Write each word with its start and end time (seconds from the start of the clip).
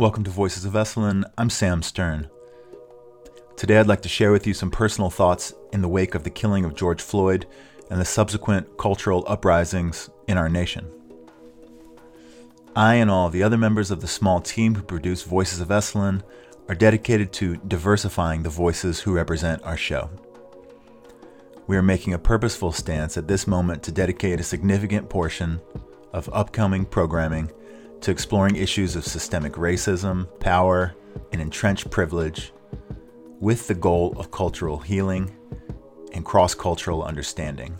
Welcome 0.00 0.24
to 0.24 0.30
Voices 0.30 0.64
of 0.64 0.72
Esalen. 0.72 1.24
I'm 1.36 1.50
Sam 1.50 1.82
Stern. 1.82 2.30
Today 3.54 3.78
I'd 3.78 3.86
like 3.86 4.00
to 4.00 4.08
share 4.08 4.32
with 4.32 4.46
you 4.46 4.54
some 4.54 4.70
personal 4.70 5.10
thoughts 5.10 5.52
in 5.74 5.82
the 5.82 5.90
wake 5.90 6.14
of 6.14 6.24
the 6.24 6.30
killing 6.30 6.64
of 6.64 6.74
George 6.74 7.02
Floyd 7.02 7.44
and 7.90 8.00
the 8.00 8.06
subsequent 8.06 8.78
cultural 8.78 9.26
uprisings 9.28 10.08
in 10.26 10.38
our 10.38 10.48
nation. 10.48 10.90
I 12.74 12.94
and 12.94 13.10
all 13.10 13.28
the 13.28 13.42
other 13.42 13.58
members 13.58 13.90
of 13.90 14.00
the 14.00 14.08
small 14.08 14.40
team 14.40 14.74
who 14.74 14.82
produce 14.82 15.22
Voices 15.22 15.60
of 15.60 15.68
Esalen 15.68 16.22
are 16.66 16.74
dedicated 16.74 17.30
to 17.34 17.56
diversifying 17.68 18.42
the 18.42 18.48
voices 18.48 19.00
who 19.00 19.12
represent 19.12 19.62
our 19.64 19.76
show. 19.76 20.08
We 21.66 21.76
are 21.76 21.82
making 21.82 22.14
a 22.14 22.18
purposeful 22.18 22.72
stance 22.72 23.18
at 23.18 23.28
this 23.28 23.46
moment 23.46 23.82
to 23.82 23.92
dedicate 23.92 24.40
a 24.40 24.44
significant 24.44 25.10
portion 25.10 25.60
of 26.14 26.30
upcoming 26.32 26.86
programming 26.86 27.50
to 28.00 28.10
exploring 28.10 28.56
issues 28.56 28.96
of 28.96 29.04
systemic 29.04 29.54
racism, 29.54 30.26
power, 30.40 30.94
and 31.32 31.40
entrenched 31.40 31.90
privilege 31.90 32.52
with 33.40 33.66
the 33.68 33.74
goal 33.74 34.14
of 34.18 34.30
cultural 34.30 34.78
healing 34.78 35.34
and 36.12 36.24
cross 36.24 36.54
cultural 36.54 37.02
understanding. 37.02 37.78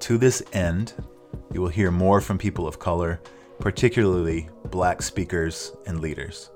To 0.00 0.18
this 0.18 0.42
end, 0.52 0.94
you 1.52 1.60
will 1.60 1.68
hear 1.68 1.90
more 1.90 2.20
from 2.20 2.38
people 2.38 2.66
of 2.66 2.78
color, 2.78 3.20
particularly 3.58 4.48
black 4.70 5.02
speakers 5.02 5.72
and 5.86 6.00
leaders. 6.00 6.50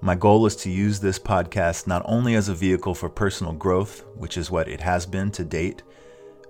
My 0.00 0.14
goal 0.14 0.46
is 0.46 0.56
to 0.56 0.70
use 0.70 1.00
this 1.00 1.18
podcast 1.18 1.86
not 1.86 2.02
only 2.04 2.34
as 2.34 2.48
a 2.48 2.54
vehicle 2.54 2.94
for 2.94 3.08
personal 3.08 3.52
growth, 3.52 4.04
which 4.14 4.36
is 4.36 4.50
what 4.50 4.68
it 4.68 4.80
has 4.80 5.06
been 5.06 5.30
to 5.32 5.44
date, 5.44 5.82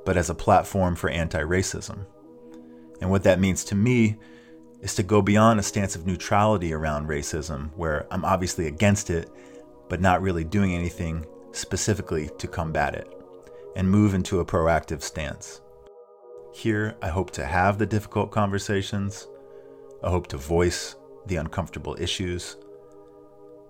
but 0.04 0.16
as 0.16 0.30
a 0.30 0.34
platform 0.34 0.94
for 0.96 1.10
anti 1.10 1.40
racism. 1.40 2.06
And 3.00 3.10
what 3.10 3.22
that 3.22 3.40
means 3.40 3.64
to 3.64 3.74
me 3.74 4.16
is 4.80 4.94
to 4.94 5.02
go 5.02 5.22
beyond 5.22 5.58
a 5.58 5.62
stance 5.62 5.96
of 5.96 6.06
neutrality 6.06 6.72
around 6.72 7.08
racism, 7.08 7.70
where 7.76 8.06
I'm 8.10 8.24
obviously 8.24 8.66
against 8.66 9.10
it, 9.10 9.30
but 9.88 10.00
not 10.00 10.22
really 10.22 10.44
doing 10.44 10.74
anything 10.74 11.24
specifically 11.52 12.30
to 12.38 12.46
combat 12.46 12.94
it, 12.94 13.08
and 13.74 13.90
move 13.90 14.14
into 14.14 14.40
a 14.40 14.44
proactive 14.44 15.02
stance. 15.02 15.60
Here, 16.52 16.96
I 17.02 17.08
hope 17.08 17.30
to 17.32 17.44
have 17.44 17.78
the 17.78 17.86
difficult 17.86 18.30
conversations, 18.30 19.28
I 20.02 20.10
hope 20.10 20.26
to 20.28 20.36
voice 20.36 20.96
the 21.26 21.36
uncomfortable 21.36 21.96
issues. 21.98 22.56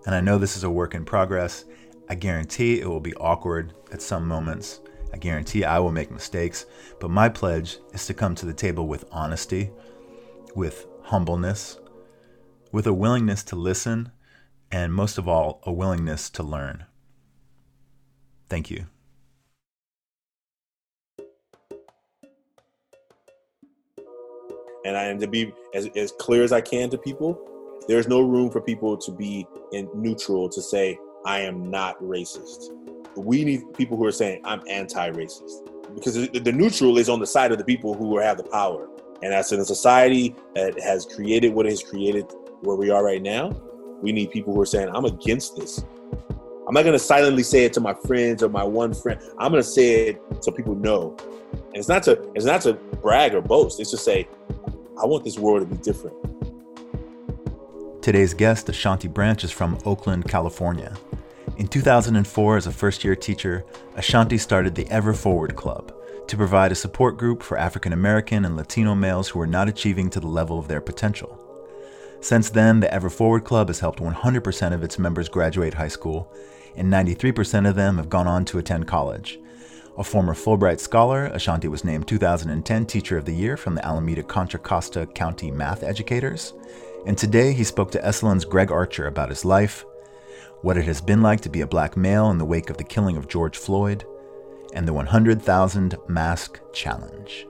And 0.05 0.13
I 0.13 0.21
know 0.21 0.37
this 0.37 0.55
is 0.55 0.63
a 0.63 0.69
work 0.69 0.93
in 0.93 1.05
progress. 1.05 1.65
I 2.09 2.15
guarantee 2.15 2.79
it 2.79 2.87
will 2.87 2.99
be 2.99 3.15
awkward 3.15 3.73
at 3.91 4.01
some 4.01 4.27
moments. 4.27 4.81
I 5.13 5.17
guarantee 5.17 5.63
I 5.63 5.79
will 5.79 5.91
make 5.91 6.11
mistakes, 6.11 6.65
but 6.99 7.09
my 7.09 7.29
pledge 7.29 7.79
is 7.93 8.05
to 8.07 8.13
come 8.13 8.35
to 8.35 8.45
the 8.45 8.53
table 8.53 8.87
with 8.87 9.05
honesty, 9.11 9.71
with 10.55 10.85
humbleness, 11.07 11.79
with 12.71 12.85
a 12.85 12.93
willingness 12.93 13.41
to 13.41 13.55
listen, 13.55 14.11
and 14.69 14.93
most 14.93 15.17
of 15.17 15.25
all, 15.25 15.61
a 15.63 15.71
willingness 15.71 16.29
to 16.29 16.43
learn. 16.43 16.83
Thank 18.49 18.69
you. 18.69 18.87
And 24.83 24.97
I 24.97 25.03
am 25.05 25.19
to 25.19 25.27
be 25.27 25.53
as, 25.73 25.87
as 25.95 26.11
clear 26.11 26.43
as 26.43 26.51
I 26.51 26.59
can 26.59 26.89
to 26.89 26.97
people. 26.97 27.39
There's 27.87 28.09
no 28.09 28.21
room 28.21 28.49
for 28.51 28.59
people 28.59 28.97
to 28.97 29.11
be 29.11 29.47
in 29.71 29.89
neutral 29.95 30.49
to 30.49 30.61
say, 30.61 30.97
I 31.25 31.39
am 31.39 31.69
not 31.71 31.97
racist. 32.01 32.69
We 33.15 33.45
need 33.45 33.61
people 33.75 33.95
who 33.95 34.05
are 34.05 34.11
saying, 34.11 34.41
I'm 34.43 34.61
anti 34.69 35.09
racist. 35.11 35.69
Because 35.95 36.29
the 36.29 36.51
neutral 36.51 36.97
is 36.97 37.07
on 37.07 37.19
the 37.19 37.27
side 37.27 37.53
of 37.53 37.57
the 37.57 37.63
people 37.63 37.93
who 37.93 38.17
have 38.19 38.35
the 38.35 38.43
power. 38.43 38.89
And 39.21 39.33
as 39.33 39.51
in 39.51 39.59
a 39.59 39.65
society 39.65 40.35
that 40.53 40.79
has 40.79 41.05
created 41.05 41.53
what 41.53 41.65
it 41.65 41.69
has 41.69 41.83
created 41.83 42.31
where 42.61 42.75
we 42.75 42.89
are 42.89 43.03
right 43.03 43.21
now, 43.21 43.49
we 44.01 44.11
need 44.11 44.31
people 44.31 44.53
who 44.53 44.61
are 44.61 44.65
saying, 44.65 44.89
I'm 44.93 45.05
against 45.05 45.55
this. 45.55 45.83
I'm 46.67 46.73
not 46.73 46.83
gonna 46.83 46.99
silently 46.99 47.43
say 47.43 47.63
it 47.63 47.73
to 47.73 47.79
my 47.79 47.93
friends 47.93 48.43
or 48.43 48.49
my 48.49 48.63
one 48.63 48.93
friend. 48.93 49.21
I'm 49.39 49.51
gonna 49.51 49.63
say 49.63 50.09
it 50.09 50.21
so 50.41 50.51
people 50.51 50.75
know. 50.75 51.15
And 51.53 51.77
it's 51.77 51.87
not 51.87 52.03
to 52.03 52.29
it's 52.35 52.45
not 52.45 52.61
to 52.61 52.73
brag 52.73 53.33
or 53.33 53.41
boast. 53.41 53.79
It's 53.79 53.91
to 53.91 53.97
say, 53.97 54.27
I 55.01 55.05
want 55.05 55.23
this 55.23 55.39
world 55.39 55.61
to 55.61 55.75
be 55.75 55.81
different. 55.81 56.15
Today's 58.01 58.33
guest, 58.33 58.67
Ashanti 58.69 59.07
Branch, 59.07 59.43
is 59.43 59.51
from 59.51 59.77
Oakland, 59.85 60.27
California. 60.27 60.93
In 61.57 61.67
2004, 61.67 62.57
as 62.57 62.67
a 62.67 62.71
first 62.71 63.03
year 63.03 63.15
teacher, 63.15 63.65
Ashanti 63.95 64.37
started 64.37 64.75
the 64.75 64.87
Ever 64.89 65.13
Forward 65.13 65.55
Club, 65.55 65.93
to 66.27 66.37
provide 66.37 66.71
a 66.71 66.75
support 66.75 67.17
group 67.17 67.41
for 67.41 67.57
African 67.57 67.93
American 67.93 68.45
and 68.45 68.55
Latino 68.55 68.93
males 68.95 69.29
who 69.29 69.39
are 69.39 69.47
not 69.47 69.69
achieving 69.69 70.09
to 70.09 70.19
the 70.19 70.27
level 70.27 70.59
of 70.59 70.67
their 70.67 70.81
potential. 70.81 71.39
Since 72.19 72.49
then, 72.49 72.79
the 72.79 72.93
Ever 72.93 73.09
Forward 73.09 73.43
Club 73.43 73.67
has 73.67 73.79
helped 73.79 73.99
100% 73.99 74.73
of 74.73 74.83
its 74.83 74.99
members 74.99 75.29
graduate 75.29 75.75
high 75.75 75.87
school, 75.87 76.31
and 76.75 76.91
93% 76.91 77.67
of 77.67 77.75
them 77.75 77.97
have 77.97 78.09
gone 78.09 78.27
on 78.27 78.43
to 78.45 78.57
attend 78.57 78.87
college. 78.87 79.39
A 79.97 80.03
former 80.03 80.33
Fulbright 80.33 80.79
scholar, 80.79 81.25
Ashanti 81.25 81.67
was 81.67 81.83
named 81.83 82.07
2010 82.07 82.85
Teacher 82.85 83.17
of 83.17 83.25
the 83.25 83.33
Year 83.33 83.57
from 83.57 83.75
the 83.75 83.85
Alameda 83.85 84.23
Contra 84.23 84.59
Costa 84.59 85.05
County 85.07 85.49
Math 85.49 85.83
Educators. 85.83 86.53
And 87.05 87.17
today 87.17 87.53
he 87.53 87.63
spoke 87.63 87.91
to 87.91 88.01
Esalen's 88.01 88.45
Greg 88.45 88.71
Archer 88.71 89.07
about 89.07 89.29
his 89.29 89.45
life, 89.45 89.85
what 90.61 90.77
it 90.77 90.85
has 90.85 91.01
been 91.01 91.21
like 91.21 91.41
to 91.41 91.49
be 91.49 91.61
a 91.61 91.67
black 91.67 91.95
male 91.95 92.29
in 92.29 92.37
the 92.37 92.45
wake 92.45 92.69
of 92.69 92.77
the 92.77 92.83
killing 92.83 93.17
of 93.17 93.27
George 93.27 93.57
Floyd, 93.57 94.05
and 94.73 94.87
the 94.87 94.93
100,000 94.93 95.95
Mask 96.07 96.59
Challenge. 96.73 97.47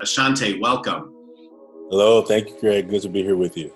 Ashanti, 0.00 0.58
welcome. 0.58 1.14
Hello, 1.90 2.22
thank 2.22 2.48
you, 2.48 2.56
Greg. 2.58 2.88
Good 2.88 3.02
to 3.02 3.08
be 3.08 3.22
here 3.22 3.36
with 3.36 3.56
you. 3.56 3.72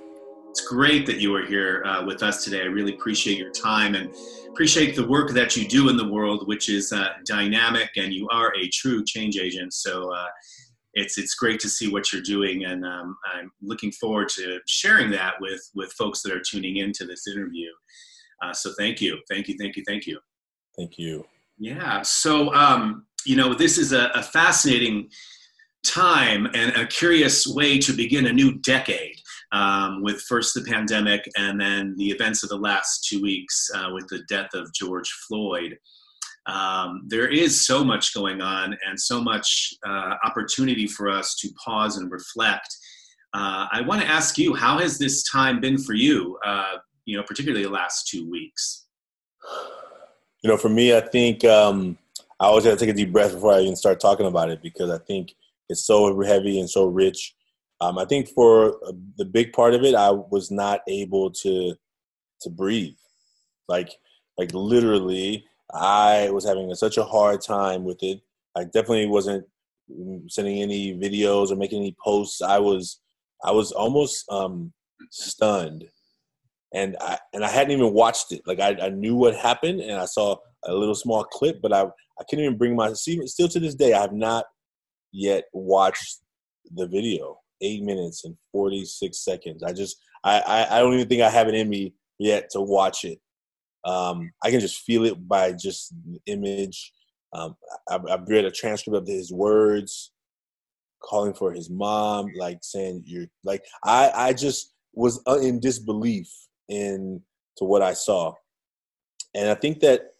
It's 0.50 0.66
great 0.66 1.06
that 1.06 1.18
you 1.18 1.34
are 1.36 1.44
here 1.44 1.84
uh, 1.84 2.04
with 2.04 2.22
us 2.22 2.42
today. 2.42 2.62
I 2.62 2.64
really 2.64 2.94
appreciate 2.94 3.38
your 3.38 3.50
time 3.50 3.94
and 3.94 4.10
appreciate 4.48 4.96
the 4.96 5.06
work 5.06 5.30
that 5.32 5.54
you 5.54 5.68
do 5.68 5.90
in 5.90 5.98
the 5.98 6.08
world, 6.08 6.48
which 6.48 6.70
is 6.70 6.92
uh, 6.92 7.10
dynamic, 7.26 7.90
and 7.96 8.12
you 8.12 8.26
are 8.30 8.54
a 8.56 8.68
true 8.70 9.04
change 9.04 9.36
agent. 9.36 9.74
So 9.74 10.12
uh, 10.12 10.28
it's 10.94 11.18
it's 11.18 11.34
great 11.34 11.60
to 11.60 11.68
see 11.68 11.88
what 11.92 12.10
you're 12.10 12.22
doing, 12.22 12.64
and 12.64 12.84
um, 12.86 13.16
I'm 13.34 13.52
looking 13.60 13.92
forward 13.92 14.30
to 14.30 14.58
sharing 14.66 15.10
that 15.10 15.34
with 15.40 15.60
with 15.74 15.92
folks 15.92 16.22
that 16.22 16.32
are 16.32 16.40
tuning 16.40 16.78
into 16.78 17.04
this 17.04 17.28
interview. 17.28 17.68
Uh, 18.42 18.52
so 18.52 18.72
thank 18.78 19.00
you, 19.00 19.18
thank 19.28 19.48
you, 19.48 19.56
thank 19.58 19.76
you, 19.76 19.84
thank 19.86 20.06
you. 20.06 20.18
Thank 20.76 20.98
you. 20.98 21.24
Yeah. 21.58 22.02
So 22.02 22.52
um, 22.54 23.06
you 23.24 23.36
know, 23.36 23.54
this 23.54 23.76
is 23.76 23.92
a, 23.92 24.10
a 24.14 24.22
fascinating 24.22 25.08
time 25.84 26.46
and 26.54 26.74
a 26.76 26.86
curious 26.86 27.46
way 27.46 27.78
to 27.78 27.92
begin 27.92 28.26
a 28.26 28.32
new 28.32 28.58
decade 28.58 29.16
um, 29.52 30.02
with 30.02 30.20
first 30.22 30.54
the 30.54 30.62
pandemic 30.62 31.28
and 31.36 31.60
then 31.60 31.94
the 31.96 32.08
events 32.10 32.42
of 32.42 32.48
the 32.48 32.56
last 32.56 33.06
two 33.08 33.22
weeks 33.22 33.70
uh, 33.74 33.90
with 33.92 34.06
the 34.08 34.22
death 34.28 34.50
of 34.54 34.72
George 34.72 35.10
Floyd. 35.28 35.76
Um, 36.46 37.02
there 37.08 37.28
is 37.28 37.66
so 37.66 37.84
much 37.84 38.14
going 38.14 38.40
on 38.40 38.76
and 38.86 39.00
so 39.00 39.20
much 39.20 39.74
uh, 39.86 40.14
opportunity 40.24 40.86
for 40.86 41.08
us 41.08 41.34
to 41.36 41.48
pause 41.64 41.96
and 41.96 42.10
reflect. 42.10 42.68
Uh, 43.34 43.66
I 43.72 43.80
want 43.80 44.00
to 44.00 44.06
ask 44.06 44.38
you, 44.38 44.54
how 44.54 44.78
has 44.78 44.98
this 44.98 45.28
time 45.28 45.60
been 45.60 45.78
for 45.78 45.94
you? 45.94 46.38
You 47.06 47.16
know, 47.16 47.22
particularly 47.22 47.64
the 47.64 47.70
last 47.70 48.08
two 48.08 48.28
weeks? 48.28 48.86
You 50.42 50.50
know, 50.50 50.56
for 50.56 50.68
me, 50.68 50.94
I 50.94 51.00
think 51.00 51.44
um, 51.44 51.96
I 52.38 52.46
always 52.46 52.64
have 52.64 52.74
to 52.74 52.84
take 52.84 52.94
a 52.94 52.96
deep 52.96 53.12
breath 53.12 53.32
before 53.32 53.52
I 53.52 53.60
even 53.60 53.76
start 53.76 54.00
talking 54.00 54.26
about 54.26 54.50
it 54.50 54.62
because 54.62 54.90
I 54.90 54.98
think 54.98 55.34
it's 55.68 55.84
so 55.84 56.20
heavy 56.20 56.60
and 56.60 56.68
so 56.68 56.86
rich. 56.86 57.34
Um, 57.80 57.98
I 57.98 58.04
think 58.04 58.28
for 58.28 58.76
uh, 58.86 58.92
the 59.16 59.24
big 59.24 59.52
part 59.52 59.74
of 59.74 59.84
it, 59.84 59.94
I 59.94 60.10
was 60.10 60.50
not 60.50 60.80
able 60.88 61.30
to 61.30 61.74
to 62.42 62.50
breathe, 62.50 62.96
like 63.68 63.90
like 64.38 64.52
literally. 64.52 65.46
I 65.72 66.30
was 66.30 66.44
having 66.44 66.72
such 66.74 66.96
a 66.96 67.04
hard 67.04 67.40
time 67.40 67.82
with 67.82 68.00
it. 68.02 68.20
I 68.56 68.64
definitely 68.64 69.06
wasn't 69.06 69.46
sending 70.28 70.62
any 70.62 70.96
videos 70.96 71.50
or 71.50 71.56
making 71.56 71.80
any 71.80 71.96
posts. 72.02 72.40
I 72.42 72.58
was 72.58 73.00
I 73.44 73.50
was 73.50 73.72
almost 73.72 74.24
um, 74.30 74.72
stunned 75.10 75.84
and 76.76 76.94
I 77.00 77.18
and 77.32 77.42
I 77.42 77.48
hadn't 77.48 77.72
even 77.72 77.94
watched 77.94 78.30
it. 78.32 78.42
Like 78.46 78.60
I, 78.60 78.76
I 78.80 78.90
knew 78.90 79.16
what 79.16 79.34
happened, 79.34 79.80
and 79.80 79.98
I 79.98 80.04
saw 80.04 80.36
a 80.64 80.74
little 80.74 80.94
small 80.94 81.24
clip, 81.24 81.60
but 81.62 81.72
I 81.72 81.84
I 81.84 82.24
couldn't 82.28 82.44
even 82.44 82.58
bring 82.58 82.76
my. 82.76 82.92
Still 82.92 83.48
to 83.48 83.58
this 83.58 83.74
day, 83.74 83.94
I 83.94 84.02
have 84.02 84.12
not 84.12 84.44
yet 85.10 85.44
watched 85.52 86.20
the 86.72 86.86
video. 86.86 87.38
Eight 87.62 87.82
minutes 87.82 88.26
and 88.26 88.36
forty 88.52 88.84
six 88.84 89.24
seconds. 89.24 89.62
I 89.62 89.72
just 89.72 89.96
I, 90.22 90.40
I 90.40 90.76
I 90.76 90.80
don't 90.80 90.92
even 90.92 91.08
think 91.08 91.22
I 91.22 91.30
have 91.30 91.48
it 91.48 91.54
in 91.54 91.70
me 91.70 91.94
yet 92.18 92.50
to 92.50 92.60
watch 92.60 93.04
it. 93.04 93.18
Um, 93.86 94.30
I 94.44 94.50
can 94.50 94.60
just 94.60 94.82
feel 94.82 95.06
it 95.06 95.26
by 95.26 95.52
just 95.52 95.94
the 96.04 96.20
image. 96.26 96.92
Um, 97.32 97.56
I, 97.88 97.96
I 97.96 98.18
read 98.26 98.44
a 98.44 98.50
transcript 98.50 98.96
of 98.96 99.06
his 99.06 99.32
words, 99.32 100.12
calling 101.02 101.32
for 101.32 101.52
his 101.52 101.70
mom, 101.70 102.26
like 102.36 102.58
saying 102.60 103.04
you're 103.06 103.28
like 103.42 103.64
I 103.82 104.10
I 104.14 104.32
just 104.34 104.74
was 104.92 105.22
uh, 105.26 105.38
in 105.38 105.60
disbelief 105.60 106.28
into 106.68 107.20
what 107.60 107.82
I 107.82 107.92
saw. 107.92 108.34
And 109.34 109.50
I 109.50 109.54
think 109.54 109.80
that 109.80 110.12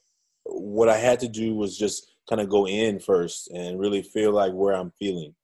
what 0.44 0.88
I 0.88 0.96
had 0.98 1.20
to 1.20 1.28
do 1.28 1.54
was 1.54 1.76
just 1.76 2.12
kind 2.28 2.40
of 2.40 2.48
go 2.48 2.66
in 2.66 2.98
first 2.98 3.50
and 3.50 3.78
really 3.78 4.02
feel 4.02 4.32
like 4.32 4.52
where 4.52 4.75
I'm 4.75 4.93
feeling 4.98 5.34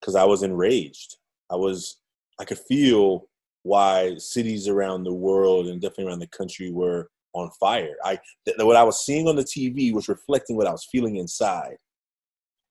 because 0.00 0.14
I 0.14 0.24
was 0.24 0.42
enraged. 0.42 1.16
I 1.50 1.56
was 1.56 1.98
I 2.38 2.44
could 2.44 2.58
feel 2.58 3.28
why 3.62 4.14
cities 4.18 4.68
around 4.68 5.04
the 5.04 5.12
world 5.12 5.66
and 5.66 5.80
definitely 5.80 6.06
around 6.06 6.20
the 6.20 6.26
country 6.28 6.70
were 6.70 7.10
on 7.32 7.50
fire. 7.58 7.96
I 8.04 8.18
th- 8.44 8.56
what 8.58 8.76
I 8.76 8.84
was 8.84 9.04
seeing 9.04 9.28
on 9.28 9.36
the 9.36 9.42
TV 9.42 9.92
was 9.92 10.08
reflecting 10.08 10.56
what 10.56 10.66
I 10.66 10.72
was 10.72 10.86
feeling 10.90 11.16
inside. 11.16 11.76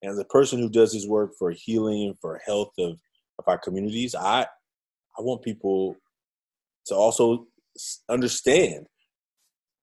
And 0.01 0.11
as 0.11 0.19
a 0.19 0.25
person 0.25 0.59
who 0.59 0.69
does 0.69 0.93
his 0.93 1.07
work 1.07 1.33
for 1.37 1.51
healing, 1.51 2.15
for 2.21 2.39
health 2.45 2.73
of, 2.79 2.97
of 3.39 3.47
our 3.47 3.57
communities, 3.57 4.15
I 4.15 4.43
I 5.17 5.21
want 5.21 5.41
people 5.41 5.95
to 6.87 6.95
also 6.95 7.47
understand 8.09 8.87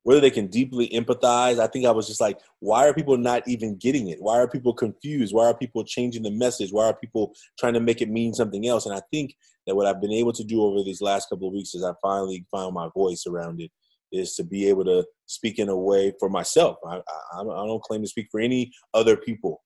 whether 0.05 0.21
they 0.21 0.31
can 0.31 0.49
deeply 0.49 0.89
empathize. 0.89 1.61
I 1.61 1.67
think 1.69 1.87
I 1.87 1.91
was 1.91 2.09
just 2.09 2.21
like, 2.21 2.39
why 2.59 2.89
are 2.89 2.95
people 2.95 3.17
not 3.17 3.47
even 3.47 3.77
getting 3.77 4.09
it? 4.09 4.21
Why 4.21 4.39
are 4.39 4.49
people 4.49 4.75
confused? 4.75 5.33
Why 5.33 5.47
are 5.47 5.55
people 5.57 5.85
changing 5.85 6.25
the 6.25 6.31
message? 6.31 6.73
Why 6.73 6.87
are 6.87 6.95
people 6.95 7.35
trying 7.59 7.75
to 7.75 7.81
make 7.81 8.01
it 8.03 8.11
mean 8.11 8.35
something 8.35 8.67
else? 8.67 8.87
And 8.87 8.95
I 8.95 9.03
think 9.13 9.37
that 9.67 9.77
what 9.77 9.87
I've 9.87 10.01
been 10.01 10.13
able 10.13 10.33
to 10.33 10.45
do 10.45 10.63
over 10.63 10.83
these 10.83 11.01
last 11.01 11.29
couple 11.29 11.49
of 11.49 11.55
weeks 11.55 11.75
is 11.75 11.85
I 11.85 11.93
finally 12.03 12.45
found 12.51 12.75
my 12.75 12.89
voice 12.95 13.25
around 13.29 13.61
it 13.61 13.71
is 14.11 14.35
to 14.35 14.45
be 14.45 14.69
able 14.69 14.85
to 14.85 15.05
speak 15.27 15.59
in 15.59 15.69
a 15.69 15.77
way 15.77 16.13
for 16.19 16.29
myself. 16.29 16.77
I, 16.87 16.97
I, 16.97 17.41
I 17.41 17.45
don't 17.45 17.83
claim 17.83 18.03
to 18.03 18.09
speak 18.09 18.29
for 18.31 18.41
any 18.41 18.73
other 18.93 19.17
people. 19.17 19.63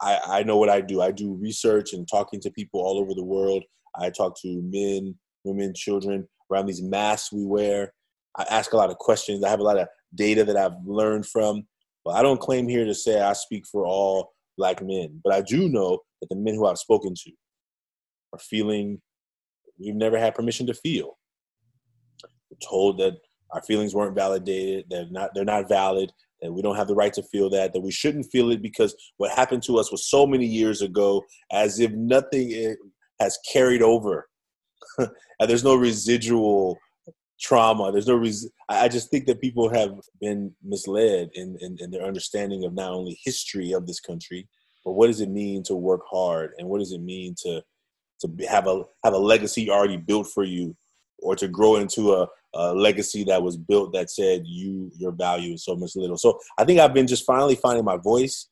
I, 0.00 0.20
I 0.26 0.42
know 0.42 0.56
what 0.56 0.70
I 0.70 0.80
do. 0.80 1.02
I 1.02 1.10
do 1.10 1.34
research 1.34 1.92
and 1.92 2.08
talking 2.08 2.40
to 2.40 2.50
people 2.50 2.80
all 2.80 2.98
over 2.98 3.14
the 3.14 3.24
world. 3.24 3.64
I 3.94 4.10
talk 4.10 4.40
to 4.40 4.62
men, 4.62 5.16
women, 5.44 5.74
children 5.74 6.26
around 6.52 6.66
these 6.66 6.82
masks 6.82 7.32
we 7.32 7.44
wear. 7.44 7.92
I 8.36 8.44
ask 8.50 8.72
a 8.72 8.76
lot 8.76 8.90
of 8.90 8.98
questions. 8.98 9.44
I 9.44 9.50
have 9.50 9.60
a 9.60 9.64
lot 9.64 9.78
of 9.78 9.88
data 10.14 10.44
that 10.44 10.56
I've 10.56 10.76
learned 10.84 11.26
from. 11.26 11.66
But 12.04 12.12
I 12.12 12.22
don't 12.22 12.40
claim 12.40 12.68
here 12.68 12.84
to 12.84 12.94
say 12.94 13.20
I 13.20 13.32
speak 13.32 13.64
for 13.70 13.86
all 13.86 14.32
black 14.58 14.82
men. 14.82 15.20
But 15.22 15.34
I 15.34 15.40
do 15.40 15.68
know 15.68 16.00
that 16.20 16.28
the 16.28 16.36
men 16.36 16.54
who 16.54 16.66
I've 16.66 16.78
spoken 16.78 17.14
to 17.14 17.30
are 18.32 18.38
feeling 18.38 19.00
we've 19.78 19.94
never 19.94 20.18
had 20.18 20.34
permission 20.34 20.66
to 20.66 20.74
feel. 20.74 21.18
We're 22.22 22.68
told 22.68 22.98
that 22.98 23.14
our 23.52 23.62
feelings 23.62 23.94
weren't 23.94 24.14
validated, 24.14 24.86
they're 24.88 25.06
not 25.10 25.30
they're 25.34 25.44
not 25.44 25.68
valid, 25.68 26.10
that 26.40 26.52
we 26.52 26.62
don't 26.62 26.76
have 26.76 26.88
the 26.88 26.94
right 26.94 27.12
to 27.14 27.22
feel 27.22 27.48
that, 27.50 27.72
that 27.72 27.80
we 27.80 27.90
shouldn't 27.90 28.30
feel 28.32 28.50
it 28.50 28.62
because 28.62 28.94
what 29.18 29.30
happened 29.30 29.62
to 29.64 29.78
us 29.78 29.90
was 29.92 30.08
so 30.08 30.26
many 30.26 30.46
years 30.46 30.82
ago, 30.82 31.22
as 31.52 31.78
if 31.78 31.92
nothing 31.92 32.52
eh, 32.52 32.74
has 33.20 33.38
carried 33.50 33.82
over. 33.82 34.28
and 34.98 35.10
there's 35.48 35.64
no 35.64 35.74
residual 35.74 36.78
trauma. 37.40 37.92
There's 37.92 38.06
no. 38.06 38.22
I 38.68 38.88
just 38.88 39.10
think 39.10 39.26
that 39.26 39.40
people 39.40 39.72
have 39.72 39.92
been 40.20 40.54
misled 40.62 41.30
in, 41.34 41.56
in, 41.60 41.76
in, 41.80 41.90
their 41.90 42.04
understanding 42.04 42.64
of 42.64 42.74
not 42.74 42.92
only 42.92 43.18
history 43.22 43.72
of 43.72 43.86
this 43.86 44.00
country, 44.00 44.48
but 44.84 44.92
what 44.92 45.08
does 45.08 45.20
it 45.20 45.28
mean 45.28 45.62
to 45.64 45.74
work 45.74 46.02
hard, 46.10 46.52
and 46.58 46.68
what 46.68 46.78
does 46.78 46.92
it 46.92 47.02
mean 47.02 47.34
to 47.42 47.62
to 48.20 48.46
have 48.48 48.66
a 48.66 48.84
have 49.04 49.14
a 49.14 49.18
legacy 49.18 49.70
already 49.70 49.96
built 49.96 50.28
for 50.32 50.44
you, 50.44 50.76
or 51.22 51.36
to 51.36 51.48
grow 51.48 51.76
into 51.76 52.12
a, 52.12 52.28
a 52.54 52.72
legacy 52.72 53.24
that 53.24 53.42
was 53.42 53.56
built 53.56 53.92
that 53.92 54.10
said 54.10 54.42
you 54.44 54.90
your 54.96 55.12
value 55.12 55.54
is 55.54 55.64
so 55.64 55.74
much 55.74 55.96
little. 55.96 56.16
So 56.16 56.38
I 56.58 56.64
think 56.64 56.80
I've 56.80 56.94
been 56.94 57.06
just 57.06 57.26
finally 57.26 57.56
finding 57.56 57.84
my 57.84 57.96
voice. 57.96 58.48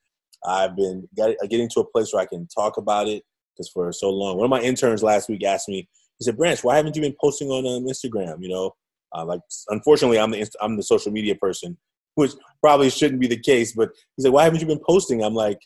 I've 0.46 0.74
been 0.74 1.06
getting 1.16 1.68
to 1.68 1.80
a 1.80 1.90
place 1.90 2.12
where 2.12 2.22
I 2.22 2.26
can 2.26 2.48
talk 2.48 2.78
about 2.78 3.08
it 3.08 3.24
because 3.60 3.70
for 3.70 3.92
so 3.92 4.10
long. 4.10 4.36
One 4.36 4.44
of 4.44 4.50
my 4.50 4.62
interns 4.62 5.02
last 5.02 5.28
week 5.28 5.44
asked 5.44 5.68
me, 5.68 5.88
he 6.20 6.24
said, 6.24 6.36
"Branch, 6.36 6.62
why 6.62 6.76
haven't 6.76 6.94
you 6.94 7.02
been 7.02 7.16
posting 7.20 7.48
on 7.48 7.66
um, 7.66 7.88
Instagram? 7.88 8.42
You 8.42 8.50
know, 8.50 8.74
uh, 9.14 9.24
like 9.24 9.40
unfortunately, 9.68 10.20
I'm 10.20 10.30
the 10.30 10.46
I'm 10.60 10.76
the 10.76 10.82
social 10.82 11.10
media 11.10 11.34
person, 11.34 11.76
which 12.14 12.32
probably 12.60 12.90
shouldn't 12.90 13.20
be 13.20 13.26
the 13.26 13.40
case. 13.40 13.72
But 13.72 13.90
he 14.16 14.22
said, 14.22 14.32
"Why 14.32 14.44
haven't 14.44 14.60
you 14.60 14.66
been 14.66 14.84
posting?" 14.86 15.24
I'm 15.24 15.34
like, 15.34 15.58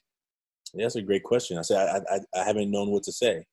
yeah, 0.72 0.84
"That's 0.84 0.94
a 0.94 1.02
great 1.02 1.24
question." 1.24 1.58
I 1.58 1.62
said, 1.62 1.88
I, 1.88 2.14
I, 2.14 2.40
I 2.40 2.44
haven't 2.44 2.70
known 2.70 2.90
what 2.90 3.02
to 3.02 3.12
say. 3.12 3.44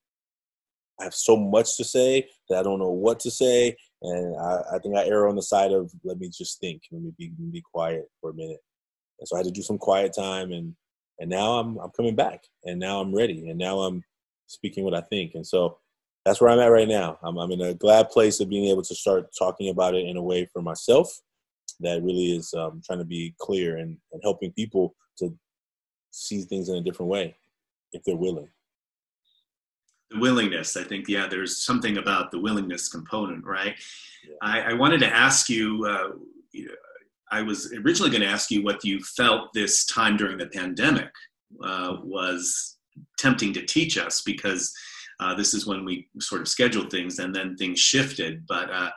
I 0.99 1.05
have 1.05 1.15
so 1.15 1.35
much 1.35 1.75
to 1.77 1.83
say 1.83 2.27
that 2.49 2.59
I 2.59 2.63
don't 2.63 2.77
know 2.77 2.91
what 2.91 3.19
to 3.21 3.31
say, 3.31 3.75
and 4.03 4.39
I, 4.39 4.75
I 4.75 4.79
think 4.79 4.95
I 4.95 5.05
err 5.07 5.27
on 5.27 5.35
the 5.35 5.41
side 5.41 5.71
of 5.71 5.91
let 6.03 6.19
me 6.19 6.29
just 6.29 6.59
think, 6.59 6.83
let 6.91 7.01
me 7.01 7.11
be 7.17 7.31
be 7.51 7.63
quiet 7.73 8.05
for 8.21 8.29
a 8.29 8.35
minute. 8.35 8.59
And 9.19 9.27
so 9.27 9.35
I 9.35 9.39
had 9.39 9.47
to 9.47 9.51
do 9.51 9.63
some 9.63 9.79
quiet 9.79 10.13
time, 10.15 10.51
and 10.51 10.75
and 11.19 11.31
now 11.31 11.57
I'm 11.57 11.79
I'm 11.79 11.91
coming 11.97 12.15
back, 12.15 12.43
and 12.63 12.79
now 12.79 13.01
I'm 13.01 13.15
ready, 13.15 13.49
and 13.49 13.57
now 13.57 13.79
I'm 13.79 14.03
speaking 14.45 14.83
what 14.83 14.93
I 14.93 15.01
think, 15.01 15.31
and 15.33 15.47
so 15.47 15.79
that's 16.25 16.39
where 16.39 16.49
I'm 16.49 16.59
at 16.59 16.67
right 16.67 16.87
now. 16.87 17.17
I'm, 17.23 17.37
I'm 17.37 17.51
in 17.51 17.61
a 17.61 17.73
glad 17.73 18.09
place 18.09 18.39
of 18.39 18.49
being 18.49 18.65
able 18.65 18.83
to 18.83 18.95
start 18.95 19.29
talking 19.37 19.69
about 19.69 19.95
it 19.95 20.05
in 20.05 20.17
a 20.17 20.23
way 20.23 20.47
for 20.51 20.61
myself 20.61 21.11
that 21.81 22.03
really 22.03 22.35
is 22.35 22.53
um, 22.53 22.81
trying 22.85 22.99
to 22.99 23.05
be 23.05 23.33
clear 23.39 23.77
and, 23.77 23.97
and 24.11 24.21
helping 24.23 24.51
people 24.51 24.95
to 25.17 25.35
see 26.11 26.41
things 26.41 26.69
in 26.69 26.75
a 26.75 26.81
different 26.81 27.09
way 27.09 27.35
if 27.93 28.03
they're 28.03 28.15
willing. 28.15 28.49
The 30.11 30.19
willingness, 30.19 30.75
I 30.77 30.83
think, 30.83 31.07
yeah, 31.07 31.27
there's 31.27 31.63
something 31.63 31.97
about 31.97 32.31
the 32.31 32.39
willingness 32.39 32.89
component, 32.89 33.45
right? 33.45 33.75
Yeah. 34.27 34.35
I, 34.41 34.61
I, 34.71 34.73
wanted 34.73 34.99
to 34.99 35.07
ask 35.07 35.49
you, 35.49 35.85
uh, 35.85 36.09
I 37.31 37.41
was 37.41 37.73
originally 37.73 38.11
going 38.11 38.21
to 38.21 38.27
ask 38.27 38.51
you 38.51 38.61
what 38.61 38.83
you 38.83 38.99
felt 38.99 39.53
this 39.53 39.85
time 39.85 40.17
during 40.17 40.37
the 40.37 40.47
pandemic 40.47 41.11
uh, 41.63 41.97
was 42.03 42.77
tempting 43.17 43.53
to 43.53 43.65
teach 43.65 43.97
us 43.97 44.21
because 44.21 44.73
uh, 45.21 45.35
this 45.35 45.53
is 45.53 45.67
when 45.67 45.85
we 45.85 46.07
sort 46.19 46.41
of 46.41 46.47
scheduled 46.47 46.89
things 46.89 47.19
and 47.19 47.33
then 47.33 47.55
things 47.55 47.79
shifted. 47.79 48.45
But 48.47 48.71
uh, 48.71 48.89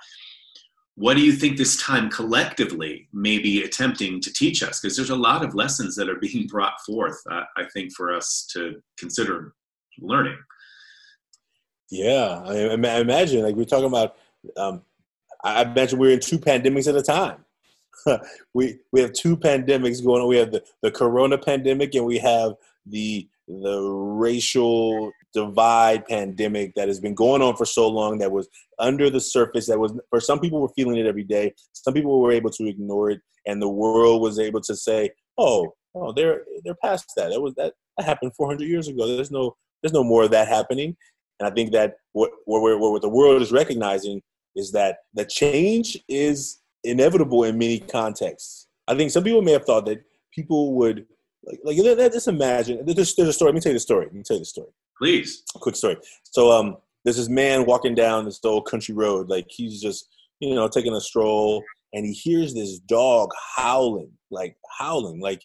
what 0.96 1.14
do 1.14 1.20
you 1.20 1.32
think 1.32 1.56
this 1.56 1.76
time 1.76 2.08
collectively 2.08 3.08
may 3.12 3.38
be 3.38 3.62
attempting 3.62 4.20
to 4.22 4.32
teach 4.32 4.62
us? 4.62 4.80
Because 4.80 4.96
there's 4.96 5.10
a 5.10 5.16
lot 5.16 5.44
of 5.44 5.54
lessons 5.54 5.94
that 5.96 6.08
are 6.08 6.18
being 6.20 6.46
brought 6.46 6.80
forth, 6.86 7.20
uh, 7.30 7.42
I 7.56 7.64
think, 7.72 7.92
for 7.92 8.12
us 8.12 8.48
to 8.52 8.82
consider 8.98 9.54
learning. 10.00 10.38
Yeah, 11.90 12.42
I, 12.44 12.70
I 12.70 13.00
imagine 13.00 13.42
like 13.42 13.54
we're 13.54 13.64
talking 13.64 13.86
about. 13.86 14.16
Um, 14.56 14.82
I 15.44 15.62
imagine 15.62 15.98
we're 15.98 16.14
in 16.14 16.20
two 16.20 16.38
pandemics 16.38 16.88
at 16.88 16.96
a 16.96 17.02
time. 17.02 17.44
we 18.54 18.78
we 18.92 19.00
have 19.00 19.12
two 19.12 19.36
pandemics 19.36 20.02
going 20.02 20.22
on. 20.22 20.28
We 20.28 20.38
have 20.38 20.50
the, 20.50 20.64
the 20.82 20.90
corona 20.90 21.36
pandemic 21.36 21.94
and 21.94 22.06
we 22.06 22.18
have 22.18 22.54
the 22.86 23.28
the 23.46 23.80
racial 23.82 25.12
divide 25.34 26.06
pandemic 26.06 26.74
that 26.74 26.88
has 26.88 27.00
been 27.00 27.14
going 27.14 27.42
on 27.42 27.56
for 27.56 27.66
so 27.66 27.88
long 27.88 28.18
that 28.18 28.30
was 28.30 28.48
under 28.78 29.10
the 29.10 29.20
surface 29.20 29.66
that 29.66 29.78
was 29.78 29.92
for 30.08 30.20
some 30.20 30.40
people 30.40 30.60
were 30.60 30.72
feeling 30.76 30.96
it 30.96 31.06
every 31.06 31.24
day 31.24 31.52
some 31.72 31.92
people 31.92 32.20
were 32.20 32.32
able 32.32 32.50
to 32.50 32.66
ignore 32.68 33.10
it 33.10 33.20
and 33.46 33.60
the 33.60 33.68
world 33.68 34.22
was 34.22 34.38
able 34.38 34.60
to 34.60 34.74
say 34.74 35.10
oh 35.36 35.72
oh 35.94 36.12
they're 36.12 36.42
they're 36.64 36.76
past 36.76 37.12
that 37.16 37.30
that 37.30 37.40
was 37.40 37.52
that, 37.56 37.72
that 37.98 38.06
happened 38.06 38.32
400 38.36 38.64
years 38.64 38.88
ago 38.88 39.06
there's 39.06 39.30
no 39.30 39.56
there's 39.82 39.92
no 39.92 40.04
more 40.04 40.22
of 40.22 40.30
that 40.30 40.48
happening 40.48 40.96
and 41.40 41.48
i 41.48 41.50
think 41.50 41.72
that 41.72 41.94
what 42.12 42.30
what, 42.44 42.78
what 42.78 43.02
the 43.02 43.08
world 43.08 43.42
is 43.42 43.52
recognizing 43.52 44.22
is 44.54 44.70
that 44.70 44.98
the 45.14 45.24
change 45.24 45.98
is 46.08 46.60
inevitable 46.84 47.44
in 47.44 47.58
many 47.58 47.80
contexts 47.80 48.68
i 48.86 48.94
think 48.94 49.10
some 49.10 49.24
people 49.24 49.42
may 49.42 49.52
have 49.52 49.64
thought 49.64 49.86
that 49.86 50.02
people 50.32 50.74
would 50.74 51.06
like, 51.46 51.60
like 51.64 52.12
just 52.12 52.28
imagine. 52.28 52.84
There's, 52.84 53.14
there's 53.14 53.28
a 53.28 53.32
story. 53.32 53.50
Let 53.50 53.54
me 53.56 53.60
tell 53.60 53.72
you 53.72 53.76
the 53.76 53.80
story. 53.80 54.06
Let 54.06 54.14
me 54.14 54.22
tell 54.22 54.36
you 54.36 54.40
the 54.40 54.46
story. 54.46 54.68
Please. 54.98 55.42
Quick 55.56 55.76
story. 55.76 55.96
So, 56.24 56.50
um, 56.50 56.76
there's 57.04 57.16
this 57.16 57.28
man 57.28 57.66
walking 57.66 57.94
down 57.94 58.24
this 58.24 58.40
old 58.44 58.66
country 58.66 58.94
road. 58.94 59.28
Like 59.28 59.46
he's 59.48 59.80
just, 59.80 60.08
you 60.40 60.54
know, 60.54 60.68
taking 60.68 60.94
a 60.94 61.00
stroll, 61.00 61.62
and 61.92 62.04
he 62.04 62.12
hears 62.12 62.54
this 62.54 62.78
dog 62.78 63.30
howling, 63.56 64.10
like 64.30 64.56
howling, 64.78 65.20
like, 65.20 65.42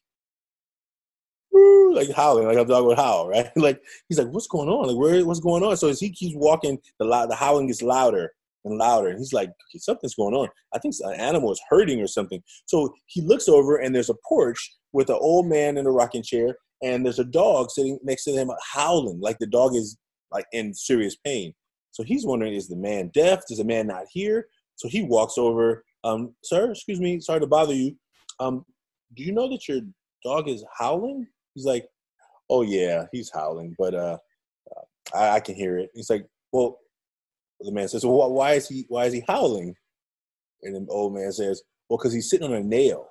like 1.51 2.09
howling, 2.15 2.47
like 2.47 2.57
a 2.57 2.65
dog 2.65 2.85
would 2.85 2.97
howl, 2.97 3.27
right? 3.27 3.49
like 3.55 3.81
he's 4.07 4.17
like, 4.17 4.29
what's 4.29 4.47
going 4.47 4.69
on? 4.69 4.87
Like, 4.87 4.97
where? 4.97 5.25
What's 5.25 5.41
going 5.41 5.63
on? 5.63 5.75
So 5.77 5.89
as 5.89 5.99
he 5.99 6.09
keeps 6.09 6.35
walking, 6.35 6.79
the 6.97 7.05
the 7.05 7.35
howling 7.35 7.67
gets 7.67 7.81
louder 7.81 8.31
and 8.65 8.77
louder. 8.77 9.09
And 9.09 9.19
he's 9.19 9.33
like, 9.33 9.49
okay, 9.49 9.79
something's 9.79 10.15
going 10.15 10.33
on. 10.33 10.47
I 10.73 10.79
think 10.79 10.95
an 11.01 11.19
animal 11.19 11.51
is 11.51 11.61
hurting 11.69 12.01
or 12.01 12.07
something. 12.07 12.41
So 12.65 12.93
he 13.07 13.21
looks 13.21 13.47
over 13.47 13.77
and 13.77 13.93
there's 13.93 14.09
a 14.09 14.15
porch 14.27 14.77
with 14.93 15.09
an 15.09 15.17
old 15.19 15.47
man 15.47 15.77
in 15.77 15.85
a 15.85 15.91
rocking 15.91 16.23
chair 16.23 16.55
and 16.81 17.05
there's 17.05 17.19
a 17.19 17.25
dog 17.25 17.71
sitting 17.71 17.99
next 18.03 18.23
to 18.23 18.31
him 18.31 18.49
howling 18.73 19.19
like 19.19 19.37
the 19.39 19.47
dog 19.47 19.75
is 19.75 19.97
like 20.31 20.45
in 20.51 20.73
serious 20.73 21.15
pain. 21.15 21.53
So 21.91 22.03
he's 22.03 22.25
wondering, 22.25 22.53
is 22.53 22.67
the 22.67 22.75
man 22.75 23.09
deaf? 23.13 23.41
Is 23.49 23.57
the 23.57 23.63
man 23.63 23.87
not 23.87 24.05
here? 24.11 24.47
So 24.75 24.87
he 24.87 25.03
walks 25.03 25.37
over, 25.37 25.83
um, 26.03 26.33
sir, 26.43 26.71
excuse 26.71 26.99
me, 26.99 27.19
sorry 27.19 27.41
to 27.41 27.47
bother 27.47 27.73
you. 27.73 27.95
Um, 28.39 28.63
do 29.15 29.23
you 29.23 29.31
know 29.31 29.49
that 29.49 29.67
your 29.67 29.81
dog 30.23 30.47
is 30.47 30.63
howling? 30.77 31.27
He's 31.55 31.65
like, 31.65 31.87
oh 32.49 32.61
yeah, 32.61 33.05
he's 33.11 33.31
howling, 33.33 33.75
but 33.77 33.95
uh, 33.95 34.17
I, 35.13 35.29
I 35.31 35.39
can 35.39 35.55
hear 35.55 35.77
it. 35.77 35.89
He's 35.93 36.09
like, 36.09 36.25
well, 36.51 36.79
the 37.59 37.71
man 37.71 37.87
says, 37.87 38.05
well, 38.05 38.31
why 38.31 38.53
is 38.53 38.67
he 38.67 38.85
why 38.87 39.05
is 39.05 39.13
he 39.13 39.23
howling? 39.27 39.75
And 40.63 40.75
the 40.75 40.91
old 40.91 41.13
man 41.13 41.31
says, 41.31 41.61
well, 41.89 41.97
because 41.97 42.13
he's 42.13 42.29
sitting 42.29 42.47
on 42.47 42.53
a 42.53 42.63
nail. 42.63 43.07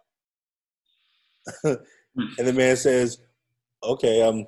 and 1.64 1.78
the 2.38 2.52
man 2.52 2.76
says, 2.76 3.18
okay, 3.82 4.26
I'm, 4.26 4.46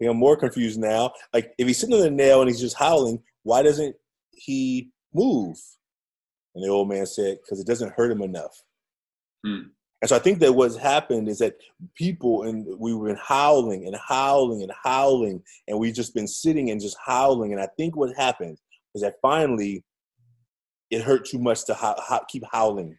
I'm 0.00 0.16
more 0.16 0.36
confused 0.36 0.78
now. 0.78 1.12
Like, 1.32 1.52
if 1.58 1.66
he's 1.66 1.78
sitting 1.78 1.94
on 1.94 2.00
the 2.00 2.10
nail 2.10 2.40
and 2.40 2.48
he's 2.48 2.60
just 2.60 2.76
howling, 2.76 3.22
why 3.42 3.62
doesn't 3.62 3.96
he 4.32 4.90
move? 5.14 5.56
And 6.54 6.64
the 6.64 6.68
old 6.68 6.88
man 6.88 7.06
said, 7.06 7.38
because 7.42 7.60
it 7.60 7.66
doesn't 7.66 7.92
hurt 7.92 8.10
him 8.10 8.22
enough. 8.22 8.62
Hmm. 9.44 9.68
And 10.00 10.08
so 10.08 10.16
I 10.16 10.20
think 10.20 10.38
that 10.40 10.52
what's 10.52 10.76
happened 10.76 11.28
is 11.28 11.38
that 11.38 11.56
people 11.96 12.44
and 12.44 12.64
we've 12.78 13.02
been 13.02 13.18
howling 13.20 13.86
and 13.86 13.96
howling 13.96 14.62
and 14.62 14.72
howling, 14.84 15.42
and 15.66 15.78
we've 15.78 15.94
just 15.94 16.14
been 16.14 16.28
sitting 16.28 16.70
and 16.70 16.80
just 16.80 16.96
howling. 17.04 17.52
And 17.52 17.60
I 17.60 17.68
think 17.76 17.96
what 17.96 18.16
happened 18.16 18.58
is 18.94 19.02
that 19.02 19.16
finally 19.20 19.84
it 20.90 21.02
hurt 21.02 21.26
too 21.26 21.38
much 21.38 21.66
to 21.66 21.74
ho- 21.74 21.96
ho- 21.98 22.24
keep 22.28 22.44
howling. 22.52 22.96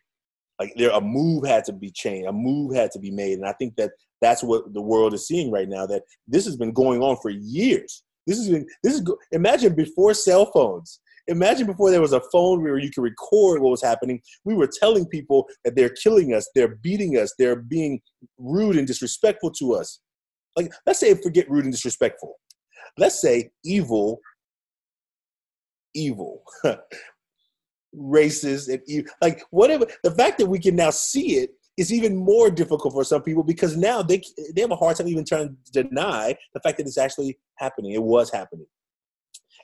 Like 0.60 0.74
there, 0.76 0.90
a 0.92 1.00
move 1.00 1.46
had 1.46 1.64
to 1.66 1.74
be 1.74 1.90
changed. 1.90 2.28
A 2.28 2.34
move 2.34 2.76
had 2.76 2.92
to 2.92 3.00
be 3.00 3.12
made, 3.12 3.38
and 3.38 3.48
I 3.48 3.54
think 3.54 3.78
that 3.78 3.92
that's 4.22 4.44
what 4.44 4.74
the 4.74 4.82
world 4.82 5.14
is 5.14 5.28
seeing 5.28 5.52
right 5.52 5.68
now. 5.68 5.86
That 5.86 6.04
this 6.28 6.46
has 6.46 6.56
been 6.56 6.72
going 6.72 7.02
on 7.02 7.18
for 7.22 7.30
years. 7.30 8.04
This 8.28 8.38
is 8.38 8.50
this 8.84 8.94
is 8.94 9.12
imagine 9.32 9.76
before 9.76 10.14
cell 10.14 10.52
phones. 10.52 11.00
Imagine 11.28 11.68
before 11.68 11.92
there 11.92 12.02
was 12.02 12.14
a 12.14 12.22
phone 12.32 12.64
where 12.64 12.80
you 12.80 12.90
could 12.90 13.04
record 13.04 13.62
what 13.62 13.70
was 13.70 13.84
happening. 13.84 14.20
We 14.46 14.56
were 14.56 14.70
telling 14.80 15.06
people 15.06 15.48
that 15.64 15.76
they're 15.76 15.90
killing 15.90 16.34
us, 16.34 16.50
they're 16.56 16.76
beating 16.76 17.18
us, 17.18 17.34
they're 17.38 17.58
being 17.58 18.02
rude 18.40 18.78
and 18.78 18.88
disrespectful 18.88 19.52
to 19.52 19.76
us. 19.76 20.00
Like 20.56 20.72
let's 20.86 21.00
say 21.00 21.14
forget 21.16 21.50
rude 21.50 21.66
and 21.66 21.74
disrespectful. 21.74 22.36
Let's 22.98 23.22
say 23.22 23.52
evil, 23.64 24.20
evil. 25.94 26.44
racist 27.96 28.72
and 28.72 28.82
evil. 28.88 29.12
like 29.22 29.44
whatever 29.50 29.86
the 30.04 30.12
fact 30.12 30.38
that 30.38 30.46
we 30.46 30.60
can 30.60 30.76
now 30.76 30.92
see 30.92 31.38
it 31.38 31.50
is 31.80 31.94
even 31.94 32.16
more 32.16 32.52
difficult 32.52 32.94
for 32.94 33.06
some 33.06 33.24
people 33.24 33.44
because 33.44 33.78
now 33.78 34.02
they 34.02 34.22
they 34.54 34.62
have 34.62 34.72
a 34.72 34.76
hard 34.76 34.98
time 34.98 35.08
even 35.08 35.26
trying 35.26 35.56
to 35.66 35.84
deny 35.84 36.36
the 36.54 36.60
fact 36.60 36.78
that 36.78 36.86
it's 36.86 36.98
actually 36.98 37.40
happening. 37.56 37.94
It 37.94 38.04
was 38.04 38.30
happening. 38.30 38.68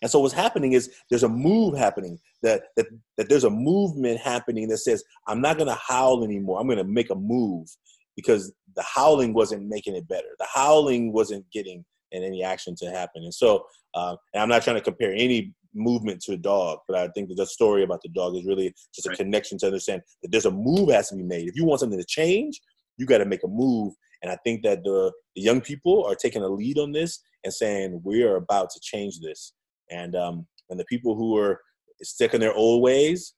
And 0.01 0.09
so 0.09 0.19
what's 0.19 0.33
happening 0.33 0.73
is 0.73 0.91
there's 1.09 1.23
a 1.23 1.29
move 1.29 1.77
happening 1.77 2.17
that 2.41 2.63
that 2.77 2.87
that 3.17 3.27
there's 3.27 3.43
a 3.43 3.49
movement 3.49 4.19
happening 4.19 4.69
that 4.69 4.77
says 4.77 5.03
I'm 5.27 5.41
not 5.41 5.57
going 5.57 5.67
to 5.67 5.79
howl 5.87 6.23
anymore. 6.23 6.59
I'm 6.59 6.67
going 6.67 6.77
to 6.77 6.83
make 6.85 7.09
a 7.09 7.15
move 7.15 7.67
because 8.15 8.53
the 8.75 8.83
howling 8.83 9.33
wasn't 9.33 9.67
making 9.67 9.95
it 9.95 10.07
better. 10.07 10.27
The 10.39 10.47
howling 10.53 11.11
wasn't 11.11 11.45
getting 11.51 11.83
any 12.13 12.43
action 12.43 12.75
to 12.77 12.89
happen. 12.91 13.23
And 13.23 13.33
so, 13.33 13.65
uh, 13.93 14.15
and 14.33 14.41
I'm 14.41 14.49
not 14.49 14.63
trying 14.63 14.77
to 14.77 14.81
compare 14.81 15.11
any 15.11 15.53
movement 15.75 16.21
to 16.21 16.33
a 16.33 16.37
dog, 16.37 16.79
but 16.87 16.97
I 16.97 17.07
think 17.09 17.29
that 17.29 17.35
the 17.35 17.45
story 17.45 17.83
about 17.83 18.01
the 18.01 18.09
dog 18.09 18.35
is 18.35 18.45
really 18.45 18.73
just 18.93 19.07
a 19.07 19.09
right. 19.09 19.17
connection 19.17 19.57
to 19.59 19.67
understand 19.67 20.01
that 20.21 20.31
there's 20.31 20.45
a 20.45 20.51
move 20.51 20.89
has 20.91 21.09
to 21.09 21.15
be 21.15 21.23
made. 21.23 21.47
If 21.47 21.55
you 21.55 21.65
want 21.65 21.81
something 21.81 21.99
to 21.99 22.05
change, 22.05 22.61
you 22.97 23.05
got 23.05 23.19
to 23.19 23.25
make 23.25 23.43
a 23.43 23.47
move. 23.47 23.93
And 24.21 24.31
I 24.31 24.37
think 24.43 24.63
that 24.63 24.83
the, 24.83 25.11
the 25.35 25.41
young 25.41 25.61
people 25.61 26.05
are 26.05 26.15
taking 26.15 26.41
a 26.41 26.47
lead 26.47 26.79
on 26.79 26.91
this 26.91 27.21
and 27.43 27.53
saying 27.53 28.01
we 28.03 28.23
are 28.23 28.37
about 28.37 28.69
to 28.71 28.79
change 28.81 29.19
this. 29.19 29.53
And 29.91 30.15
um, 30.15 30.47
and 30.69 30.79
the 30.79 30.85
people 30.85 31.15
who 31.15 31.37
are 31.37 31.61
stuck 32.01 32.33
in 32.33 32.41
their 32.41 32.53
old 32.53 32.81
ways, 32.81 33.35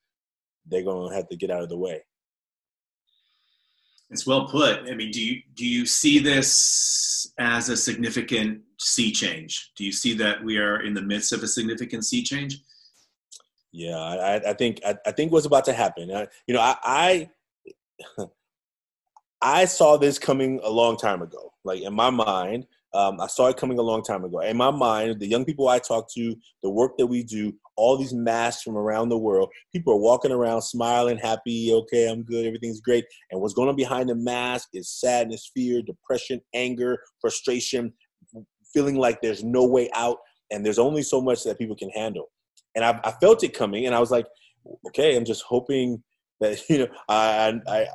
they're 0.66 0.84
going 0.84 1.10
to 1.10 1.14
have 1.14 1.28
to 1.28 1.36
get 1.36 1.50
out 1.50 1.62
of 1.62 1.68
the 1.68 1.76
way. 1.76 2.00
It's 4.10 4.26
well 4.26 4.46
put. 4.46 4.88
I 4.88 4.94
mean, 4.94 5.10
do 5.10 5.22
you 5.22 5.42
do 5.54 5.66
you 5.66 5.84
see 5.84 6.18
this 6.18 7.30
as 7.38 7.68
a 7.68 7.76
significant 7.76 8.62
sea 8.78 9.12
change? 9.12 9.72
Do 9.76 9.84
you 9.84 9.92
see 9.92 10.14
that 10.14 10.42
we 10.42 10.58
are 10.58 10.82
in 10.82 10.94
the 10.94 11.02
midst 11.02 11.32
of 11.32 11.42
a 11.42 11.48
significant 11.48 12.04
sea 12.04 12.22
change? 12.22 12.62
Yeah, 13.72 13.98
I, 13.98 14.50
I 14.50 14.52
think 14.54 14.80
I, 14.84 14.96
I, 15.06 15.12
think 15.12 15.30
what's 15.30 15.46
about 15.46 15.66
to 15.66 15.72
happen. 15.72 16.10
I, 16.10 16.26
you 16.46 16.54
know, 16.54 16.60
I, 16.60 16.76
I 16.82 18.26
I 19.42 19.64
saw 19.66 19.96
this 19.96 20.18
coming 20.18 20.60
a 20.62 20.70
long 20.70 20.96
time 20.96 21.22
ago. 21.22 21.52
Like 21.64 21.82
in 21.82 21.94
my 21.94 22.10
mind, 22.10 22.66
um, 22.94 23.20
I 23.20 23.26
saw 23.26 23.48
it 23.48 23.56
coming 23.56 23.78
a 23.78 23.82
long 23.82 24.02
time 24.02 24.24
ago. 24.24 24.40
In 24.40 24.56
my 24.56 24.70
mind, 24.70 25.20
the 25.20 25.26
young 25.26 25.44
people 25.44 25.68
I 25.68 25.78
talk 25.78 26.10
to, 26.14 26.34
the 26.62 26.70
work 26.70 26.96
that 26.96 27.06
we 27.06 27.22
do, 27.22 27.52
all 27.76 27.96
these 27.96 28.14
masks 28.14 28.62
from 28.62 28.76
around 28.76 29.10
the 29.10 29.18
world, 29.18 29.50
people 29.72 29.92
are 29.92 30.00
walking 30.00 30.32
around 30.32 30.62
smiling, 30.62 31.18
happy, 31.18 31.72
okay, 31.72 32.08
I'm 32.08 32.22
good, 32.22 32.46
everything's 32.46 32.80
great. 32.80 33.04
And 33.30 33.40
what's 33.40 33.54
going 33.54 33.68
on 33.68 33.76
behind 33.76 34.08
the 34.08 34.14
mask 34.14 34.70
is 34.72 34.90
sadness, 34.90 35.50
fear, 35.54 35.82
depression, 35.82 36.40
anger, 36.54 36.98
frustration, 37.20 37.92
feeling 38.72 38.96
like 38.96 39.20
there's 39.20 39.44
no 39.44 39.64
way 39.64 39.90
out 39.94 40.18
and 40.50 40.64
there's 40.64 40.78
only 40.78 41.02
so 41.02 41.20
much 41.20 41.44
that 41.44 41.58
people 41.58 41.76
can 41.76 41.90
handle. 41.90 42.30
And 42.74 42.84
I, 42.84 43.00
I 43.04 43.12
felt 43.12 43.44
it 43.44 43.54
coming 43.54 43.86
and 43.86 43.94
I 43.94 44.00
was 44.00 44.10
like, 44.10 44.26
okay, 44.86 45.16
I'm 45.16 45.24
just 45.24 45.42
hoping 45.42 46.02
that, 46.40 46.58
you 46.68 46.78
know, 46.78 46.88
I, 47.08 47.60
I, 47.66 47.86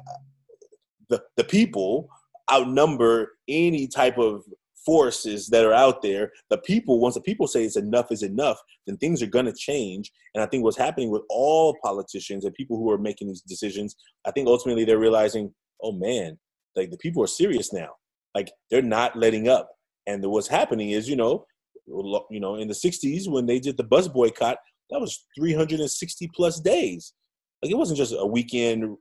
the, 1.10 1.24
the 1.38 1.44
people 1.44 2.10
outnumber 2.52 3.34
any 3.48 3.88
type 3.88 4.18
of 4.18 4.44
forces 4.86 5.48
that 5.48 5.66
are 5.66 5.74
out 5.74 6.02
there. 6.02 6.32
The 6.50 6.58
people, 6.58 7.00
once 7.00 7.16
the 7.16 7.22
people 7.22 7.48
say 7.48 7.64
it's 7.64 7.78
enough 7.78 8.12
is 8.12 8.24
enough, 8.24 8.60
then 8.86 8.98
things 8.98 9.22
are 9.22 9.28
going 9.28 9.46
to 9.46 9.54
change. 9.54 10.12
And 10.34 10.44
I 10.44 10.46
think 10.46 10.64
what's 10.64 10.78
happening 10.78 11.10
with 11.10 11.22
all 11.30 11.78
politicians 11.84 12.46
and 12.46 12.54
people 12.54 12.78
who 12.78 12.92
are 12.92 12.98
making 12.98 13.28
these 13.28 13.42
decisions, 13.42 13.96
I 14.26 14.32
think 14.32 14.48
ultimately 14.48 14.86
they're 14.86 15.00
realizing, 15.00 15.54
oh 15.82 15.94
man, 15.94 16.38
like 16.76 16.92
the 16.92 16.98
people 16.98 17.24
are 17.24 17.28
serious 17.28 17.72
now. 17.72 17.90
Like 18.36 18.52
they're 18.70 18.82
not 18.82 19.16
letting 19.16 19.48
up. 19.48 19.70
And 20.08 20.24
what's 20.26 20.48
happening 20.48 20.92
is, 20.92 21.08
you 21.08 21.16
know, 21.16 21.46
you 21.88 22.40
know, 22.40 22.56
in 22.56 22.68
the 22.68 22.74
'60s 22.74 23.30
when 23.30 23.46
they 23.46 23.60
did 23.60 23.78
the 23.78 23.84
bus 23.84 24.08
boycott, 24.08 24.58
that 24.90 25.00
was 25.00 25.26
360 25.38 26.30
plus 26.34 26.60
days. 26.60 27.14
Like 27.62 27.72
it 27.72 27.78
wasn't 27.78 27.98
just 27.98 28.14
a 28.18 28.26
weekend 28.26 28.98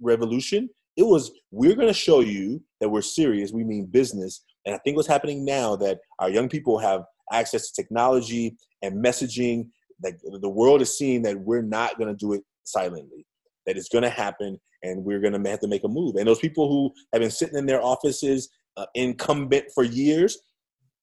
revolution. 0.00 0.68
It 0.96 1.04
was 1.04 1.30
we're 1.50 1.74
going 1.74 1.88
to 1.88 1.94
show 1.94 2.20
you 2.20 2.62
that 2.80 2.88
we're 2.88 3.02
serious. 3.02 3.52
We 3.52 3.64
mean 3.64 3.86
business, 3.86 4.44
and 4.66 4.74
I 4.74 4.78
think 4.78 4.96
what's 4.96 5.08
happening 5.08 5.44
now 5.44 5.76
that 5.76 5.98
our 6.18 6.30
young 6.30 6.48
people 6.48 6.78
have 6.78 7.02
access 7.32 7.70
to 7.70 7.82
technology 7.82 8.56
and 8.82 9.04
messaging, 9.04 9.68
that 10.00 10.14
the 10.40 10.48
world 10.48 10.82
is 10.82 10.96
seeing 10.96 11.22
that 11.22 11.38
we're 11.40 11.62
not 11.62 11.98
going 11.98 12.08
to 12.08 12.16
do 12.16 12.32
it 12.32 12.42
silently, 12.64 13.26
that 13.66 13.76
it's 13.76 13.88
going 13.88 14.04
to 14.04 14.10
happen 14.10 14.58
and 14.82 15.04
we're 15.04 15.20
going 15.20 15.32
to 15.32 15.50
have 15.50 15.60
to 15.60 15.68
make 15.68 15.84
a 15.84 15.88
move. 15.88 16.16
And 16.16 16.26
those 16.26 16.38
people 16.38 16.68
who 16.68 16.92
have 17.12 17.20
been 17.20 17.30
sitting 17.30 17.58
in 17.58 17.66
their 17.66 17.82
offices 17.82 18.48
uh, 18.78 18.86
incumbent 18.94 19.66
for 19.74 19.84
years, 19.84 20.38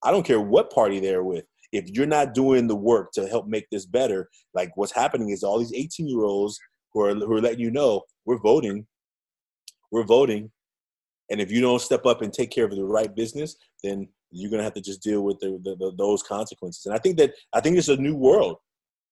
I 0.04 0.12
don't 0.12 0.26
care 0.26 0.42
what 0.42 0.72
party 0.72 1.00
they're 1.00 1.24
with. 1.24 1.46
If 1.72 1.90
you're 1.90 2.06
not 2.06 2.34
doing 2.34 2.68
the 2.68 2.76
work 2.76 3.12
to 3.14 3.28
help 3.28 3.48
make 3.48 3.68
this 3.70 3.86
better, 3.86 4.30
like 4.54 4.72
what's 4.76 4.94
happening 4.94 5.30
is 5.30 5.44
all 5.44 5.60
these 5.60 5.74
18 5.74 6.08
year 6.08 6.24
olds 6.24 6.58
who 6.94 7.02
are, 7.02 7.14
who 7.14 7.34
are 7.34 7.42
letting 7.42 7.60
you 7.60 7.72
know 7.72 8.04
we're 8.26 8.40
voting, 8.40 8.88
we're 9.92 10.06
voting, 10.06 10.52
and 11.30 11.42
if 11.42 11.52
you 11.52 11.60
don't 11.60 11.82
step 11.82 12.06
up 12.06 12.22
and 12.22 12.32
take 12.32 12.52
care 12.52 12.66
of 12.66 12.72
the 12.72 12.84
right 12.84 13.14
business, 13.14 13.58
then 13.84 14.08
you're 14.32 14.52
gonna 14.52 14.64
have 14.64 14.74
to 14.76 14.82
just 14.82 15.02
deal 15.02 15.22
with 15.22 15.40
the, 15.40 15.60
the, 15.64 15.76
the, 15.76 15.92
those 15.98 16.24
consequences. 16.24 16.86
And 16.86 16.96
I 16.96 16.98
think 16.98 17.18
that 17.18 17.34
I 17.54 17.62
think 17.62 17.78
it's 17.78 17.88
a 17.88 17.98
new 17.98 18.16
world. 18.16 18.58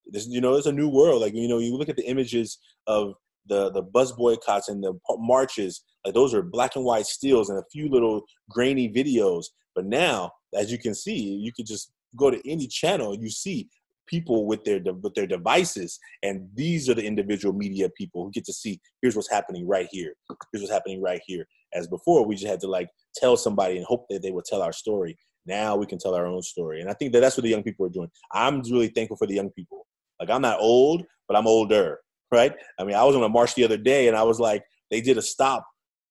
This, 0.05 0.27
you 0.27 0.41
know, 0.41 0.55
it's 0.55 0.67
a 0.67 0.71
new 0.71 0.89
world. 0.89 1.21
Like 1.21 1.33
you 1.33 1.47
know, 1.47 1.59
you 1.59 1.75
look 1.75 1.89
at 1.89 1.97
the 1.97 2.07
images 2.07 2.59
of 2.87 3.15
the 3.47 3.71
the 3.71 3.81
bus 3.81 4.11
boycotts 4.11 4.69
and 4.69 4.83
the 4.83 4.93
marches. 5.17 5.83
Like 6.05 6.13
those 6.13 6.33
are 6.33 6.41
black 6.41 6.75
and 6.75 6.85
white 6.85 7.05
stills 7.05 7.49
and 7.49 7.59
a 7.59 7.63
few 7.71 7.89
little 7.89 8.23
grainy 8.49 8.89
videos. 8.89 9.45
But 9.75 9.85
now, 9.85 10.31
as 10.55 10.71
you 10.71 10.77
can 10.77 10.93
see, 10.93 11.17
you 11.17 11.51
could 11.53 11.65
just 11.65 11.91
go 12.15 12.29
to 12.29 12.49
any 12.49 12.67
channel. 12.67 13.15
You 13.15 13.29
see 13.29 13.69
people 14.07 14.45
with 14.45 14.63
their 14.63 14.81
with 15.01 15.13
their 15.13 15.27
devices 15.27 15.99
and 16.23 16.47
these 16.53 16.89
are 16.89 16.93
the 16.93 17.05
individual 17.05 17.53
media 17.53 17.89
people 17.97 18.23
who 18.23 18.31
get 18.31 18.45
to 18.45 18.53
see 18.53 18.79
here's 19.01 19.15
what's 19.15 19.31
happening 19.31 19.67
right 19.67 19.87
here 19.91 20.13
here's 20.51 20.61
what's 20.61 20.71
happening 20.71 21.01
right 21.01 21.21
here 21.25 21.45
as 21.73 21.87
before 21.87 22.25
we 22.25 22.35
just 22.35 22.47
had 22.47 22.59
to 22.59 22.67
like 22.67 22.89
tell 23.15 23.37
somebody 23.37 23.77
and 23.77 23.85
hope 23.85 24.05
that 24.09 24.21
they 24.21 24.31
would 24.31 24.45
tell 24.45 24.61
our 24.61 24.73
story 24.73 25.17
now 25.45 25.75
we 25.75 25.85
can 25.85 25.97
tell 25.97 26.15
our 26.15 26.25
own 26.25 26.41
story 26.41 26.81
and 26.81 26.89
i 26.89 26.93
think 26.93 27.13
that 27.13 27.21
that's 27.21 27.37
what 27.37 27.43
the 27.43 27.49
young 27.49 27.63
people 27.63 27.85
are 27.85 27.89
doing 27.89 28.09
i'm 28.33 28.61
really 28.63 28.89
thankful 28.89 29.17
for 29.17 29.27
the 29.27 29.35
young 29.35 29.49
people 29.51 29.85
like 30.19 30.29
i'm 30.29 30.41
not 30.41 30.59
old 30.59 31.03
but 31.27 31.37
i'm 31.37 31.47
older 31.47 31.99
right 32.33 32.53
i 32.79 32.83
mean 32.83 32.95
i 32.95 33.03
was 33.03 33.15
on 33.15 33.23
a 33.23 33.29
march 33.29 33.55
the 33.55 33.63
other 33.63 33.77
day 33.77 34.07
and 34.07 34.17
i 34.17 34.23
was 34.23 34.39
like 34.39 34.63
they 34.91 34.99
did 35.01 35.17
a 35.17 35.21
stop 35.21 35.65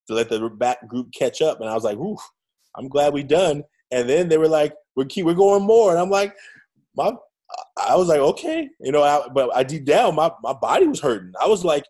to 0.06 0.14
let 0.14 0.28
the 0.28 0.48
back 0.48 0.86
group 0.88 1.08
catch 1.14 1.42
up 1.42 1.60
and 1.60 1.68
i 1.68 1.74
was 1.74 1.84
like 1.84 1.98
i'm 2.76 2.88
glad 2.88 3.12
we 3.12 3.22
done 3.22 3.62
and 3.90 4.08
then 4.08 4.28
they 4.28 4.38
were 4.38 4.48
like 4.48 4.74
we're 4.96 5.04
keep 5.04 5.26
we're 5.26 5.34
going 5.34 5.62
more 5.62 5.90
and 5.90 5.98
i'm 5.98 6.10
like 6.10 6.34
my 6.96 7.12
I 7.76 7.96
was 7.96 8.08
like, 8.08 8.18
okay, 8.18 8.68
you 8.80 8.92
know, 8.92 9.02
I, 9.02 9.26
but 9.28 9.54
I 9.54 9.62
deep 9.62 9.84
down, 9.84 10.14
my, 10.14 10.30
my 10.42 10.52
body 10.52 10.86
was 10.86 11.00
hurting. 11.00 11.32
I 11.40 11.46
was 11.48 11.64
like, 11.64 11.84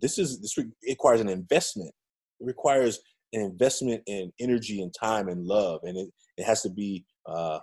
this 0.00 0.18
is 0.18 0.40
this 0.40 0.56
requires 0.86 1.20
an 1.20 1.28
investment. 1.28 1.92
It 2.40 2.46
requires 2.46 3.00
an 3.32 3.42
investment 3.42 4.02
in 4.06 4.32
energy 4.40 4.82
and 4.82 4.94
time 4.94 5.28
and 5.28 5.46
love, 5.46 5.80
and 5.84 5.96
it, 5.96 6.08
it 6.36 6.44
has 6.44 6.62
to 6.62 6.70
be 6.70 7.04
uh, 7.26 7.58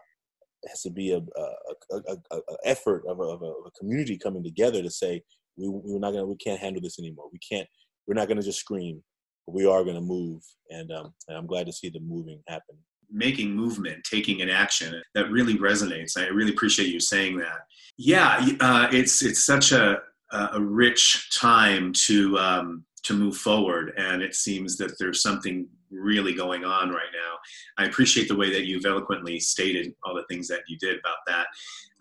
it 0.63 0.69
has 0.69 0.81
to 0.83 0.89
be 0.89 1.11
a, 1.11 1.17
a, 1.17 1.97
a, 1.97 2.15
a 2.35 2.41
effort 2.65 3.03
of, 3.07 3.19
of, 3.19 3.41
of 3.41 3.53
a, 3.65 3.71
community 3.79 4.17
coming 4.17 4.43
together 4.43 4.81
to 4.81 4.89
say 4.89 5.21
we 5.57 5.67
we're 5.67 5.99
not 5.99 6.11
gonna 6.11 6.25
we 6.25 6.35
can't 6.37 6.59
handle 6.59 6.81
this 6.81 6.99
anymore. 6.99 7.29
We 7.31 7.39
can't. 7.39 7.67
We're 8.07 8.15
not 8.15 8.27
gonna 8.27 8.41
just 8.41 8.59
scream. 8.59 9.03
we 9.47 9.65
are 9.65 9.83
gonna 9.83 10.01
move, 10.01 10.41
and, 10.69 10.91
um, 10.91 11.13
and 11.27 11.37
I'm 11.37 11.47
glad 11.47 11.65
to 11.67 11.73
see 11.73 11.89
the 11.89 11.99
moving 11.99 12.41
happen 12.47 12.77
making 13.11 13.55
movement, 13.55 14.03
taking 14.03 14.41
an 14.41 14.49
action. 14.49 15.01
That 15.15 15.31
really 15.31 15.57
resonates. 15.57 16.17
I 16.17 16.27
really 16.27 16.51
appreciate 16.51 16.89
you 16.89 16.99
saying 16.99 17.37
that. 17.37 17.59
Yeah, 17.97 18.45
uh, 18.59 18.87
it's 18.91 19.23
it's 19.23 19.45
such 19.45 19.71
a 19.71 19.99
a 20.31 20.61
rich 20.61 21.29
time 21.37 21.93
to 21.93 22.37
um, 22.37 22.85
to 23.03 23.13
move 23.13 23.37
forward, 23.37 23.93
and 23.97 24.21
it 24.21 24.35
seems 24.35 24.77
that 24.77 24.97
there's 24.99 25.21
something 25.21 25.67
really 25.89 26.33
going 26.33 26.65
on 26.65 26.89
right 26.89 27.11
now. 27.13 27.37
I 27.77 27.87
appreciate 27.87 28.27
the 28.27 28.35
way 28.35 28.51
that 28.51 28.65
you've 28.65 28.85
eloquently 28.85 29.39
stated 29.39 29.93
all 30.03 30.13
the 30.13 30.25
things 30.29 30.47
that 30.49 30.61
you 30.67 30.77
did 30.77 30.99
about 30.99 31.17
that. 31.27 31.47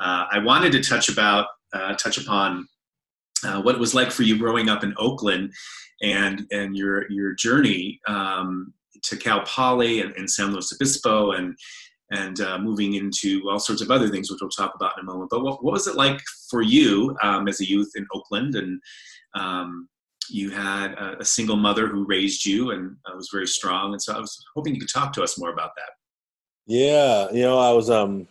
Uh, 0.01 0.27
I 0.33 0.39
wanted 0.41 0.73
to 0.73 0.83
touch 0.83 1.09
about 1.09 1.47
uh, 1.73 1.95
touch 1.95 2.19
upon 2.19 2.67
uh, 3.47 3.63
what 3.63 3.75
it 3.75 3.81
was 3.81 3.95
like 3.95 4.11
for 4.11 4.23
you 4.23 4.39
growing 4.39 4.69
up 4.69 4.85
in 4.85 4.95
Oakland 4.99 5.53
and 6.03 6.47
and 6.51 6.77
your 6.77 7.11
your 7.11 7.35
journey 7.35 8.01
um, 8.07 8.73
to 9.03 9.17
Cal 9.17 9.43
Poly 9.43 10.01
and, 10.01 10.15
and 10.17 10.31
San 10.31 10.53
Luis 10.53 10.73
Obispo 10.73 11.33
and 11.33 11.57
and 12.11 12.41
uh, 12.41 12.59
moving 12.59 12.95
into 12.95 13.43
all 13.51 13.59
sorts 13.59 13.83
of 13.83 13.91
other 13.91 14.09
things, 14.09 14.31
which 14.31 14.41
we'll 14.41 14.51
talk 14.51 14.75
about 14.75 14.97
in 14.97 15.03
a 15.03 15.05
moment. 15.05 15.31
But 15.31 15.43
what, 15.43 15.65
what 15.65 15.73
was 15.73 15.89
it 15.89 15.97
like 15.97 16.21
for 16.51 16.63
you 16.63 17.17
um, 17.23 17.49
as 17.49 17.61
a 17.61 17.69
youth 17.69 17.91
in 17.97 18.07
Oakland? 18.15 18.55
And 18.55 18.81
um, 19.35 19.89
you 20.31 20.51
had 20.51 20.93
a, 20.93 21.19
a, 21.19 21.25
single 21.25 21.57
mother 21.57 21.89
who 21.89 22.07
raised 22.07 22.47
you 22.47 22.71
and 22.71 22.97
uh, 23.07 23.17
was 23.17 23.29
very 23.33 23.49
strong. 23.49 23.93
And 23.93 24.01
so 24.01 24.15
I 24.15 24.21
was 24.21 24.41
hoping 24.55 24.75
you 24.75 24.81
could 24.81 24.93
talk 24.93 25.13
to 25.15 25.23
us 25.23 25.37
more 25.37 25.51
about 25.51 25.73
that. 25.77 25.91
Yeah, 26.67 27.29
you 27.33 27.43
know, 27.43 27.59
I 27.59 27.73
was. 27.73 27.91
Um, 27.91 28.27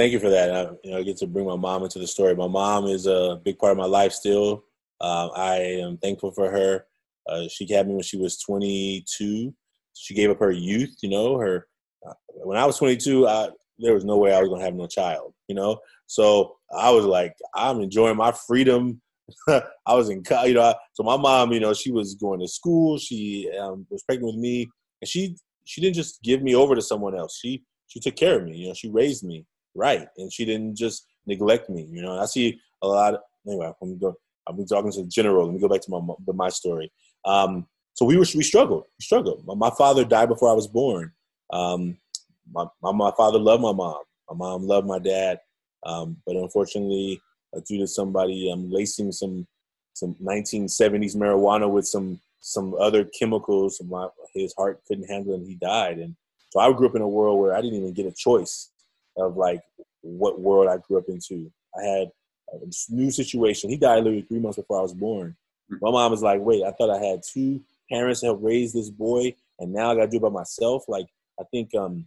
thank 0.00 0.12
you 0.12 0.18
for 0.18 0.30
that. 0.30 0.50
I, 0.50 0.62
you 0.82 0.92
know, 0.92 0.98
I 0.98 1.02
get 1.02 1.18
to 1.18 1.26
bring 1.26 1.44
my 1.44 1.56
mom 1.56 1.82
into 1.82 1.98
the 1.98 2.06
story. 2.06 2.34
My 2.34 2.48
mom 2.48 2.86
is 2.86 3.06
a 3.06 3.38
big 3.44 3.58
part 3.58 3.72
of 3.72 3.78
my 3.78 3.84
life 3.84 4.12
still. 4.12 4.64
Uh, 4.98 5.28
I 5.36 5.56
am 5.56 5.98
thankful 5.98 6.32
for 6.32 6.50
her. 6.50 6.86
Uh, 7.28 7.42
she 7.50 7.70
had 7.70 7.86
me 7.86 7.92
when 7.92 8.02
she 8.02 8.16
was 8.16 8.40
22. 8.40 9.54
She 9.92 10.14
gave 10.14 10.30
up 10.30 10.38
her 10.38 10.52
youth. 10.52 10.96
You 11.02 11.10
know, 11.10 11.36
her 11.36 11.68
uh, 12.08 12.14
when 12.28 12.56
I 12.56 12.64
was 12.64 12.78
22, 12.78 13.28
I, 13.28 13.50
there 13.78 13.92
was 13.92 14.06
no 14.06 14.16
way 14.16 14.32
I 14.32 14.40
was 14.40 14.48
gonna 14.48 14.64
have 14.64 14.74
no 14.74 14.86
child. 14.86 15.34
You 15.48 15.54
know, 15.54 15.78
so 16.06 16.56
I 16.74 16.90
was 16.90 17.04
like, 17.04 17.34
I'm 17.54 17.82
enjoying 17.82 18.16
my 18.16 18.32
freedom. 18.32 19.02
I 19.48 19.94
was 19.94 20.08
in, 20.08 20.22
you 20.44 20.54
know, 20.54 20.74
so 20.94 21.02
my 21.02 21.18
mom, 21.18 21.52
you 21.52 21.60
know, 21.60 21.74
she 21.74 21.92
was 21.92 22.14
going 22.14 22.40
to 22.40 22.48
school. 22.48 22.96
She 22.96 23.50
um, 23.60 23.86
was 23.90 24.02
pregnant 24.04 24.34
with 24.34 24.40
me, 24.40 24.66
and 25.02 25.08
she 25.08 25.36
she 25.66 25.82
didn't 25.82 25.96
just 25.96 26.22
give 26.22 26.40
me 26.40 26.54
over 26.54 26.74
to 26.74 26.80
someone 26.80 27.14
else. 27.14 27.38
She 27.38 27.64
she 27.86 28.00
took 28.00 28.16
care 28.16 28.38
of 28.38 28.46
me. 28.46 28.56
You 28.56 28.68
know, 28.68 28.74
she 28.74 28.88
raised 28.88 29.24
me 29.24 29.44
right, 29.74 30.08
and 30.16 30.32
she 30.32 30.44
didn't 30.44 30.76
just 30.76 31.06
neglect 31.26 31.70
me. 31.70 31.86
You 31.90 32.02
know, 32.02 32.18
I 32.18 32.26
see 32.26 32.60
a 32.82 32.88
lot. 32.88 33.14
Of, 33.14 33.20
anyway, 33.46 33.72
I'm 33.82 33.98
going. 33.98 34.14
I've 34.48 34.56
been 34.56 34.66
talking 34.66 34.90
to 34.92 35.02
the 35.02 35.08
general. 35.08 35.46
Let 35.46 35.54
me 35.54 35.60
go 35.60 35.68
back 35.68 35.82
to 35.82 35.90
my 35.90 36.32
my 36.32 36.48
story. 36.48 36.90
Um, 37.24 37.66
so 37.94 38.04
we 38.04 38.16
were 38.16 38.26
we 38.34 38.42
struggled. 38.42 38.84
We 38.98 39.02
struggled. 39.02 39.44
My, 39.46 39.54
my 39.54 39.70
father 39.76 40.04
died 40.04 40.28
before 40.28 40.50
I 40.50 40.54
was 40.54 40.66
born. 40.66 41.12
Um, 41.52 41.98
my, 42.52 42.66
my, 42.82 42.92
my 42.92 43.12
father 43.16 43.38
loved 43.38 43.62
my 43.62 43.72
mom. 43.72 44.02
My 44.30 44.36
mom 44.36 44.66
loved 44.66 44.86
my 44.86 44.98
dad, 44.98 45.40
um, 45.84 46.16
but 46.26 46.36
unfortunately, 46.36 47.20
uh, 47.56 47.60
due 47.66 47.78
to 47.78 47.86
somebody 47.86 48.50
um, 48.50 48.70
lacing 48.70 49.12
some 49.12 49.46
some 49.92 50.14
1970s 50.22 51.16
marijuana 51.16 51.70
with 51.70 51.86
some 51.86 52.20
some 52.40 52.74
other 52.74 53.04
chemicals. 53.04 53.80
My, 53.86 54.08
his 54.34 54.54
heart 54.56 54.80
couldn't 54.86 55.10
handle 55.10 55.34
it, 55.34 55.38
and 55.38 55.46
he 55.46 55.56
died. 55.56 55.98
And 55.98 56.16
so 56.50 56.60
I 56.60 56.72
grew 56.72 56.88
up 56.88 56.96
in 56.96 57.02
a 57.02 57.08
world 57.08 57.38
where 57.38 57.54
I 57.54 57.60
didn't 57.60 57.78
even 57.78 57.92
get 57.92 58.06
a 58.06 58.12
choice 58.12 58.70
of 59.20 59.36
like 59.36 59.62
what 60.02 60.40
world 60.40 60.68
I 60.68 60.78
grew 60.78 60.98
up 60.98 61.08
into. 61.08 61.50
I 61.78 61.82
had 61.82 62.10
a 62.52 62.66
new 62.88 63.10
situation. 63.10 63.70
He 63.70 63.76
died 63.76 63.98
literally 63.98 64.22
three 64.22 64.40
months 64.40 64.56
before 64.56 64.78
I 64.78 64.82
was 64.82 64.94
born. 64.94 65.36
Hmm. 65.68 65.76
My 65.80 65.90
mom 65.90 66.10
was 66.10 66.22
like, 66.22 66.40
"Wait, 66.40 66.64
I 66.64 66.72
thought 66.72 66.90
I 66.90 67.04
had 67.04 67.22
two 67.22 67.60
parents 67.90 68.20
to 68.20 68.26
help 68.26 68.40
raise 68.42 68.72
this 68.72 68.90
boy, 68.90 69.34
and 69.58 69.72
now 69.72 69.90
I 69.90 69.94
got 69.94 70.02
to 70.02 70.10
do 70.10 70.16
it 70.16 70.22
by 70.22 70.28
myself." 70.28 70.84
Like, 70.88 71.06
I 71.38 71.44
think 71.50 71.74
um, 71.74 72.06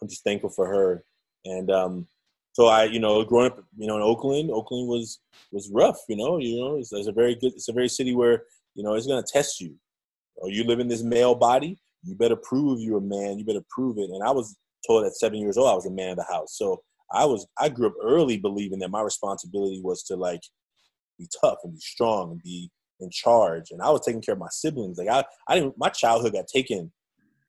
I'm 0.00 0.08
just 0.08 0.24
thankful 0.24 0.50
for 0.50 0.66
her. 0.66 1.04
And 1.44 1.70
um, 1.70 2.06
so 2.52 2.66
I, 2.66 2.84
you 2.84 2.98
know, 2.98 3.24
growing 3.24 3.52
up, 3.52 3.62
you 3.76 3.86
know, 3.86 3.96
in 3.96 4.02
Oakland, 4.02 4.50
Oakland 4.50 4.88
was 4.88 5.20
was 5.52 5.70
rough. 5.70 5.98
You 6.08 6.16
know, 6.16 6.38
you 6.38 6.60
know, 6.60 6.76
it's, 6.76 6.92
it's 6.92 7.08
a 7.08 7.12
very 7.12 7.34
good, 7.34 7.52
it's 7.52 7.68
a 7.68 7.72
very 7.72 7.88
city 7.88 8.14
where 8.14 8.42
you 8.74 8.82
know, 8.82 8.94
it's 8.94 9.06
to 9.06 9.22
test 9.22 9.60
you. 9.60 9.74
Or 10.36 10.50
you 10.50 10.64
live 10.64 10.80
in 10.80 10.88
this 10.88 11.02
male 11.02 11.34
body, 11.34 11.78
you 12.02 12.14
better 12.14 12.36
prove 12.36 12.80
you're 12.80 12.98
a 12.98 13.02
man. 13.02 13.38
You 13.38 13.44
better 13.44 13.64
prove 13.68 13.98
it. 13.98 14.10
And 14.10 14.22
I 14.22 14.30
was 14.30 14.56
told 14.86 15.04
at 15.04 15.16
seven 15.16 15.38
years 15.38 15.56
old 15.56 15.68
I 15.68 15.74
was 15.74 15.86
a 15.86 15.90
man 15.90 16.10
of 16.10 16.16
the 16.16 16.24
house. 16.24 16.56
So 16.56 16.82
I 17.12 17.24
was 17.24 17.46
I 17.58 17.68
grew 17.68 17.88
up 17.88 17.94
early 18.02 18.38
believing 18.38 18.78
that 18.80 18.90
my 18.90 19.02
responsibility 19.02 19.80
was 19.82 20.02
to 20.04 20.16
like 20.16 20.42
be 21.18 21.28
tough 21.42 21.58
and 21.64 21.72
be 21.72 21.80
strong 21.80 22.32
and 22.32 22.42
be 22.42 22.70
in 23.00 23.10
charge. 23.10 23.70
And 23.70 23.82
I 23.82 23.90
was 23.90 24.02
taking 24.04 24.22
care 24.22 24.34
of 24.34 24.38
my 24.38 24.48
siblings. 24.50 24.98
Like 24.98 25.08
I, 25.08 25.24
I 25.48 25.54
didn't 25.54 25.78
my 25.78 25.88
childhood 25.88 26.32
got 26.32 26.46
taken 26.46 26.92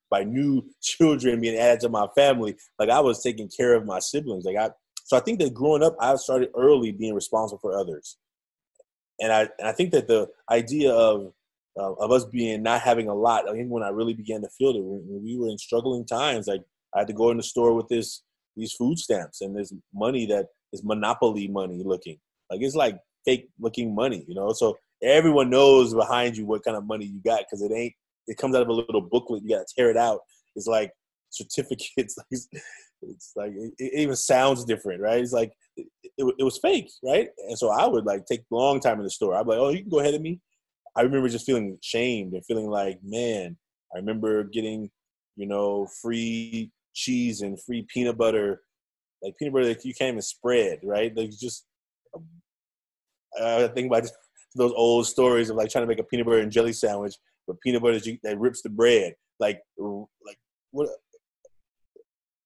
by 0.09 0.23
new 0.23 0.63
children 0.81 1.41
being 1.41 1.57
added 1.57 1.81
to 1.81 1.89
my 1.89 2.07
family. 2.15 2.55
Like 2.79 2.89
I 2.89 2.99
was 2.99 3.21
taking 3.21 3.49
care 3.49 3.73
of 3.75 3.85
my 3.85 3.99
siblings. 3.99 4.45
Like 4.45 4.57
I 4.57 4.71
so 5.03 5.17
I 5.17 5.19
think 5.19 5.39
that 5.39 5.53
growing 5.53 5.83
up 5.83 5.95
I 5.99 6.15
started 6.15 6.49
early 6.55 6.91
being 6.91 7.13
responsible 7.13 7.59
for 7.59 7.77
others 7.77 8.17
and 9.21 9.31
I 9.31 9.41
and 9.59 9.67
I 9.67 9.71
think 9.71 9.91
that 9.91 10.07
the 10.07 10.27
idea 10.49 10.91
of 10.91 11.31
uh, 11.79 11.93
of 11.93 12.11
us 12.11 12.25
being 12.25 12.63
not 12.63 12.81
having 12.81 13.07
a 13.07 13.13
lot. 13.13 13.47
I 13.47 13.53
think 13.53 13.69
when 13.69 13.83
I 13.83 13.89
really 13.89 14.13
began 14.13 14.41
to 14.41 14.49
feel 14.49 14.71
it, 14.71 14.83
when 14.83 15.23
we 15.23 15.37
were 15.37 15.49
in 15.49 15.57
struggling 15.57 16.05
times, 16.05 16.47
like 16.47 16.63
I 16.95 16.99
had 16.99 17.07
to 17.07 17.13
go 17.13 17.31
in 17.31 17.37
the 17.37 17.43
store 17.43 17.73
with 17.73 17.87
this 17.87 18.23
these 18.55 18.73
food 18.73 18.97
stamps 18.97 19.41
and 19.41 19.55
this 19.55 19.73
money 19.93 20.25
that 20.25 20.47
is 20.73 20.83
monopoly 20.83 21.47
money 21.47 21.81
looking, 21.85 22.17
like 22.49 22.61
it's 22.61 22.75
like 22.75 22.97
fake 23.25 23.49
looking 23.59 23.95
money, 23.95 24.25
you 24.27 24.35
know. 24.35 24.51
So 24.53 24.77
everyone 25.01 25.49
knows 25.49 25.93
behind 25.93 26.37
you 26.37 26.45
what 26.45 26.63
kind 26.63 26.77
of 26.77 26.85
money 26.85 27.05
you 27.05 27.21
got 27.25 27.41
because 27.41 27.61
it 27.61 27.73
ain't. 27.73 27.93
It 28.27 28.37
comes 28.37 28.55
out 28.55 28.61
of 28.61 28.67
a 28.67 28.73
little 28.73 29.01
booklet. 29.01 29.43
You 29.43 29.57
got 29.57 29.67
to 29.67 29.73
tear 29.75 29.89
it 29.89 29.97
out. 29.97 30.19
It's 30.55 30.67
like 30.67 30.91
certificates. 31.29 32.17
it's 32.31 33.33
like 33.35 33.51
it, 33.55 33.93
even 33.93 34.15
sounds 34.15 34.65
different, 34.65 35.01
right? 35.01 35.19
It's 35.19 35.33
like 35.33 35.51
it, 35.75 35.87
it, 36.17 36.35
it, 36.39 36.43
was 36.43 36.59
fake, 36.59 36.89
right? 37.03 37.29
And 37.47 37.57
so 37.57 37.69
I 37.69 37.87
would 37.87 38.05
like 38.05 38.25
take 38.25 38.41
a 38.41 38.55
long 38.55 38.79
time 38.79 38.97
in 38.97 39.03
the 39.03 39.09
store. 39.09 39.35
I'd 39.35 39.43
be 39.43 39.51
like, 39.51 39.59
oh, 39.59 39.69
you 39.69 39.81
can 39.81 39.89
go 39.89 39.99
ahead 39.99 40.13
of 40.13 40.21
me. 40.21 40.39
I 40.95 41.01
remember 41.01 41.29
just 41.29 41.45
feeling 41.45 41.77
shamed 41.81 42.33
and 42.33 42.45
feeling 42.45 42.69
like, 42.69 42.99
man, 43.03 43.57
I 43.93 43.97
remember 43.97 44.43
getting, 44.43 44.89
you 45.35 45.47
know, 45.47 45.87
free 46.01 46.71
cheese 46.93 47.41
and 47.41 47.61
free 47.61 47.85
peanut 47.93 48.17
butter, 48.17 48.61
like 49.21 49.37
peanut 49.37 49.53
butter 49.53 49.67
that 49.67 49.85
you 49.85 49.93
can't 49.93 50.09
even 50.09 50.21
spread, 50.21 50.79
right? 50.83 51.15
Like 51.15 51.31
just, 51.31 51.65
I 53.41 53.67
think 53.67 53.87
about 53.87 54.09
those 54.55 54.73
old 54.75 55.07
stories 55.07 55.49
of 55.49 55.55
like 55.55 55.69
trying 55.69 55.83
to 55.83 55.87
make 55.87 55.99
a 55.99 56.03
peanut 56.03 56.25
butter 56.25 56.39
and 56.39 56.51
jelly 56.51 56.73
sandwich, 56.73 57.15
but 57.47 57.59
peanut 57.61 57.81
butter 57.81 57.99
that 58.23 58.39
rips 58.39 58.61
the 58.61 58.69
bread. 58.69 59.13
Like, 59.39 59.61
like 59.77 60.37
what? 60.71 60.89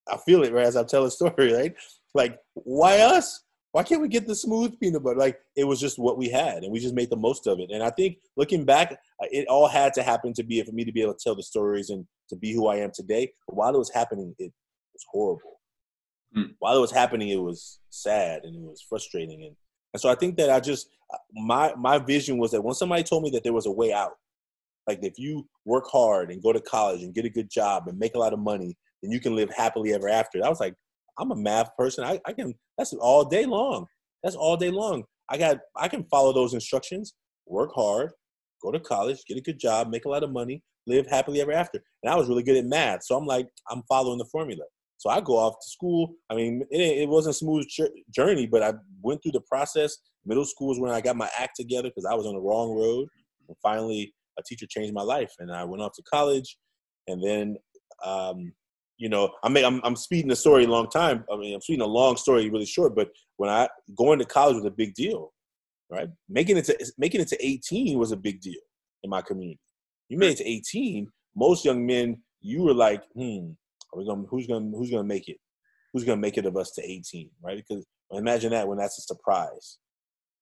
I 0.08 0.18
feel 0.18 0.44
it 0.44 0.54
right 0.54 0.68
as 0.68 0.78
I 0.78 0.84
tell 0.84 1.06
a 1.06 1.12
story, 1.12 1.54
right? 1.54 1.74
Like, 2.14 2.38
why 2.54 3.00
us? 3.00 3.42
Why 3.76 3.84
can't 3.84 4.00
we 4.00 4.08
get 4.08 4.26
the 4.26 4.36
smooth 4.36 4.80
peanut 4.80 5.04
butter? 5.04 5.20
Like, 5.20 5.38
it 5.58 5.66
was 5.66 5.82
just 5.82 6.00
what 6.00 6.18
we 6.18 6.30
had, 6.30 6.64
and 6.64 6.72
we 6.72 6.80
just 6.80 6.96
made 6.96 7.10
the 7.10 7.18
most 7.18 7.46
of 7.46 7.60
it. 7.60 7.72
And 7.72 7.84
I 7.84 7.90
think 7.90 8.20
looking 8.38 8.64
back, 8.64 8.94
uh, 8.94 9.28
it 9.32 9.50
all 9.50 9.68
had 9.68 9.94
to 9.96 10.02
happen 10.02 10.32
to 10.36 10.44
be 10.44 10.64
for 10.64 10.72
me 10.72 10.86
to 10.86 10.94
be 10.94 11.02
able 11.02 11.14
to 11.14 11.20
tell 11.22 11.36
the 11.36 11.44
stories 11.44 11.90
and 11.90 12.08
to 12.30 12.38
be 12.38 12.54
who 12.54 12.68
I 12.68 12.78
am 12.78 12.92
today. 12.94 13.34
But 13.46 13.58
while 13.58 13.76
it 13.76 13.78
was 13.78 13.92
happening, 13.94 14.34
it 14.40 14.54
was 14.94 15.04
horrible. 15.12 15.60
Mm. 16.38 16.56
While 16.60 16.78
it 16.78 16.80
was 16.80 16.94
happening, 16.94 17.28
it 17.28 17.42
was 17.42 17.82
sad 17.90 18.46
and 18.46 18.56
it 18.56 18.62
was 18.62 18.82
frustrating. 18.82 19.44
And, 19.44 19.58
and 19.94 20.00
so 20.00 20.08
I 20.08 20.16
think 20.16 20.38
that 20.38 20.50
I 20.50 20.62
just 20.62 20.88
uh, 21.14 21.18
my 21.34 21.76
my 21.76 21.98
vision 21.98 22.38
was 22.38 22.52
that 22.52 22.62
when 22.62 22.76
somebody 22.76 23.04
told 23.04 23.24
me 23.24 23.30
that 23.32 23.44
there 23.44 23.52
was 23.52 23.66
a 23.66 23.72
way 23.72 23.92
out, 23.92 24.14
like 24.88 25.00
if 25.02 25.16
you 25.20 25.50
work 25.66 25.84
hard 25.92 26.32
and 26.32 26.42
go 26.42 26.54
to 26.54 26.62
college 26.62 27.04
and 27.04 27.14
get 27.14 27.26
a 27.26 27.30
good 27.30 27.50
job 27.50 27.90
and 27.90 28.00
make 28.00 28.16
a 28.16 28.20
lot 28.20 28.32
of 28.32 28.40
money, 28.40 28.78
then 29.04 29.12
you 29.12 29.20
can 29.20 29.36
live 29.36 29.50
happily 29.54 29.94
ever 29.94 30.08
after. 30.08 30.42
I 30.46 30.48
was 30.48 30.62
like, 30.62 30.76
I'm 31.18 31.32
a 31.32 31.36
math 31.36 31.76
person. 31.78 32.04
I, 32.04 32.20
I 32.26 32.34
can 32.34 32.54
that's 32.78 32.94
all 32.94 33.26
day 33.26 33.46
long. 33.46 33.86
That's 34.24 34.36
all 34.36 34.58
day 34.58 34.72
long. 34.72 35.04
I 35.30 35.38
got 35.38 35.60
I 35.76 35.88
can 35.88 36.04
follow 36.06 36.34
those 36.34 36.54
instructions, 36.54 37.14
work 37.48 37.72
hard, 37.74 38.12
go 38.62 38.72
to 38.72 38.80
college, 38.80 39.24
get 39.28 39.38
a 39.38 39.42
good 39.42 39.60
job, 39.60 39.90
make 39.90 40.06
a 40.06 40.10
lot 40.10 40.24
of 40.24 40.32
money, 40.32 40.64
live 40.88 41.08
happily 41.08 41.42
ever 41.42 41.52
after. 41.52 41.82
And 42.04 42.12
I 42.12 42.16
was 42.16 42.28
really 42.28 42.44
good 42.44 42.58
at 42.58 42.66
math. 42.66 43.04
So 43.04 43.16
I'm 43.18 43.26
like, 43.26 43.48
I'm 43.70 43.84
following 43.88 44.18
the 44.18 44.26
formula. 44.26 44.64
So 44.98 45.10
I 45.10 45.22
go 45.22 45.38
off 45.38 45.56
to 45.62 45.70
school. 45.70 46.16
I 46.30 46.36
mean, 46.36 46.64
it, 46.72 46.80
it 46.80 47.10
wasn't 47.10 47.36
a 47.36 47.38
smooth 47.38 47.66
journey, 48.12 48.48
but 48.48 48.64
I 48.64 48.74
went 49.02 49.22
through 49.22 49.34
the 49.34 49.42
process. 49.42 49.98
Middle 50.26 50.46
school 50.46 50.72
is 50.72 50.80
when 50.80 50.92
I 50.92 51.02
got 51.02 51.16
my 51.16 51.30
act 51.38 51.56
together 51.58 51.90
because 51.90 52.06
I 52.06 52.16
was 52.16 52.26
on 52.26 52.34
the 52.34 52.42
wrong 52.42 52.76
road. 52.76 53.08
And 53.48 53.58
finally, 53.62 54.14
a 54.40 54.44
teacher 54.44 54.66
changed 54.68 54.94
my 54.94 55.04
life, 55.04 55.32
and 55.40 55.52
I 55.52 55.64
went 55.64 55.84
off 55.84 55.94
to 55.96 56.04
college. 56.04 56.58
And 57.08 57.24
then 57.24 57.58
um, 58.04 58.54
you 58.98 59.10
know, 59.10 59.32
I 59.44 59.50
mean, 59.50 59.66
I'm, 59.66 59.82
I'm 59.84 59.96
speeding 59.96 60.30
the 60.30 60.36
story 60.36 60.64
a 60.64 60.70
long 60.70 60.90
time. 60.90 61.26
I 61.32 61.36
mean, 61.36 61.54
I'm 61.54 61.62
speeding 61.62 61.82
a 61.82 61.88
long 61.88 62.18
story 62.18 62.50
really 62.50 62.66
short, 62.66 62.96
but 62.96 63.10
when 63.38 63.50
I 63.50 63.68
going 63.98 64.20
to 64.20 64.26
college 64.26 64.56
was 64.56 64.66
a 64.66 64.72
big 64.72 64.94
deal, 64.94 65.34
right? 65.90 66.10
Making 66.30 66.58
it 66.58 66.66
to 66.66 66.92
making 66.98 67.22
it 67.22 67.28
to 67.30 67.46
18 67.46 67.98
was 67.98 68.12
a 68.12 68.18
big 68.18 68.42
deal 68.42 68.62
in 69.04 69.10
my 69.10 69.22
community. 69.22 69.60
You 70.10 70.18
made 70.18 70.32
it 70.32 70.38
to 70.38 70.48
18, 70.48 71.08
most 71.36 71.66
young 71.66 71.86
men, 71.86 72.22
you 72.42 72.62
were 72.62 72.74
like, 72.74 73.04
hmm, 73.14 73.52
are 73.94 74.00
we 74.00 74.06
gonna, 74.06 74.24
who's 74.30 74.48
gonna 74.48 74.72
who's 74.72 74.92
gonna 74.92 75.04
make 75.04 75.28
it? 75.28 75.38
Who's 75.94 76.04
gonna 76.04 76.22
make 76.22 76.38
it 76.38 76.46
of 76.46 76.56
us 76.56 76.72
to 76.72 76.84
18, 76.84 77.30
right? 77.44 77.58
Because 77.58 77.86
imagine 78.12 78.52
that 78.52 78.68
when 78.68 78.78
that's 78.78 78.98
a 79.00 79.02
surprise. 79.02 79.78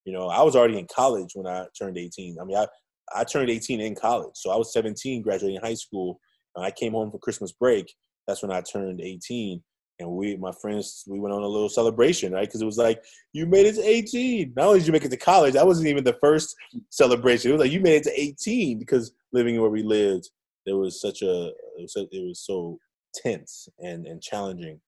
You 0.06 0.14
know, 0.14 0.28
I 0.28 0.44
was 0.44 0.56
already 0.56 0.78
in 0.78 0.88
college 0.94 1.32
when 1.34 1.48
I 1.48 1.66
turned 1.78 1.98
18. 1.98 2.38
I 2.40 2.46
mean, 2.46 2.58
I 2.58 2.68
I 3.16 3.24
turned 3.24 3.50
18 3.50 3.82
in 3.82 3.96
college, 3.96 4.34
so 4.36 4.52
I 4.52 4.56
was 4.58 4.74
17, 4.74 5.22
graduating 5.22 5.62
high 5.62 5.74
school. 5.74 6.20
And 6.56 6.64
I 6.64 6.72
came 6.72 6.94
home 6.94 7.10
for 7.10 7.18
Christmas 7.18 7.52
break, 7.52 7.92
that's 8.28 8.42
when 8.42 8.52
I 8.52 8.62
turned 8.62 9.02
18. 9.02 9.62
And 10.00 10.10
we, 10.10 10.36
my 10.38 10.52
friends, 10.52 11.04
we 11.08 11.20
went 11.20 11.34
on 11.34 11.44
a 11.44 11.48
little 11.48 11.70
celebration, 11.70 12.34
right? 12.34 12.48
Because 12.48 12.62
it 12.62 12.66
was 12.66 12.78
like, 12.78 13.04
you 13.32 13.46
made 13.46 13.68
it 13.68 13.76
to 13.76 13.88
18. 13.88 14.54
Not 14.56 14.68
only 14.68 14.80
did 14.80 14.88
you 14.88 14.94
make 14.94 15.06
it 15.06 15.12
to 15.12 15.18
college, 15.18 15.54
that 15.54 15.68
wasn't 15.68 15.88
even 15.88 16.04
the 16.04 16.18
first 16.20 16.56
celebration. 16.90 17.50
It 17.50 17.54
was 17.54 17.62
like, 17.62 17.72
you 17.72 17.80
made 17.80 17.98
it 17.98 18.04
to 18.04 18.20
18 18.20 18.80
because 18.80 19.14
living 19.32 19.60
where 19.62 19.70
we 19.70 19.84
lived, 19.84 20.30
there 20.66 20.78
was 20.78 21.00
such 21.00 21.22
a, 21.22 21.52
it 21.78 21.90
was, 22.12 22.44
so 22.44 22.80
tense 23.16 23.68
and, 23.80 24.08
and 24.08 24.22
challenging. 24.22 24.82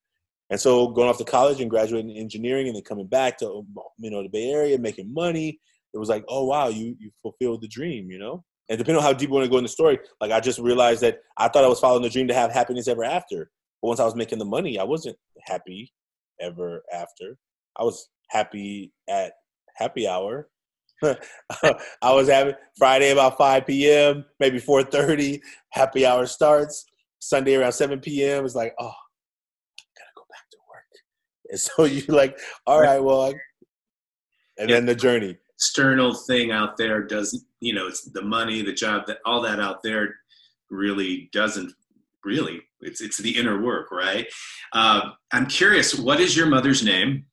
And 0.50 0.60
so 0.60 0.88
going 0.88 1.10
off 1.10 1.18
to 1.20 1.26
college 1.26 1.62
and 1.62 1.70
graduating 1.70 2.12
in 2.12 2.18
engineering 2.18 2.68
and 2.68 2.76
then 2.76 2.84
coming 2.84 3.08
back 3.08 3.38
to, 3.40 3.66
you 3.98 4.10
know, 4.10 4.24
the 4.24 4.30
Bay 4.30 4.52
Area, 4.52 4.78
making 4.78 5.14
money, 5.14 5.60
it 5.94 5.98
was 5.98 6.10
like, 6.10 6.26
oh, 6.28 6.46
wow, 6.46 6.68
you, 6.68 6.96
you 7.00 7.12
fulfilled 7.22 7.62
the 7.62 7.68
dream, 7.68 8.10
you 8.10 8.20
know? 8.20 8.44
And 8.70 8.78
depending 8.78 8.98
on 8.98 9.04
how 9.04 9.14
deep 9.14 9.30
you 9.30 9.36
want 9.36 9.46
to 9.46 9.50
go 9.50 9.58
in 9.58 9.64
the 9.64 9.70
story, 9.70 10.00
like 10.20 10.32
I 10.32 10.40
just 10.40 10.60
realized 10.60 11.02
that 11.02 11.20
I 11.38 11.48
thought 11.48 11.64
I 11.64 11.68
was 11.68 11.80
following 11.80 12.02
the 12.04 12.10
dream 12.10 12.28
to 12.28 12.34
have 12.34 12.52
happiness 12.52 12.88
ever 12.88 13.04
after. 13.04 13.52
But 13.82 13.90
once 13.90 14.00
I 14.00 14.06
was 14.06 14.16
making 14.16 14.40
the 14.40 14.46
money, 14.46 14.80
I 14.80 14.84
wasn't 14.84 15.18
happy 15.46 15.94
ever 16.42 16.82
after. 16.92 17.38
I 17.78 17.84
was 17.84 18.10
happy 18.30 18.92
at 19.10 19.34
happy 19.76 20.08
hour. 20.08 20.50
I 21.04 22.12
was 22.12 22.28
having 22.28 22.56
Friday 22.78 23.12
about 23.12 23.38
5 23.38 23.68
p.m., 23.68 24.26
maybe 24.40 24.60
4:30. 24.60 25.40
Happy 25.70 26.06
hour 26.06 26.26
starts. 26.26 26.86
Sunday 27.20 27.56
around 27.56 27.74
7 27.74 28.00
p.m. 28.00 28.46
It's 28.46 28.56
like, 28.56 28.74
oh, 28.80 28.86
I 28.86 29.86
gotta 29.98 30.12
go 30.16 30.24
back 30.30 30.50
to 30.52 30.58
work. 30.70 30.86
And 31.50 31.60
so 31.60 31.84
you're 31.86 32.16
like, 32.16 32.40
all 32.66 32.82
right, 32.82 33.04
well, 33.04 33.34
and 34.58 34.70
then 34.70 34.86
the 34.86 34.96
journey. 34.96 35.38
External 35.58 36.14
thing 36.14 36.52
out 36.52 36.78
there 36.78 37.04
doesn't, 37.04 37.44
you 37.62 37.74
know, 37.74 37.88
it's 37.88 38.04
the 38.04 38.22
money, 38.22 38.62
the 38.62 38.74
job, 38.74 39.08
that 39.08 39.20
all 39.26 39.42
that 39.42 39.60
out 39.60 39.82
there 39.84 40.16
really 40.70 41.30
doesn't 41.32 41.74
really. 42.24 42.62
It's 42.82 43.02
it's 43.02 43.18
the 43.18 43.38
inner 43.38 43.62
work, 43.62 43.92
right? 43.92 44.28
Uh, 44.74 45.12
I'm 45.32 45.46
curious. 45.46 45.98
What 45.98 46.20
is 46.20 46.36
your 46.36 46.48
mother's 46.48 46.84
name? 46.84 47.26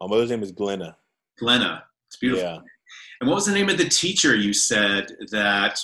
My 0.00 0.08
mother's 0.08 0.30
name 0.30 0.42
is 0.42 0.52
Glenna. 0.52 0.96
Glenna. 1.38 1.84
It's 2.08 2.16
beautiful. 2.16 2.44
Yeah. 2.44 2.58
And 3.20 3.30
what 3.30 3.36
was 3.36 3.46
the 3.46 3.52
name 3.52 3.68
of 3.68 3.78
the 3.78 3.88
teacher 3.88 4.34
you 4.34 4.52
said 4.52 5.12
that 5.30 5.80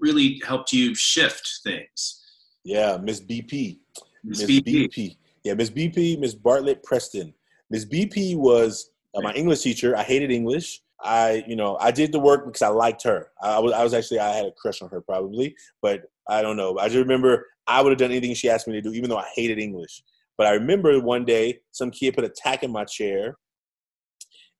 really 0.00 0.40
helped 0.44 0.72
you 0.72 0.94
shift 0.94 1.60
things? 1.62 2.20
Yeah, 2.64 2.98
Miss 3.00 3.20
BP. 3.20 3.78
Miss 4.24 4.42
BP. 4.42 4.64
BP. 4.64 5.16
Yeah, 5.44 5.54
Miss 5.54 5.70
BP, 5.70 6.18
Miss 6.18 6.34
Bartlett 6.34 6.82
Preston. 6.82 7.34
Miss 7.70 7.84
BP 7.84 8.36
was 8.36 8.90
uh, 9.14 9.20
my 9.20 9.32
English 9.32 9.60
teacher. 9.60 9.96
I 9.96 10.02
hated 10.02 10.30
English. 10.30 10.80
I, 11.04 11.44
you 11.48 11.56
know, 11.56 11.76
I 11.80 11.90
did 11.90 12.12
the 12.12 12.20
work 12.20 12.46
because 12.46 12.62
I 12.62 12.68
liked 12.68 13.02
her. 13.02 13.28
I 13.42 13.58
was, 13.58 13.72
I 13.72 13.82
was 13.82 13.92
actually, 13.92 14.20
I 14.20 14.34
had 14.36 14.46
a 14.46 14.52
crush 14.52 14.82
on 14.82 14.88
her 14.90 15.00
probably, 15.00 15.56
but 15.80 16.02
I 16.28 16.42
don't 16.42 16.56
know. 16.56 16.78
I 16.78 16.86
just 16.86 16.98
remember 16.98 17.46
I 17.66 17.82
would 17.82 17.90
have 17.90 17.98
done 17.98 18.10
anything 18.10 18.34
she 18.34 18.48
asked 18.48 18.68
me 18.68 18.74
to 18.74 18.80
do, 18.80 18.92
even 18.92 19.10
though 19.10 19.18
I 19.18 19.28
hated 19.34 19.58
English. 19.58 20.02
But 20.38 20.46
I 20.46 20.52
remember 20.52 20.98
one 21.00 21.24
day 21.24 21.58
some 21.72 21.90
kid 21.90 22.14
put 22.14 22.24
a 22.24 22.28
tack 22.28 22.62
in 22.62 22.70
my 22.70 22.84
chair, 22.84 23.36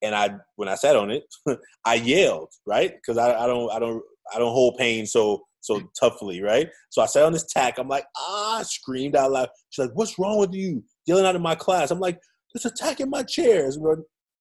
and 0.02 0.14
I, 0.14 0.36
when 0.56 0.68
I 0.68 0.74
sat 0.74 0.96
on 0.96 1.10
it, 1.10 1.24
I 1.84 1.94
yelled, 1.94 2.52
right? 2.66 2.92
Because 2.92 3.18
I, 3.18 3.44
I 3.44 3.46
don't, 3.46 3.70
I 3.70 3.78
don't, 3.78 4.02
I 4.34 4.38
don't 4.38 4.52
hold 4.52 4.76
pain 4.78 5.06
so 5.06 5.42
so 5.60 5.80
toughly, 5.98 6.42
right? 6.42 6.68
So 6.90 7.02
I 7.02 7.06
sat 7.06 7.24
on 7.24 7.32
this 7.32 7.46
tack. 7.46 7.78
I'm 7.78 7.88
like, 7.88 8.04
ah, 8.16 8.58
I 8.58 8.62
screamed 8.64 9.16
out 9.16 9.30
loud. 9.30 9.48
She's 9.70 9.86
like, 9.86 9.94
"What's 9.94 10.18
wrong 10.18 10.38
with 10.38 10.52
you?" 10.52 10.84
Yelling 11.06 11.24
out 11.24 11.36
of 11.36 11.42
my 11.42 11.54
class. 11.54 11.90
I'm 11.90 12.00
like, 12.00 12.18
"There's 12.52 12.66
a 12.66 12.74
tack 12.74 13.00
in 13.00 13.08
my 13.08 13.22
chair." 13.22 13.70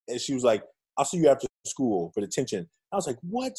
And 0.07 0.19
she 0.19 0.33
was 0.33 0.43
like, 0.43 0.63
I'll 0.97 1.05
see 1.05 1.17
you 1.17 1.29
after 1.29 1.47
school 1.65 2.11
for 2.13 2.21
detention. 2.21 2.69
I 2.91 2.95
was 2.95 3.07
like, 3.07 3.17
what? 3.21 3.53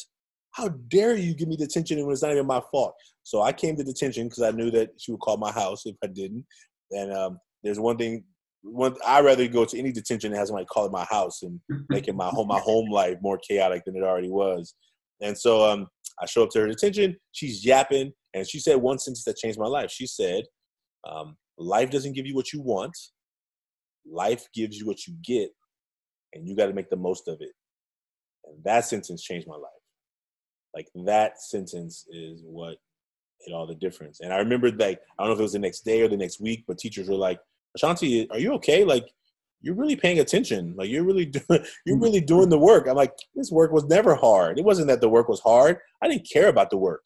How 0.51 0.69
dare 0.69 1.15
you 1.15 1.33
give 1.33 1.47
me 1.47 1.57
detention 1.57 2.03
when 2.05 2.13
it's 2.13 2.21
not 2.21 2.31
even 2.31 2.45
my 2.45 2.61
fault? 2.71 2.93
So 3.23 3.41
I 3.41 3.51
came 3.51 3.75
to 3.75 3.83
detention 3.83 4.27
because 4.27 4.43
I 4.43 4.51
knew 4.51 4.69
that 4.71 4.91
she 4.97 5.11
would 5.11 5.21
call 5.21 5.37
my 5.37 5.51
house 5.51 5.85
if 5.85 5.95
I 6.03 6.07
didn't. 6.07 6.45
And 6.91 7.11
um, 7.11 7.39
there's 7.63 7.79
one 7.79 7.97
thing, 7.97 8.23
one 8.61 8.95
I'd 9.05 9.25
rather 9.25 9.47
go 9.47 9.65
to 9.65 9.79
any 9.79 9.91
detention 9.91 10.31
that 10.31 10.37
has 10.37 10.49
somebody 10.49 10.67
calling 10.67 10.91
my 10.91 11.05
house 11.09 11.41
and 11.41 11.59
making 11.89 12.15
my 12.15 12.27
home 12.29 12.47
my 12.47 12.59
home 12.63 12.89
life 12.91 13.17
more 13.21 13.39
chaotic 13.39 13.83
than 13.85 13.95
it 13.95 14.03
already 14.03 14.29
was. 14.29 14.75
And 15.21 15.37
so 15.37 15.69
um, 15.69 15.87
I 16.21 16.25
show 16.25 16.43
up 16.43 16.49
to 16.51 16.59
her 16.59 16.67
detention. 16.67 17.17
She's 17.31 17.65
yapping, 17.65 18.11
and 18.33 18.47
she 18.47 18.59
said 18.59 18.75
one 18.75 18.99
sentence 18.99 19.23
that 19.23 19.37
changed 19.37 19.59
my 19.59 19.67
life. 19.67 19.89
She 19.89 20.05
said, 20.05 20.43
um, 21.09 21.35
"Life 21.57 21.89
doesn't 21.89 22.13
give 22.13 22.27
you 22.27 22.35
what 22.35 22.51
you 22.53 22.61
want. 22.61 22.95
Life 24.05 24.47
gives 24.53 24.77
you 24.77 24.85
what 24.85 25.07
you 25.07 25.15
get, 25.23 25.49
and 26.33 26.47
you 26.47 26.55
got 26.55 26.67
to 26.67 26.73
make 26.73 26.89
the 26.89 26.95
most 26.95 27.27
of 27.27 27.41
it. 27.41 27.51
And 28.45 28.63
that 28.63 28.85
sentence 28.85 29.23
changed 29.23 29.47
my 29.47 29.55
life. 29.55 29.71
Like 30.75 30.87
that 31.05 31.41
sentence 31.41 32.05
is 32.09 32.41
what 32.43 32.77
made 33.45 33.53
all 33.53 33.67
the 33.67 33.75
difference. 33.75 34.19
And 34.21 34.33
I 34.33 34.37
remember 34.37 34.71
like 34.71 34.99
I 35.17 35.23
don't 35.23 35.29
know 35.29 35.33
if 35.33 35.39
it 35.39 35.43
was 35.43 35.53
the 35.53 35.59
next 35.59 35.85
day 35.85 36.01
or 36.01 36.07
the 36.07 36.17
next 36.17 36.41
week, 36.41 36.65
but 36.67 36.77
teachers 36.77 37.09
were 37.09 37.15
like, 37.15 37.39
"Ashanti, 37.75 38.29
are 38.31 38.39
you 38.39 38.53
okay? 38.53 38.83
Like 38.83 39.05
you're 39.61 39.75
really 39.75 39.95
paying 39.95 40.19
attention. 40.19 40.73
Like 40.75 40.89
you're 40.89 41.03
really 41.03 41.25
doing 41.47 41.65
you're 41.85 41.99
really 41.99 42.21
doing 42.21 42.49
the 42.49 42.57
work." 42.57 42.87
I'm 42.87 42.95
like, 42.95 43.13
"This 43.35 43.51
work 43.51 43.71
was 43.71 43.85
never 43.85 44.15
hard. 44.15 44.57
It 44.57 44.65
wasn't 44.65 44.87
that 44.87 45.01
the 45.01 45.09
work 45.09 45.29
was 45.29 45.41
hard. 45.41 45.77
I 46.01 46.07
didn't 46.07 46.27
care 46.31 46.49
about 46.49 46.69
the 46.69 46.77
work. 46.77 47.03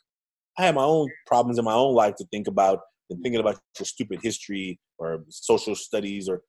I 0.58 0.66
had 0.66 0.76
my 0.76 0.84
own 0.84 1.10
problems 1.26 1.60
in 1.60 1.66
my 1.66 1.74
own 1.74 1.94
life 1.94 2.16
to 2.16 2.26
think 2.32 2.48
about 2.48 2.80
than 3.10 3.22
thinking 3.22 3.40
about 3.40 3.60
your 3.78 3.86
stupid 3.86 4.20
history 4.24 4.80
or 4.98 5.24
social 5.30 5.76
studies 5.76 6.28
or 6.28 6.42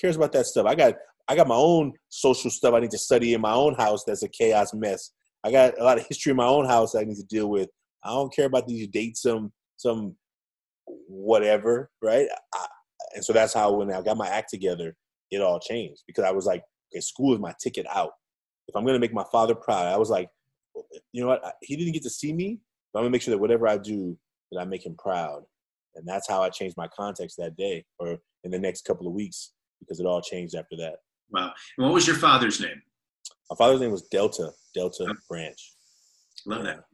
cares 0.00 0.16
about 0.16 0.32
that 0.32 0.46
stuff. 0.46 0.66
I 0.66 0.74
got 0.74 0.94
I 1.28 1.36
got 1.36 1.46
my 1.46 1.54
own 1.54 1.92
social 2.08 2.50
stuff 2.50 2.74
I 2.74 2.80
need 2.80 2.90
to 2.92 2.98
study 2.98 3.34
in 3.34 3.40
my 3.40 3.52
own 3.52 3.74
house 3.74 4.04
that's 4.04 4.22
a 4.22 4.28
chaos 4.28 4.72
mess. 4.72 5.10
I 5.44 5.52
got 5.52 5.78
a 5.78 5.84
lot 5.84 5.98
of 5.98 6.06
history 6.06 6.30
in 6.30 6.36
my 6.36 6.46
own 6.46 6.64
house 6.64 6.94
I 6.94 7.04
need 7.04 7.16
to 7.16 7.24
deal 7.24 7.48
with. 7.48 7.68
I 8.02 8.08
don't 8.08 8.34
care 8.34 8.46
about 8.46 8.66
these 8.66 8.88
dates, 8.88 9.22
some 9.22 9.52
some 9.76 10.16
whatever, 10.86 11.90
right? 12.02 12.26
I, 12.54 12.66
and 13.14 13.24
so 13.24 13.32
that's 13.32 13.54
how 13.54 13.72
when 13.72 13.92
I 13.92 14.00
got 14.02 14.16
my 14.16 14.28
act 14.28 14.50
together, 14.50 14.96
it 15.30 15.40
all 15.40 15.60
changed 15.60 16.02
because 16.06 16.24
I 16.24 16.30
was 16.30 16.46
like, 16.46 16.62
okay, 16.92 17.00
school 17.00 17.34
is 17.34 17.40
my 17.40 17.54
ticket 17.62 17.86
out. 17.94 18.12
If 18.66 18.74
I'm 18.74 18.84
gonna 18.86 18.98
make 18.98 19.12
my 19.12 19.24
father 19.30 19.54
proud, 19.54 19.86
I 19.86 19.96
was 19.96 20.10
like, 20.10 20.28
you 21.12 21.20
know 21.22 21.28
what? 21.28 21.56
He 21.62 21.76
didn't 21.76 21.92
get 21.92 22.02
to 22.04 22.10
see 22.10 22.32
me, 22.32 22.58
but 22.92 23.00
I'm 23.00 23.04
gonna 23.04 23.12
make 23.12 23.22
sure 23.22 23.32
that 23.32 23.38
whatever 23.38 23.68
I 23.68 23.76
do, 23.76 24.18
that 24.50 24.60
I 24.60 24.64
make 24.64 24.86
him 24.86 24.96
proud. 24.98 25.42
And 25.94 26.06
that's 26.06 26.28
how 26.28 26.42
I 26.42 26.48
changed 26.48 26.76
my 26.76 26.88
context 26.88 27.36
that 27.38 27.56
day 27.56 27.84
or 27.98 28.18
in 28.44 28.50
the 28.50 28.58
next 28.58 28.84
couple 28.84 29.06
of 29.06 29.12
weeks 29.12 29.52
because 29.80 30.00
it 30.00 30.06
all 30.06 30.22
changed 30.22 30.54
after 30.54 30.76
that. 30.76 30.96
Wow. 31.30 31.52
And 31.76 31.86
what 31.86 31.94
was 31.94 32.06
your 32.06 32.16
father's 32.16 32.60
name? 32.60 32.82
My 33.50 33.56
father's 33.56 33.80
name 33.80 33.92
was 33.92 34.02
Delta, 34.02 34.50
Delta 34.74 35.06
oh. 35.08 35.14
Branch. 35.28 35.74
Love 36.46 36.64
that. 36.64 36.84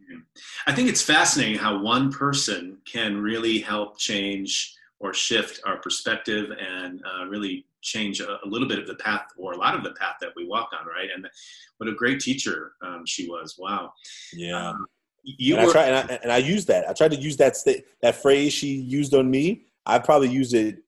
I 0.67 0.73
think 0.73 0.89
it's 0.89 1.03
fascinating 1.03 1.57
how 1.57 1.81
one 1.81 2.11
person 2.13 2.79
can 2.91 3.21
really 3.21 3.59
help 3.59 3.99
change 3.99 4.75
or 5.01 5.13
shift 5.13 5.61
our 5.67 5.79
perspective 5.79 6.51
and 6.59 7.03
uh, 7.05 7.27
really 7.27 7.67
change 7.83 8.21
a, 8.21 8.39
a, 8.45 8.47
little 8.47 8.67
bit 8.67 8.79
of 8.79 8.87
the 8.87 8.95
path 8.97 9.27
or 9.37 9.53
a 9.53 9.57
lot 9.57 9.75
of 9.75 9.83
the 9.83 9.93
path 9.93 10.17
that 10.21 10.31
we 10.35 10.47
walk 10.47 10.71
on, 10.79 10.87
right? 10.87 11.09
And 11.15 11.29
what 11.77 11.89
a 11.89 11.95
great 11.95 12.21
teacher 12.21 12.73
um, 12.83 13.05
she 13.07 13.29
was. 13.29 13.57
Wow. 13.59 13.93
Yeah. 14.33 14.71
Um, 14.71 14.87
you 15.23 15.57
and, 15.57 15.65
were, 15.67 15.71
I 15.71 15.73
try, 15.73 15.85
and, 15.85 16.11
I, 16.11 16.15
and 16.23 16.33
I 16.33 16.37
use 16.39 16.65
that. 16.67 16.89
I 16.89 16.93
tried 16.93 17.11
to 17.13 17.17
use 17.17 17.37
that 17.39 17.57
st- 17.57 17.85
that 18.03 18.17
phrase 18.17 18.53
she 18.53 18.69
used 18.69 19.15
on 19.15 19.31
me. 19.31 19.67
I 19.87 19.99
probably 19.99 20.31
used 20.31 20.55
it 20.55 20.84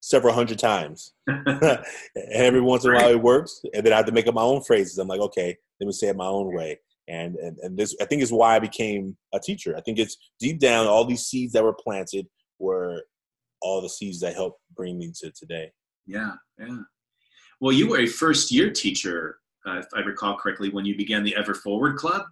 several 0.00 0.34
hundred 0.34 0.58
times. 0.58 1.12
and 1.26 1.84
every 2.32 2.60
once 2.60 2.84
in 2.84 2.92
a 2.92 2.94
while 2.94 3.10
it 3.10 3.22
works. 3.22 3.60
And 3.74 3.84
then 3.84 3.92
I 3.92 3.96
have 3.96 4.06
to 4.06 4.12
make 4.12 4.26
up 4.26 4.34
my 4.34 4.42
own 4.42 4.62
phrases. 4.62 4.98
I'm 4.98 5.08
like, 5.08 5.20
okay, 5.20 5.56
let 5.80 5.86
me 5.86 5.92
say 5.92 6.08
it 6.08 6.16
my 6.16 6.26
own 6.26 6.54
way. 6.54 6.80
And, 7.08 7.36
and, 7.36 7.58
and 7.58 7.76
this, 7.76 7.94
I 8.00 8.04
think 8.04 8.22
is 8.22 8.32
why 8.32 8.56
I 8.56 8.58
became 8.58 9.16
a 9.34 9.40
teacher. 9.40 9.76
I 9.76 9.80
think 9.80 9.98
it's 9.98 10.16
deep 10.38 10.60
down, 10.60 10.86
all 10.86 11.04
these 11.04 11.26
seeds 11.26 11.52
that 11.52 11.64
were 11.64 11.74
planted 11.74 12.26
were 12.58 13.02
all 13.62 13.82
the 13.82 13.88
seeds 13.88 14.20
that 14.20 14.34
helped 14.34 14.60
bring 14.76 14.98
me 14.98 15.12
to 15.16 15.30
today. 15.32 15.72
Yeah, 16.06 16.32
yeah. 16.58 16.78
Well, 17.60 17.72
you 17.72 17.88
were 17.88 18.00
a 18.00 18.06
first 18.06 18.50
year 18.50 18.70
teacher, 18.70 19.38
uh, 19.66 19.78
if 19.78 19.86
I 19.94 20.00
recall 20.00 20.36
correctly, 20.36 20.70
when 20.70 20.84
you 20.84 20.96
began 20.96 21.22
the 21.22 21.36
Ever 21.36 21.54
Forward 21.54 21.96
Club. 21.96 22.22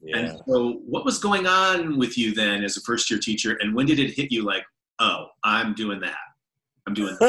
Yeah. 0.00 0.16
And 0.16 0.40
so, 0.46 0.80
what 0.86 1.04
was 1.04 1.18
going 1.18 1.46
on 1.46 1.98
with 1.98 2.16
you 2.16 2.32
then 2.32 2.64
as 2.64 2.76
a 2.76 2.80
first 2.82 3.10
year 3.10 3.18
teacher? 3.18 3.58
And 3.60 3.74
when 3.74 3.86
did 3.86 3.98
it 3.98 4.14
hit 4.14 4.30
you 4.30 4.44
like, 4.44 4.64
oh, 5.00 5.26
I'm 5.44 5.74
doing 5.74 6.00
that? 6.00 6.16
I'm 6.88 6.94
doing. 6.94 7.16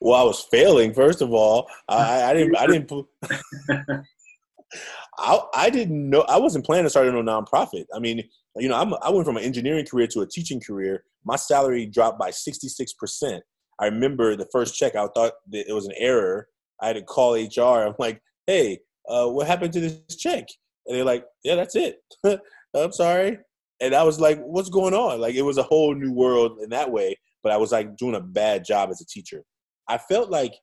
well, 0.00 0.20
I 0.20 0.24
was 0.24 0.46
failing. 0.50 0.92
First 0.92 1.22
of 1.22 1.32
all, 1.32 1.68
I, 1.88 2.24
I 2.24 2.34
didn't. 2.34 2.56
I 2.56 2.66
didn't. 2.66 2.92
I, 5.18 5.40
I 5.54 5.70
didn't 5.70 6.10
know. 6.10 6.22
I 6.22 6.38
wasn't 6.38 6.66
planning 6.66 6.84
to 6.84 6.90
start 6.90 7.06
a 7.06 7.12
nonprofit. 7.12 7.84
I 7.94 7.98
mean, 8.00 8.22
you 8.56 8.68
know, 8.68 8.76
I'm, 8.76 8.94
I 9.02 9.10
went 9.10 9.26
from 9.26 9.36
an 9.36 9.44
engineering 9.44 9.86
career 9.86 10.06
to 10.08 10.22
a 10.22 10.26
teaching 10.26 10.60
career. 10.60 11.04
My 11.24 11.36
salary 11.36 11.86
dropped 11.86 12.18
by 12.18 12.30
66 12.30 12.92
percent. 12.94 13.42
I 13.78 13.86
remember 13.86 14.36
the 14.36 14.48
first 14.52 14.74
check. 14.74 14.96
I 14.96 15.06
thought 15.14 15.32
that 15.50 15.68
it 15.68 15.72
was 15.72 15.86
an 15.86 15.94
error. 15.96 16.48
I 16.82 16.88
had 16.88 16.96
to 16.96 17.02
call 17.02 17.34
HR. 17.34 17.86
I'm 17.86 17.94
like, 17.98 18.20
"Hey, 18.46 18.80
uh, 19.08 19.28
what 19.28 19.46
happened 19.46 19.72
to 19.74 19.80
this 19.80 20.16
check?" 20.16 20.46
And 20.86 20.96
they're 20.96 21.04
like, 21.04 21.24
"Yeah, 21.44 21.54
that's 21.54 21.76
it." 21.76 22.00
I'm 22.74 22.92
sorry. 22.92 23.38
And 23.80 23.94
I 23.94 24.02
was 24.02 24.18
like, 24.18 24.40
"What's 24.40 24.70
going 24.70 24.94
on?" 24.94 25.20
Like 25.20 25.36
it 25.36 25.42
was 25.42 25.58
a 25.58 25.62
whole 25.62 25.94
new 25.94 26.12
world 26.12 26.58
in 26.62 26.70
that 26.70 26.90
way 26.90 27.16
but 27.42 27.52
I 27.52 27.56
was 27.56 27.72
like 27.72 27.96
doing 27.96 28.14
a 28.14 28.20
bad 28.20 28.64
job 28.64 28.90
as 28.90 29.00
a 29.00 29.06
teacher. 29.06 29.42
I 29.88 29.98
felt 29.98 30.30
like 30.30 30.54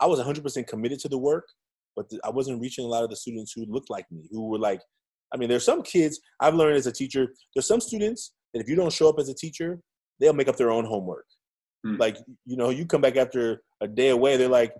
I 0.00 0.06
was 0.06 0.20
100% 0.20 0.66
committed 0.66 0.98
to 1.00 1.08
the 1.08 1.18
work, 1.18 1.46
but 1.94 2.06
I 2.24 2.30
wasn't 2.30 2.60
reaching 2.60 2.84
a 2.84 2.88
lot 2.88 3.04
of 3.04 3.10
the 3.10 3.16
students 3.16 3.52
who 3.54 3.64
looked 3.66 3.90
like 3.90 4.04
me, 4.10 4.28
who 4.30 4.48
were 4.48 4.58
like, 4.58 4.80
I 5.32 5.36
mean, 5.36 5.48
there's 5.48 5.64
some 5.64 5.82
kids 5.82 6.20
I've 6.40 6.54
learned 6.54 6.76
as 6.76 6.86
a 6.86 6.92
teacher, 6.92 7.28
there's 7.54 7.66
some 7.66 7.80
students 7.80 8.32
that 8.52 8.60
if 8.60 8.68
you 8.68 8.76
don't 8.76 8.92
show 8.92 9.08
up 9.08 9.18
as 9.18 9.28
a 9.28 9.34
teacher, 9.34 9.78
they'll 10.20 10.32
make 10.32 10.48
up 10.48 10.56
their 10.56 10.70
own 10.70 10.84
homework. 10.84 11.26
Hmm. 11.84 11.96
Like, 11.96 12.16
you 12.44 12.56
know, 12.56 12.70
you 12.70 12.86
come 12.86 13.00
back 13.00 13.16
after 13.16 13.62
a 13.80 13.88
day 13.88 14.10
away, 14.10 14.36
they're 14.36 14.48
like, 14.48 14.72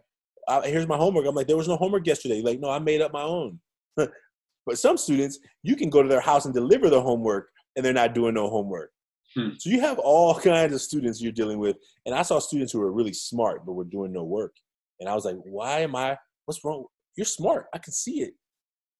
here's 0.64 0.86
my 0.86 0.96
homework. 0.96 1.26
I'm 1.26 1.34
like, 1.34 1.46
there 1.46 1.56
was 1.56 1.68
no 1.68 1.76
homework 1.76 2.06
yesterday. 2.06 2.40
Like, 2.42 2.60
no, 2.60 2.70
I 2.70 2.78
made 2.78 3.00
up 3.00 3.12
my 3.12 3.22
own. 3.22 3.58
but 3.96 4.78
some 4.78 4.96
students, 4.96 5.38
you 5.62 5.76
can 5.76 5.90
go 5.90 6.02
to 6.02 6.08
their 6.08 6.20
house 6.20 6.44
and 6.44 6.54
deliver 6.54 6.88
the 6.88 7.00
homework 7.00 7.48
and 7.74 7.84
they're 7.84 7.92
not 7.92 8.14
doing 8.14 8.34
no 8.34 8.48
homework. 8.48 8.90
Hmm. 9.36 9.50
So 9.58 9.70
you 9.70 9.80
have 9.80 9.98
all 9.98 10.34
kinds 10.40 10.74
of 10.74 10.80
students 10.80 11.20
you're 11.20 11.32
dealing 11.32 11.58
with. 11.58 11.76
And 12.06 12.14
I 12.14 12.22
saw 12.22 12.38
students 12.38 12.72
who 12.72 12.80
were 12.80 12.92
really 12.92 13.12
smart 13.12 13.64
but 13.64 13.74
were 13.74 13.84
doing 13.84 14.12
no 14.12 14.24
work. 14.24 14.54
And 14.98 15.08
I 15.08 15.14
was 15.14 15.24
like, 15.24 15.36
why 15.44 15.80
am 15.80 15.94
I, 15.94 16.16
what's 16.46 16.64
wrong? 16.64 16.86
You're 17.16 17.26
smart. 17.26 17.66
I 17.74 17.78
can 17.78 17.92
see 17.92 18.22
it. 18.22 18.34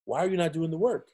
Why 0.05 0.21
are 0.21 0.29
you 0.29 0.37
not 0.37 0.53
doing 0.53 0.71
the 0.71 0.77
work? 0.77 1.09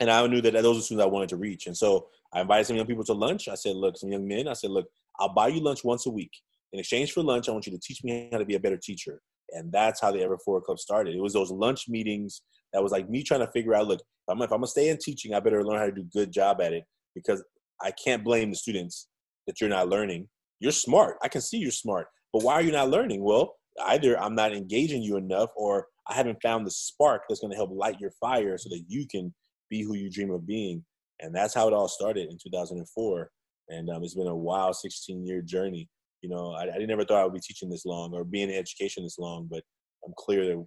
And 0.00 0.10
I 0.10 0.26
knew 0.26 0.40
that 0.40 0.54
those 0.54 0.78
are 0.78 0.80
students 0.80 1.04
I 1.04 1.08
wanted 1.08 1.28
to 1.30 1.36
reach. 1.36 1.66
And 1.66 1.76
so 1.76 2.08
I 2.32 2.40
invited 2.40 2.66
some 2.66 2.76
young 2.76 2.86
people 2.86 3.04
to 3.04 3.12
lunch. 3.12 3.48
I 3.48 3.54
said, 3.54 3.76
look, 3.76 3.96
some 3.96 4.10
young 4.10 4.26
men, 4.26 4.48
I 4.48 4.54
said, 4.54 4.70
look, 4.70 4.86
I'll 5.20 5.32
buy 5.32 5.48
you 5.48 5.60
lunch 5.60 5.84
once 5.84 6.06
a 6.06 6.10
week. 6.10 6.32
In 6.72 6.80
exchange 6.80 7.12
for 7.12 7.22
lunch, 7.22 7.48
I 7.48 7.52
want 7.52 7.66
you 7.66 7.72
to 7.72 7.78
teach 7.78 8.02
me 8.02 8.28
how 8.32 8.38
to 8.38 8.44
be 8.44 8.54
a 8.54 8.60
better 8.60 8.76
teacher. 8.76 9.20
And 9.50 9.70
that's 9.70 10.00
how 10.00 10.10
the 10.10 10.22
Ever 10.22 10.38
Forward 10.38 10.62
Club 10.62 10.78
started. 10.78 11.14
It 11.14 11.20
was 11.20 11.34
those 11.34 11.50
lunch 11.50 11.88
meetings 11.88 12.42
that 12.72 12.82
was 12.82 12.90
like 12.90 13.08
me 13.10 13.22
trying 13.22 13.40
to 13.40 13.52
figure 13.52 13.74
out, 13.74 13.86
look, 13.86 14.00
if 14.00 14.06
I'm, 14.28 14.40
if 14.40 14.50
I'm 14.50 14.58
gonna 14.58 14.66
stay 14.66 14.88
in 14.88 14.98
teaching, 14.98 15.34
I 15.34 15.40
better 15.40 15.62
learn 15.62 15.78
how 15.78 15.86
to 15.86 15.92
do 15.92 16.00
a 16.00 16.04
good 16.04 16.32
job 16.32 16.60
at 16.62 16.72
it 16.72 16.84
because 17.14 17.44
I 17.82 17.90
can't 17.92 18.24
blame 18.24 18.50
the 18.50 18.56
students 18.56 19.08
that 19.46 19.60
you're 19.60 19.70
not 19.70 19.88
learning. 19.88 20.28
You're 20.60 20.72
smart. 20.72 21.16
I 21.22 21.28
can 21.28 21.40
see 21.40 21.58
you're 21.58 21.70
smart. 21.70 22.06
But 22.32 22.42
why 22.42 22.54
are 22.54 22.62
you 22.62 22.72
not 22.72 22.90
learning? 22.90 23.22
Well, 23.22 23.54
either 23.86 24.18
I'm 24.20 24.34
not 24.34 24.54
engaging 24.54 25.02
you 25.02 25.16
enough 25.16 25.50
or 25.56 25.86
I 26.08 26.14
haven't 26.14 26.42
found 26.42 26.66
the 26.66 26.70
spark 26.70 27.22
that's 27.28 27.40
going 27.40 27.50
to 27.50 27.56
help 27.56 27.70
light 27.72 28.00
your 28.00 28.12
fire 28.20 28.58
so 28.58 28.68
that 28.70 28.84
you 28.88 29.06
can 29.06 29.34
be 29.70 29.82
who 29.82 29.94
you 29.94 30.10
dream 30.10 30.30
of 30.30 30.46
being. 30.46 30.84
And 31.20 31.34
that's 31.34 31.54
how 31.54 31.68
it 31.68 31.74
all 31.74 31.88
started 31.88 32.28
in 32.30 32.38
2004. 32.42 33.30
And 33.68 33.90
um, 33.90 34.02
it's 34.02 34.14
been 34.14 34.26
a 34.26 34.36
wild 34.36 34.76
16 34.76 35.26
year 35.26 35.42
journey. 35.42 35.88
You 36.20 36.30
know, 36.30 36.52
I, 36.52 36.68
I 36.74 36.78
never 36.86 37.04
thought 37.04 37.20
I 37.20 37.24
would 37.24 37.34
be 37.34 37.40
teaching 37.40 37.70
this 37.70 37.84
long 37.84 38.12
or 38.12 38.24
being 38.24 38.50
in 38.50 38.56
education 38.56 39.02
this 39.02 39.18
long, 39.18 39.48
but 39.50 39.62
I'm 40.06 40.12
clear 40.16 40.44
that 40.46 40.66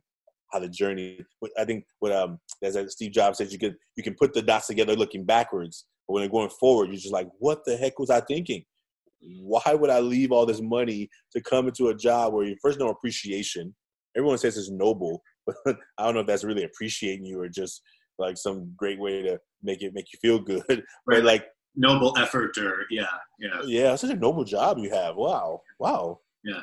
how 0.52 0.60
the 0.60 0.70
journey. 0.70 1.20
I 1.58 1.66
think 1.66 1.86
what 2.00 2.12
um, 2.12 2.40
as 2.64 2.78
Steve 2.90 3.12
Jobs 3.12 3.38
said, 3.38 3.52
you 3.52 3.60
can 3.60 3.76
you 3.96 4.04
can 4.04 4.16
put 4.16 4.34
the 4.34 4.42
dots 4.42 4.68
together 4.68 4.96
looking 4.96 5.26
backwards, 5.26 5.86
but 6.08 6.14
when 6.14 6.22
they're 6.22 6.30
going 6.30 6.50
forward, 6.50 6.88
you're 6.88 6.96
just 6.96 7.14
like, 7.14 7.28
what 7.40 7.64
the 7.66 7.78
heck 7.78 8.00
was 8.00 8.10
I 8.10 8.22
thinking? 8.22 8.64
Why 9.22 9.74
would 9.74 9.90
I 9.90 10.00
leave 10.00 10.32
all 10.32 10.46
this 10.46 10.62
money 10.62 11.10
to 11.34 11.42
come 11.42 11.68
into 11.68 11.88
a 11.88 11.96
job 11.96 12.34
where 12.34 12.46
you 12.46 12.56
first 12.62 12.80
no 12.80 12.90
appreciation? 12.90 13.76
Everyone 14.16 14.38
says 14.38 14.58
it's 14.58 14.70
noble, 14.70 15.22
but 15.66 15.78
I 15.98 16.06
don't 16.06 16.14
know 16.14 16.22
if 16.22 16.28
that's 16.28 16.44
really 16.44 16.64
appreciating 16.64 17.26
you 17.26 17.42
or 17.42 17.50
just 17.50 17.82
like 18.18 18.38
some 18.38 18.74
great 18.78 19.00
way 19.00 19.22
to 19.24 19.40
make 19.64 19.82
it 19.82 19.94
make 19.94 20.06
you 20.14 20.20
feel 20.22 20.40
good. 20.40 20.64
Right. 21.08 21.18
but 21.18 21.24
like 21.24 21.46
noble 21.76 22.18
effort 22.18 22.58
or 22.58 22.86
yeah, 22.90 23.06
yeah. 23.40 23.62
Yeah, 23.66 23.96
such 23.96 24.12
a 24.12 24.16
noble 24.16 24.44
job 24.44 24.78
you 24.78 24.90
have. 24.92 25.16
Wow. 25.16 25.62
Wow. 25.80 26.20
Yeah. 26.44 26.62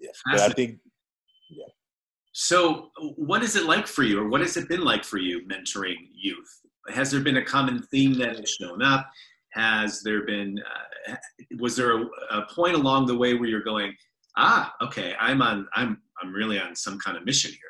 Yeah. 0.00 0.10
But 0.30 0.40
I 0.40 0.48
think 0.50 0.78
yeah. 1.50 1.64
So, 2.32 2.90
what 3.16 3.42
is 3.42 3.56
it 3.56 3.64
like 3.64 3.86
for 3.86 4.04
you, 4.04 4.20
or 4.20 4.28
what 4.28 4.40
has 4.42 4.56
it 4.56 4.68
been 4.68 4.84
like 4.84 5.04
for 5.04 5.18
you 5.18 5.44
mentoring 5.48 5.96
youth? 6.14 6.60
Has 6.90 7.10
there 7.10 7.20
been 7.20 7.36
a 7.36 7.44
common 7.44 7.82
theme 7.82 8.14
that 8.18 8.36
has 8.36 8.50
shown 8.50 8.82
up? 8.82 9.10
Has 9.50 10.02
there 10.02 10.24
been, 10.24 10.60
uh, 11.08 11.14
was 11.58 11.76
there 11.76 11.98
a, 11.98 12.06
a, 12.30 12.46
point 12.54 12.74
along 12.74 13.06
the 13.06 13.16
way 13.16 13.34
where 13.34 13.48
you're 13.48 13.62
going, 13.62 13.94
ah, 14.36 14.74
okay, 14.82 15.14
I'm 15.18 15.42
on, 15.42 15.66
I'm, 15.74 16.00
I'm 16.22 16.32
really 16.32 16.60
on 16.60 16.74
some 16.76 16.98
kind 16.98 17.16
of 17.16 17.24
mission 17.24 17.50
here? 17.50 17.60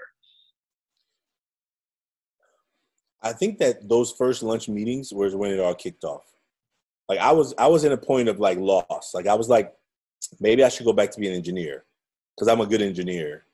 I 3.22 3.32
think 3.32 3.58
that 3.58 3.88
those 3.88 4.12
first 4.12 4.42
lunch 4.42 4.68
meetings 4.68 5.12
was 5.12 5.34
when 5.34 5.50
it 5.50 5.60
all 5.60 5.74
kicked 5.74 6.04
off. 6.04 6.24
Like 7.08 7.18
I 7.18 7.32
was, 7.32 7.54
I 7.58 7.66
was 7.66 7.84
in 7.84 7.92
a 7.92 7.96
point 7.96 8.28
of 8.28 8.38
like 8.38 8.58
loss. 8.58 9.12
Like 9.14 9.26
I 9.26 9.34
was 9.34 9.48
like, 9.48 9.74
maybe 10.40 10.62
I 10.62 10.68
should 10.68 10.86
go 10.86 10.92
back 10.92 11.10
to 11.12 11.20
being 11.20 11.32
an 11.32 11.38
engineer 11.38 11.84
because 12.36 12.48
I'm 12.48 12.60
a 12.60 12.66
good 12.66 12.82
engineer 12.82 13.44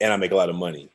and 0.00 0.12
I 0.12 0.16
make 0.16 0.32
a 0.32 0.36
lot 0.36 0.50
of 0.50 0.56
money. 0.56 0.90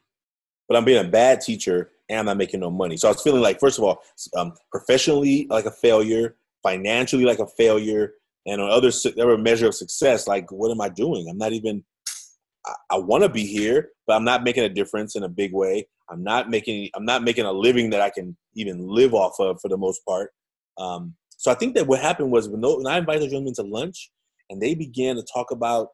But 0.68 0.78
I'm 0.78 0.86
being 0.86 1.04
a 1.04 1.10
bad 1.10 1.42
teacher 1.42 1.92
and 2.10 2.20
I'm 2.20 2.26
not 2.26 2.38
making 2.38 2.62
no 2.62 2.72
money. 2.72 2.98
So 2.98 3.08
I 3.08 3.12
was 3.12 3.22
feeling 3.22 3.42
like, 3.42 3.60
first 3.60 3.78
of 3.78 3.84
all, 3.84 4.00
um, 4.36 4.54
professionally 4.72 5.48
like 5.50 5.66
a 5.66 5.72
failure, 5.72 6.36
financially 6.64 7.26
like 7.26 7.40
a 7.40 7.48
failure, 7.48 8.14
and 8.46 8.62
on 8.62 8.70
other 8.70 8.92
other 9.20 9.38
measure 9.38 9.68
of 9.68 9.76
success, 9.76 10.28
like 10.28 10.52
what 10.52 10.72
am 10.72 10.82
I 10.82 10.90
doing? 10.90 11.28
I'm 11.30 11.38
not 11.38 11.54
even. 11.54 11.84
I, 12.66 12.74
I 12.92 12.98
want 12.98 13.24
to 13.24 13.30
be 13.30 13.46
here, 13.46 13.90
but 14.06 14.16
I'm 14.16 14.24
not 14.24 14.44
making 14.44 14.64
a 14.64 14.70
difference 14.70 15.16
in 15.16 15.24
a 15.24 15.30
big 15.30 15.54
way. 15.54 15.88
I'm 16.10 16.24
not 16.24 16.50
making 16.50 16.90
I'm 16.96 17.06
not 17.06 17.24
making 17.24 17.46
a 17.46 17.52
living 17.52 17.90
that 17.92 18.02
I 18.02 18.10
can 18.10 18.38
even 18.56 18.88
live 18.88 19.14
off 19.14 19.40
of 19.40 19.60
for 19.62 19.68
the 19.68 19.78
most 19.78 20.02
part. 20.06 20.32
Um, 20.78 21.16
so 21.38 21.52
I 21.52 21.56
think 21.56 21.76
that 21.76 21.88
what 21.88 22.00
happened 22.00 22.32
was 22.32 22.48
when, 22.48 22.62
when 22.62 22.88
I 22.88 22.98
invited 22.98 23.24
those 23.24 23.32
gentlemen 23.32 23.54
to 23.56 23.64
lunch, 23.64 24.12
and 24.50 24.62
they 24.62 24.76
began 24.76 25.18
to 25.18 25.24
talk 25.24 25.52
about 25.52 25.90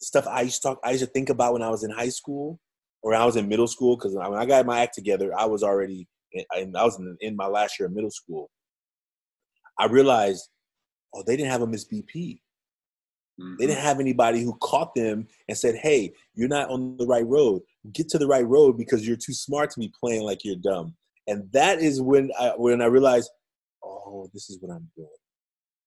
stuff 0.00 0.26
I 0.26 0.42
used 0.42 0.62
to 0.62 0.68
talk 0.68 0.80
I 0.84 0.90
used 0.90 1.04
to 1.04 1.10
think 1.10 1.30
about 1.30 1.52
when 1.52 1.62
I 1.62 1.70
was 1.70 1.84
in 1.84 1.90
high 1.90 2.08
school 2.08 2.58
or 3.06 3.14
I 3.14 3.24
was 3.24 3.36
in 3.36 3.48
middle 3.48 3.68
school 3.68 3.96
because 3.96 4.16
when 4.16 4.34
I 4.34 4.44
got 4.46 4.66
my 4.66 4.80
act 4.80 4.94
together, 4.94 5.30
I 5.38 5.44
was 5.44 5.62
already 5.62 6.08
in, 6.32 6.74
I 6.74 6.82
was 6.82 6.98
in, 6.98 7.16
in 7.20 7.36
my 7.36 7.46
last 7.46 7.78
year 7.78 7.86
of 7.86 7.94
middle 7.94 8.10
school. 8.10 8.50
I 9.78 9.86
realized, 9.86 10.48
oh, 11.14 11.22
they 11.24 11.36
didn't 11.36 11.52
have 11.52 11.62
a 11.62 11.68
Miss 11.68 11.86
BP. 11.86 12.40
Mm-hmm. 13.40 13.54
They 13.60 13.66
didn't 13.68 13.84
have 13.84 14.00
anybody 14.00 14.42
who 14.42 14.58
caught 14.60 14.92
them 14.96 15.28
and 15.48 15.56
said, 15.56 15.76
"Hey, 15.76 16.14
you're 16.34 16.48
not 16.48 16.68
on 16.68 16.96
the 16.96 17.06
right 17.06 17.24
road. 17.24 17.62
Get 17.92 18.08
to 18.08 18.18
the 18.18 18.26
right 18.26 18.44
road 18.44 18.76
because 18.76 19.06
you're 19.06 19.16
too 19.16 19.34
smart 19.34 19.70
to 19.70 19.78
be 19.78 19.92
playing 20.00 20.22
like 20.22 20.44
you're 20.44 20.56
dumb." 20.56 20.96
And 21.28 21.48
that 21.52 21.78
is 21.78 22.02
when 22.02 22.32
I 22.40 22.54
when 22.56 22.82
I 22.82 22.86
realized, 22.86 23.30
oh, 23.84 24.28
this 24.34 24.50
is 24.50 24.58
what 24.60 24.74
I'm 24.74 24.90
doing. 24.96 25.08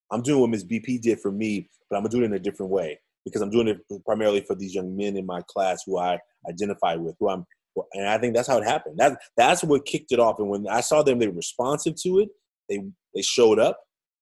I'm 0.10 0.22
doing 0.22 0.40
what 0.40 0.52
Miss 0.52 0.64
BP 0.64 1.02
did 1.02 1.20
for 1.20 1.34
me, 1.34 1.70
but 1.90 1.98
I'm 1.98 2.04
gonna 2.04 2.12
do 2.12 2.22
it 2.22 2.28
in 2.28 2.34
a 2.34 2.40
different 2.40 2.72
way 2.72 2.98
because 3.26 3.42
I'm 3.42 3.52
doing 3.52 3.68
it 3.68 3.82
primarily 4.06 4.40
for 4.40 4.56
these 4.56 4.74
young 4.74 4.96
men 4.96 5.18
in 5.18 5.26
my 5.26 5.42
class 5.50 5.84
who 5.86 5.98
I 5.98 6.18
identify 6.48 6.96
with, 6.96 7.16
who 7.20 7.30
I'm, 7.30 7.46
and 7.94 8.08
I 8.08 8.18
think 8.18 8.36
that's 8.36 8.48
how 8.48 8.58
it 8.58 8.66
happened. 8.66 8.98
That 8.98 9.20
that's 9.38 9.64
what 9.64 9.86
kicked 9.86 10.12
it 10.12 10.20
off. 10.20 10.40
And 10.40 10.50
when 10.50 10.68
I 10.68 10.82
saw 10.82 11.04
them, 11.04 11.20
they 11.20 11.28
were 11.28 11.34
responsive 11.34 11.96
to 12.04 12.20
it. 12.20 12.30
They 12.68 12.82
they 13.16 13.22
showed 13.22 13.60
up. 13.60 13.80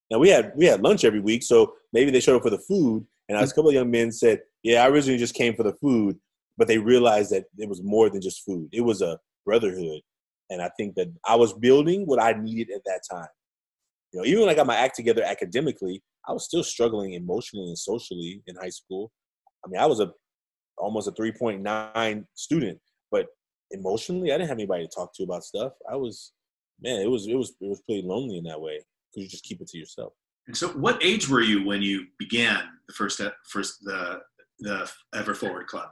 Now 0.10 0.20
we 0.20 0.30
had 0.30 0.54
we 0.56 0.66
had 0.66 0.82
lunch 0.82 1.04
every 1.04 1.20
week, 1.20 1.44
so 1.44 1.74
maybe 1.94 2.12
they 2.12 2.20
showed 2.20 2.38
up 2.38 2.44
for 2.44 2.50
the 2.50 2.60
food, 2.60 3.06
and 3.28 3.38
I 3.38 3.42
was, 3.42 3.52
a 3.52 3.56
couple 3.56 3.70
of 3.70 3.76
young 3.76 3.92
men 3.92 4.12
said, 4.12 4.42
"Yeah, 4.64 4.84
I 4.84 4.90
originally 4.90 5.20
just 5.20 5.36
came 5.36 5.56
for 5.56 5.64
the 5.64 5.74
food," 5.74 6.18
but 6.58 6.68
they 6.68 6.78
realized 6.78 7.32
that 7.32 7.46
it 7.58 7.68
was 7.68 7.82
more 7.84 8.10
than 8.10 8.22
just 8.22 8.46
food. 8.46 8.70
It 8.72 8.82
was 8.82 9.02
a 9.02 9.20
brotherhood, 9.46 10.02
and 10.50 10.62
I 10.62 10.70
think 10.78 10.96
that 10.96 11.08
I 11.26 11.36
was 11.36 11.54
building 11.54 12.06
what 12.06 12.22
I 12.22 12.34
needed 12.34 12.74
at 12.74 12.84
that 12.86 13.02
time. 13.10 13.28
You 14.14 14.20
know, 14.20 14.26
even 14.26 14.42
when 14.42 14.50
I 14.50 14.56
got 14.56 14.68
my 14.68 14.78
act 14.78 14.96
together 14.96 15.24
academically, 15.24 16.02
I 16.28 16.32
was 16.32 16.46
still 16.46 16.64
struggling 16.64 17.14
emotionally 17.14 17.68
and 17.68 17.78
socially 17.78 18.42
in 18.48 18.56
high 18.56 18.70
school. 18.70 19.12
I 19.66 19.70
mean, 19.70 19.82
I 19.82 19.86
was 19.86 20.00
a 20.00 20.12
almost 20.78 21.08
a 21.08 21.12
3.9 21.12 22.26
student, 22.36 22.80
but 23.12 23.28
emotionally, 23.72 24.32
I 24.32 24.38
didn't 24.38 24.50
have 24.50 24.58
anybody 24.58 24.86
to 24.86 24.92
talk 24.94 25.14
to 25.16 25.24
about 25.24 25.44
stuff. 25.44 25.74
I 25.90 25.96
was, 25.96 26.34
man, 26.82 27.02
it 27.02 27.10
was 27.10 27.28
it 27.28 27.36
was 27.36 27.56
it 27.62 27.68
was 27.68 27.82
pretty 27.82 28.02
lonely 28.02 28.38
in 28.38 28.44
that 28.46 28.62
way 28.62 28.80
because 29.12 29.24
you 29.24 29.30
just 29.30 29.44
keep 29.44 29.62
it 29.62 29.68
to 29.70 29.78
yourself. 29.78 30.14
And 30.48 30.56
so, 30.56 30.70
what 30.70 31.04
age 31.04 31.30
were 31.30 31.42
you 31.42 31.66
when 31.66 31.82
you 31.82 32.06
began 32.18 32.64
the 32.88 32.94
first 32.94 33.22
first 33.46 33.84
the 33.84 34.20
the 34.60 34.90
Ever 35.14 35.34
Forward 35.34 35.68
Club? 35.68 35.90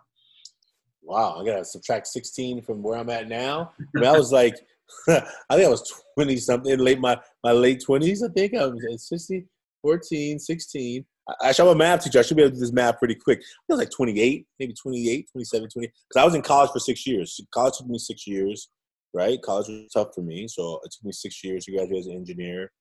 Wow, 1.04 1.39
I 1.39 1.45
gotta 1.45 1.65
subtract 1.65 2.08
sixteen 2.08 2.62
from 2.62 2.82
where 2.82 2.98
I'm 2.98 3.10
at 3.10 3.28
now. 3.28 3.74
I, 3.80 4.00
mean, 4.00 4.10
I 4.10 4.17
was 4.17 4.32
like, 4.32 4.56
I 5.10 5.21
think 5.52 5.65
I 5.65 5.69
was 5.69 5.91
twenty 6.15 6.38
something, 6.38 6.78
late 6.80 7.00
my 7.00 7.19
my 7.43 7.52
late 7.52 7.84
twenties. 7.84 8.24
I 8.24 8.30
think 8.30 8.56
I 8.56 8.65
was 8.67 9.08
60, 9.08 9.45
14, 9.82 10.39
16. 10.39 11.06
I, 11.42 11.54
I'm 11.58 11.68
a 11.68 11.76
math 11.76 12.04
teacher. 12.04 12.20
I 12.20 12.22
should 12.22 12.38
be 12.38 12.44
able 12.44 12.52
to 12.52 12.56
do 12.56 12.62
this 12.62 12.72
math 12.72 13.00
pretty 13.00 13.16
quick. 13.16 13.40
I 13.42 13.74
was 13.74 13.80
like 13.80 13.90
28, 13.90 14.46
maybe 14.60 14.74
28, 14.74 15.30
27, 15.32 15.70
20. 15.70 15.88
Because 15.88 16.22
I 16.22 16.26
was 16.26 16.36
in 16.36 16.42
college 16.42 16.72
for 16.72 16.80
six 16.80 17.06
years. 17.08 17.40
College 17.54 17.78
took 17.78 17.88
me 17.88 17.98
six 17.98 18.28
years, 18.28 18.70
right? 19.14 19.42
College 19.42 19.68
was 19.68 19.92
tough 19.94 20.10
for 20.14 20.22
me, 20.22 20.48
so 20.48 20.80
it 20.84 20.92
took 20.92 21.04
me 21.04 21.12
six 21.12 21.44
years 21.44 21.66
to 21.66 21.72
graduate 21.72 22.00
as 22.00 22.08
an 22.08 22.14
engineer 22.14 22.72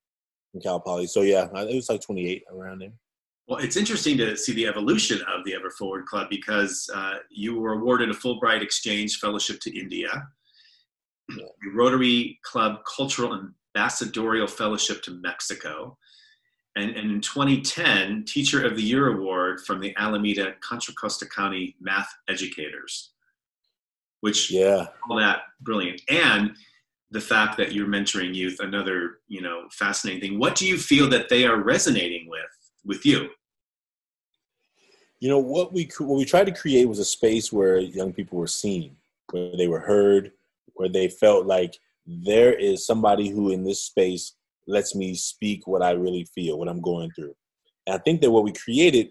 in 0.52 0.60
Cal 0.60 0.80
Poly. 0.80 1.06
So 1.06 1.22
yeah, 1.22 1.46
it 1.54 1.74
was 1.74 1.88
like 1.88 2.00
28 2.00 2.44
around 2.52 2.80
there. 2.80 2.92
Well, 3.46 3.58
it's 3.58 3.76
interesting 3.76 4.16
to 4.18 4.36
see 4.36 4.54
the 4.54 4.66
evolution 4.66 5.20
of 5.22 5.44
the 5.44 5.54
Ever 5.54 5.70
Forward 5.70 6.06
Club 6.06 6.28
because 6.30 6.88
uh, 6.94 7.16
you 7.30 7.60
were 7.60 7.74
awarded 7.74 8.08
a 8.08 8.14
Fulbright 8.14 8.62
Exchange 8.62 9.18
Fellowship 9.18 9.60
to 9.60 9.78
India, 9.78 10.08
yeah. 11.28 11.44
Rotary 11.74 12.38
Club 12.42 12.78
Cultural 12.96 13.50
Ambassadorial 13.76 14.46
Fellowship 14.46 15.02
to 15.02 15.20
Mexico, 15.22 15.98
and, 16.76 16.90
and, 16.90 17.10
in 17.10 17.20
2010, 17.20 18.24
Teacher 18.24 18.64
of 18.64 18.76
the 18.76 18.82
Year 18.82 19.16
Award 19.16 19.60
from 19.60 19.80
the 19.80 19.94
Alameda 19.96 20.54
Contra 20.60 20.92
Costa 20.94 21.26
County 21.26 21.76
Math 21.80 22.08
Educators, 22.28 23.12
which 24.20 24.50
yeah, 24.50 24.88
all 25.08 25.16
that 25.18 25.42
brilliant. 25.60 26.00
And 26.08 26.56
the 27.10 27.20
fact 27.20 27.56
that 27.58 27.72
you're 27.72 27.86
mentoring 27.86 28.34
youth, 28.34 28.58
another 28.60 29.20
you 29.28 29.40
know 29.40 29.68
fascinating 29.70 30.20
thing. 30.20 30.38
What 30.38 30.56
do 30.56 30.66
you 30.66 30.76
feel 30.76 31.08
that 31.10 31.28
they 31.28 31.46
are 31.46 31.62
resonating 31.62 32.28
with 32.28 32.40
with 32.84 33.06
you? 33.06 33.28
You 35.20 35.28
know 35.28 35.38
what 35.38 35.72
we 35.72 35.88
what 35.98 36.18
we 36.18 36.24
tried 36.24 36.46
to 36.46 36.52
create 36.52 36.86
was 36.86 36.98
a 36.98 37.04
space 37.04 37.52
where 37.52 37.78
young 37.78 38.12
people 38.12 38.38
were 38.38 38.48
seen, 38.48 38.96
where 39.30 39.56
they 39.56 39.68
were 39.68 39.80
heard, 39.80 40.32
where 40.74 40.88
they 40.88 41.08
felt 41.08 41.46
like 41.46 41.78
there 42.06 42.52
is 42.52 42.84
somebody 42.84 43.30
who 43.30 43.50
in 43.50 43.64
this 43.64 43.82
space 43.82 44.34
lets 44.66 44.94
me 44.94 45.14
speak 45.14 45.66
what 45.66 45.82
I 45.82 45.92
really 45.92 46.26
feel, 46.34 46.58
what 46.58 46.68
I'm 46.68 46.80
going 46.80 47.10
through. 47.12 47.34
And 47.86 47.94
I 47.94 47.98
think 47.98 48.20
that 48.20 48.30
what 48.30 48.44
we 48.44 48.52
created 48.52 49.10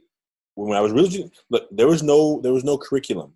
when 0.56 0.78
I 0.78 0.82
was 0.82 0.92
really 0.92 1.32
look, 1.50 1.68
there 1.72 1.88
was 1.88 2.04
no 2.04 2.40
there 2.42 2.54
was 2.54 2.64
no 2.64 2.78
curriculum, 2.78 3.34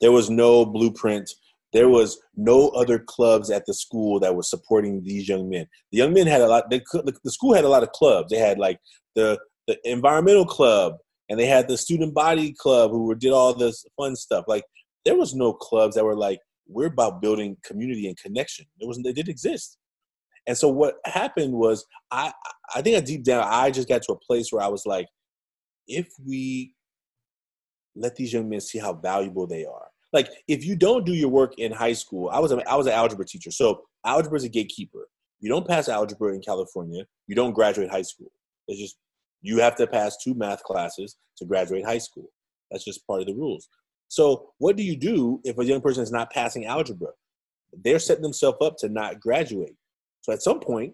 there 0.00 0.12
was 0.12 0.30
no 0.30 0.64
blueprint, 0.64 1.30
there 1.72 1.88
was 1.88 2.18
no 2.36 2.68
other 2.70 2.98
clubs 2.98 3.50
at 3.50 3.66
the 3.66 3.74
school 3.74 4.18
that 4.20 4.34
were 4.34 4.42
supporting 4.42 5.02
these 5.02 5.28
young 5.28 5.48
men. 5.48 5.66
The 5.92 5.98
young 5.98 6.12
men 6.14 6.26
had 6.26 6.40
a 6.40 6.46
lot. 6.46 6.70
They, 6.70 6.80
could. 6.80 7.06
the 7.22 7.30
school 7.30 7.54
had 7.54 7.64
a 7.64 7.68
lot 7.68 7.82
of 7.82 7.92
clubs. 7.92 8.30
They 8.30 8.38
had 8.38 8.58
like 8.58 8.78
the 9.14 9.38
the 9.66 9.78
environmental 9.84 10.46
club, 10.46 10.94
and 11.28 11.38
they 11.38 11.46
had 11.46 11.68
the 11.68 11.76
student 11.76 12.14
body 12.14 12.52
club 12.52 12.92
who 12.92 13.14
did 13.14 13.32
all 13.32 13.52
this 13.52 13.84
fun 13.96 14.16
stuff. 14.16 14.44
Like 14.48 14.64
there 15.04 15.16
was 15.16 15.34
no 15.34 15.52
clubs 15.52 15.96
that 15.96 16.04
were 16.04 16.16
like 16.16 16.40
we're 16.68 16.86
about 16.86 17.20
building 17.20 17.56
community 17.64 18.08
and 18.08 18.16
connection. 18.16 18.66
There 18.78 18.88
wasn't. 18.88 19.06
they 19.06 19.12
didn't 19.12 19.30
exist. 19.30 19.78
And 20.46 20.56
so 20.56 20.68
what 20.68 20.96
happened 21.04 21.54
was 21.54 21.84
I 22.10 22.32
I 22.74 22.82
think 22.82 23.04
deep 23.04 23.24
down 23.24 23.44
I 23.46 23.70
just 23.70 23.88
got 23.88 24.02
to 24.02 24.12
a 24.12 24.18
place 24.18 24.52
where 24.52 24.62
I 24.62 24.68
was 24.68 24.86
like, 24.86 25.06
if 25.86 26.08
we 26.24 26.72
let 27.96 28.14
these 28.14 28.32
young 28.32 28.48
men 28.48 28.60
see 28.60 28.78
how 28.78 28.92
valuable 28.92 29.46
they 29.46 29.64
are. 29.64 29.88
Like 30.12 30.28
if 30.46 30.64
you 30.64 30.76
don't 30.76 31.04
do 31.04 31.12
your 31.12 31.28
work 31.28 31.58
in 31.58 31.72
high 31.72 31.94
school, 31.94 32.28
I 32.30 32.38
was 32.38 32.52
a, 32.52 32.70
I 32.70 32.76
was 32.76 32.86
an 32.86 32.92
algebra 32.92 33.26
teacher, 33.26 33.50
so 33.50 33.82
algebra 34.04 34.36
is 34.36 34.44
a 34.44 34.48
gatekeeper. 34.48 35.08
You 35.40 35.50
don't 35.50 35.66
pass 35.66 35.88
algebra 35.88 36.34
in 36.34 36.40
California, 36.40 37.04
you 37.26 37.34
don't 37.34 37.52
graduate 37.52 37.90
high 37.90 38.02
school. 38.02 38.30
It's 38.68 38.80
just 38.80 38.96
you 39.42 39.58
have 39.58 39.76
to 39.76 39.86
pass 39.86 40.16
two 40.22 40.34
math 40.34 40.62
classes 40.62 41.16
to 41.38 41.44
graduate 41.44 41.84
high 41.84 41.98
school. 41.98 42.30
That's 42.70 42.84
just 42.84 43.06
part 43.06 43.20
of 43.20 43.26
the 43.26 43.34
rules. 43.34 43.68
So 44.08 44.50
what 44.58 44.76
do 44.76 44.82
you 44.82 44.96
do 44.96 45.40
if 45.44 45.58
a 45.58 45.64
young 45.64 45.80
person 45.80 46.02
is 46.02 46.12
not 46.12 46.30
passing 46.30 46.66
algebra? 46.66 47.08
They're 47.72 47.98
setting 47.98 48.22
themselves 48.22 48.58
up 48.60 48.76
to 48.78 48.88
not 48.88 49.20
graduate. 49.20 49.76
So 50.26 50.32
at 50.32 50.42
some 50.42 50.58
point, 50.58 50.92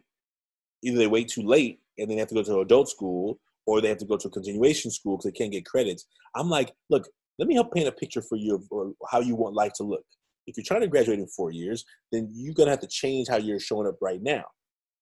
either 0.82 0.98
they 0.98 1.06
wait 1.06 1.28
too 1.28 1.40
late 1.40 1.80
and 1.96 2.06
then 2.06 2.16
they 2.16 2.20
have 2.20 2.28
to 2.28 2.34
go 2.34 2.42
to 2.42 2.60
adult 2.60 2.90
school 2.90 3.40
or 3.66 3.80
they 3.80 3.88
have 3.88 3.96
to 3.96 4.04
go 4.04 4.18
to 4.18 4.28
a 4.28 4.30
continuation 4.30 4.90
school 4.90 5.16
because 5.16 5.24
they 5.32 5.38
can't 5.38 5.50
get 5.50 5.64
credits. 5.64 6.04
I'm 6.36 6.50
like, 6.50 6.74
look, 6.90 7.08
let 7.38 7.48
me 7.48 7.54
help 7.54 7.72
paint 7.72 7.88
a 7.88 7.92
picture 7.92 8.20
for 8.20 8.36
you 8.36 8.62
of 8.70 8.92
how 9.10 9.20
you 9.20 9.34
want 9.34 9.54
life 9.54 9.72
to 9.76 9.84
look. 9.84 10.04
If 10.46 10.58
you're 10.58 10.64
trying 10.64 10.82
to 10.82 10.86
graduate 10.86 11.18
in 11.18 11.26
four 11.28 11.50
years, 11.50 11.82
then 12.10 12.28
you're 12.34 12.52
gonna 12.52 12.72
have 12.72 12.80
to 12.80 12.86
change 12.86 13.28
how 13.28 13.38
you're 13.38 13.58
showing 13.58 13.88
up 13.88 13.96
right 14.02 14.20
now, 14.20 14.44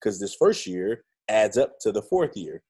because 0.00 0.20
this 0.20 0.36
first 0.38 0.64
year 0.64 1.02
adds 1.28 1.58
up 1.58 1.80
to 1.80 1.90
the 1.90 2.02
fourth 2.02 2.36
year. 2.36 2.62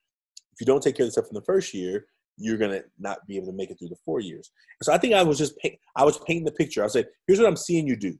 If 0.54 0.60
you 0.60 0.66
don't 0.66 0.82
take 0.82 0.96
care 0.96 1.04
of 1.04 1.12
stuff 1.12 1.26
in 1.28 1.34
the 1.34 1.42
first 1.42 1.74
year, 1.74 2.06
you're 2.38 2.56
gonna 2.56 2.80
not 2.98 3.26
be 3.26 3.36
able 3.36 3.48
to 3.48 3.52
make 3.52 3.70
it 3.70 3.78
through 3.78 3.88
the 3.88 3.96
four 4.02 4.20
years. 4.20 4.50
So 4.82 4.94
I 4.94 4.98
think 4.98 5.12
I 5.12 5.22
was 5.22 5.36
just 5.36 5.54
I 5.94 6.04
was 6.04 6.18
painting 6.20 6.46
the 6.46 6.52
picture. 6.52 6.82
I 6.82 6.86
said, 6.86 7.08
here's 7.26 7.38
what 7.38 7.48
I'm 7.48 7.56
seeing 7.56 7.86
you 7.86 7.96
do. 7.96 8.16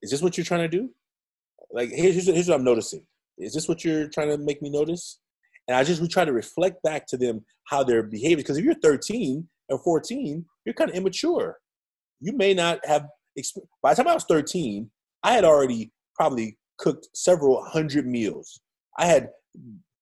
Is 0.00 0.10
this 0.10 0.22
what 0.22 0.38
you're 0.38 0.44
trying 0.46 0.70
to 0.70 0.74
do? 0.78 0.88
Like 1.72 1.90
here's 1.90 2.26
here's 2.26 2.48
what 2.48 2.56
I'm 2.56 2.64
noticing. 2.64 3.02
Is 3.38 3.54
this 3.54 3.68
what 3.68 3.84
you're 3.84 4.08
trying 4.08 4.28
to 4.28 4.38
make 4.38 4.62
me 4.62 4.70
notice? 4.70 5.18
And 5.68 5.76
I 5.76 5.84
just 5.84 6.00
we 6.00 6.08
try 6.08 6.24
to 6.24 6.32
reflect 6.32 6.82
back 6.82 7.06
to 7.08 7.16
them 7.16 7.44
how 7.64 7.82
they're 7.82 8.02
behaving. 8.02 8.38
Because 8.38 8.56
if 8.56 8.64
you're 8.64 8.74
13 8.74 9.46
or 9.68 9.78
14, 9.78 10.44
you're 10.64 10.74
kind 10.74 10.90
of 10.90 10.96
immature. 10.96 11.58
You 12.20 12.32
may 12.32 12.54
not 12.54 12.84
have. 12.86 13.06
By 13.82 13.92
the 13.92 14.02
time 14.02 14.08
I 14.08 14.14
was 14.14 14.24
13, 14.24 14.90
I 15.22 15.32
had 15.32 15.44
already 15.44 15.92
probably 16.14 16.56
cooked 16.78 17.08
several 17.14 17.62
hundred 17.64 18.06
meals. 18.06 18.60
I 18.98 19.06
had 19.06 19.28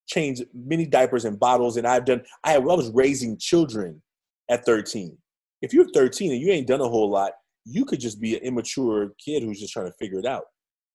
changed 0.07 0.45
many 0.55 0.87
diapers 0.87 1.25
and 1.25 1.41
bottles, 1.41 1.77
and 1.77 1.87
I've 1.87 2.05
done. 2.05 2.23
I, 2.45 2.53
had, 2.53 2.63
I 2.63 2.67
was 2.67 2.91
raising 2.93 3.39
children 3.39 4.01
at 4.51 4.65
13. 4.65 5.17
If 5.63 5.73
you're 5.73 5.89
13 5.93 6.33
and 6.33 6.41
you 6.41 6.51
ain't 6.51 6.69
done 6.69 6.81
a 6.81 6.89
whole 6.89 7.11
lot, 7.11 7.33
you 7.65 7.85
could 7.85 8.01
just 8.01 8.21
be 8.21 8.37
an 8.37 8.43
immature 8.43 9.15
kid 9.25 9.43
who's 9.43 9.61
just 9.61 9.73
trying 9.73 9.87
to 9.87 9.95
figure 9.99 10.19
it 10.19 10.27
out. 10.27 10.45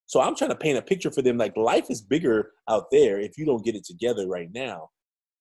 So 0.10 0.19
I'm 0.19 0.36
trying 0.36 0.50
to 0.50 0.56
paint 0.56 0.76
a 0.76 0.82
picture 0.82 1.12
for 1.12 1.22
them 1.22 1.38
like 1.38 1.56
life 1.56 1.86
is 1.91 2.02
bigger 2.02 2.52
out 2.67 2.86
there 2.91 3.19
if 3.19 3.38
you 3.38 3.45
don't 3.45 3.63
get 3.63 3.76
it 3.76 3.86
together 3.86 4.28
right 4.28 4.50
now. 4.52 4.89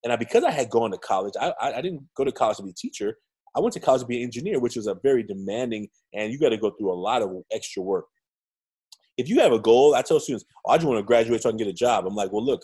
And 0.04 0.12
I, 0.12 0.16
because 0.16 0.44
I 0.44 0.50
had 0.50 0.68
gone 0.68 0.90
to 0.90 0.98
college, 0.98 1.32
I, 1.40 1.54
I 1.58 1.80
didn't 1.80 2.02
go 2.14 2.22
to 2.22 2.30
college 2.30 2.58
to 2.58 2.62
be 2.62 2.70
a 2.70 2.74
teacher. 2.74 3.16
I 3.56 3.60
went 3.60 3.72
to 3.72 3.80
college 3.80 4.02
to 4.02 4.06
be 4.06 4.18
an 4.18 4.24
engineer, 4.24 4.60
which 4.60 4.76
was 4.76 4.86
a 4.86 4.94
very 5.02 5.22
demanding, 5.22 5.88
and 6.12 6.30
you 6.30 6.38
got 6.38 6.50
to 6.50 6.58
go 6.58 6.70
through 6.70 6.92
a 6.92 7.00
lot 7.00 7.22
of 7.22 7.30
extra 7.50 7.82
work. 7.82 8.04
If 9.16 9.30
you 9.30 9.40
have 9.40 9.52
a 9.52 9.58
goal, 9.58 9.94
I 9.94 10.02
tell 10.02 10.20
students, 10.20 10.44
oh, 10.66 10.72
I 10.72 10.76
just 10.76 10.86
want 10.86 10.98
to 10.98 11.02
graduate 11.02 11.42
so 11.42 11.48
I 11.48 11.52
can 11.52 11.56
get 11.56 11.66
a 11.66 11.72
job. 11.72 12.06
I'm 12.06 12.14
like, 12.14 12.30
well, 12.30 12.44
look, 12.44 12.60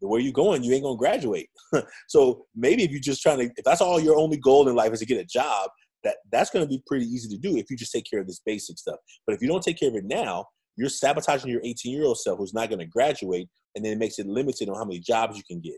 where 0.00 0.20
you 0.20 0.32
going, 0.32 0.64
you 0.64 0.72
ain't 0.72 0.84
gonna 0.84 0.96
graduate. 0.96 1.50
so 2.08 2.46
maybe 2.56 2.82
if 2.82 2.90
you're 2.90 2.98
just 2.98 3.20
trying 3.20 3.38
to, 3.40 3.44
if 3.44 3.64
that's 3.64 3.82
all 3.82 4.00
your 4.00 4.16
only 4.16 4.38
goal 4.38 4.68
in 4.70 4.74
life 4.74 4.94
is 4.94 5.00
to 5.00 5.06
get 5.06 5.20
a 5.20 5.24
job, 5.26 5.68
that 6.02 6.16
that's 6.32 6.48
gonna 6.48 6.66
be 6.66 6.82
pretty 6.86 7.04
easy 7.04 7.28
to 7.28 7.38
do 7.38 7.58
if 7.58 7.70
you 7.70 7.76
just 7.76 7.92
take 7.92 8.06
care 8.10 8.20
of 8.20 8.26
this 8.26 8.40
basic 8.44 8.78
stuff. 8.78 8.96
But 9.26 9.36
if 9.36 9.42
you 9.42 9.48
don't 9.48 9.62
take 9.62 9.78
care 9.78 9.90
of 9.90 9.94
it 9.96 10.04
now, 10.06 10.46
you're 10.76 10.88
sabotaging 10.88 11.50
your 11.50 11.60
18 11.64 11.92
year 11.92 12.04
old 12.04 12.18
self 12.18 12.38
who's 12.38 12.54
not 12.54 12.68
going 12.68 12.78
to 12.78 12.86
graduate, 12.86 13.48
and 13.74 13.84
then 13.84 13.92
it 13.92 13.98
makes 13.98 14.18
it 14.18 14.26
limited 14.26 14.68
on 14.68 14.76
how 14.76 14.84
many 14.84 15.00
jobs 15.00 15.36
you 15.36 15.42
can 15.48 15.60
get. 15.60 15.76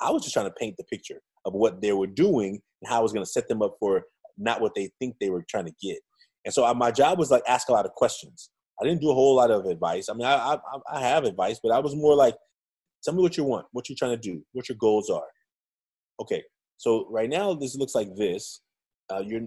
I 0.00 0.10
was 0.10 0.22
just 0.22 0.32
trying 0.32 0.46
to 0.46 0.54
paint 0.58 0.76
the 0.78 0.84
picture 0.84 1.20
of 1.44 1.52
what 1.52 1.80
they 1.82 1.92
were 1.92 2.06
doing 2.06 2.60
and 2.82 2.88
how 2.90 2.98
I 2.98 3.02
was 3.02 3.12
going 3.12 3.24
to 3.24 3.30
set 3.30 3.48
them 3.48 3.62
up 3.62 3.76
for 3.78 4.02
not 4.38 4.60
what 4.60 4.74
they 4.74 4.90
think 4.98 5.16
they 5.20 5.30
were 5.30 5.44
trying 5.48 5.66
to 5.66 5.72
get. 5.82 5.98
And 6.44 6.54
so 6.54 6.64
I, 6.64 6.72
my 6.72 6.90
job 6.90 7.18
was 7.18 7.30
like 7.30 7.42
ask 7.46 7.68
a 7.68 7.72
lot 7.72 7.84
of 7.84 7.92
questions. 7.92 8.50
I 8.80 8.84
didn't 8.84 9.02
do 9.02 9.10
a 9.10 9.14
whole 9.14 9.36
lot 9.36 9.50
of 9.50 9.66
advice. 9.66 10.08
I 10.08 10.14
mean, 10.14 10.26
I, 10.26 10.54
I, 10.54 10.58
I 10.90 11.00
have 11.00 11.24
advice, 11.24 11.60
but 11.62 11.70
I 11.70 11.78
was 11.80 11.94
more 11.94 12.14
like, 12.14 12.34
tell 13.04 13.14
me 13.14 13.22
what 13.22 13.36
you 13.36 13.44
want, 13.44 13.66
what 13.72 13.88
you're 13.88 13.96
trying 13.98 14.12
to 14.12 14.16
do, 14.16 14.42
what 14.52 14.68
your 14.68 14.76
goals 14.78 15.10
are. 15.10 15.26
Okay, 16.20 16.42
so 16.78 17.06
right 17.10 17.28
now 17.28 17.52
this 17.54 17.76
looks 17.76 17.94
like 17.94 18.14
this. 18.16 18.60
Uh, 19.12 19.22
you're 19.24 19.42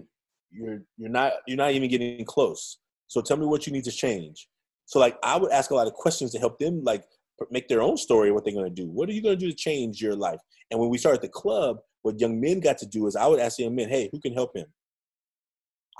you're 0.50 0.82
you're 0.96 1.10
not 1.10 1.32
you're 1.46 1.56
not 1.56 1.72
even 1.72 1.88
getting 1.88 2.24
close. 2.24 2.78
So 3.08 3.20
tell 3.20 3.36
me 3.36 3.46
what 3.46 3.66
you 3.66 3.72
need 3.72 3.84
to 3.84 3.92
change. 3.92 4.48
So 4.86 4.98
like 4.98 5.16
I 5.22 5.36
would 5.36 5.52
ask 5.52 5.70
a 5.70 5.74
lot 5.74 5.86
of 5.86 5.94
questions 5.94 6.32
to 6.32 6.38
help 6.38 6.58
them 6.58 6.82
like 6.84 7.04
make 7.50 7.68
their 7.68 7.82
own 7.82 7.96
story 7.96 8.30
what 8.30 8.44
they're 8.44 8.54
going 8.54 8.72
to 8.72 8.82
do. 8.82 8.88
What 8.88 9.08
are 9.08 9.12
you 9.12 9.22
going 9.22 9.38
to 9.38 9.44
do 9.44 9.50
to 9.50 9.56
change 9.56 10.00
your 10.00 10.14
life? 10.14 10.40
And 10.70 10.80
when 10.80 10.90
we 10.90 10.98
started 10.98 11.22
the 11.22 11.28
club, 11.28 11.78
what 12.02 12.20
young 12.20 12.40
men 12.40 12.60
got 12.60 12.78
to 12.78 12.86
do 12.86 13.06
is 13.06 13.16
I 13.16 13.26
would 13.26 13.40
ask 13.40 13.58
young 13.58 13.74
men, 13.74 13.88
hey, 13.88 14.08
who 14.12 14.20
can 14.20 14.34
help 14.34 14.54
him? 14.56 14.66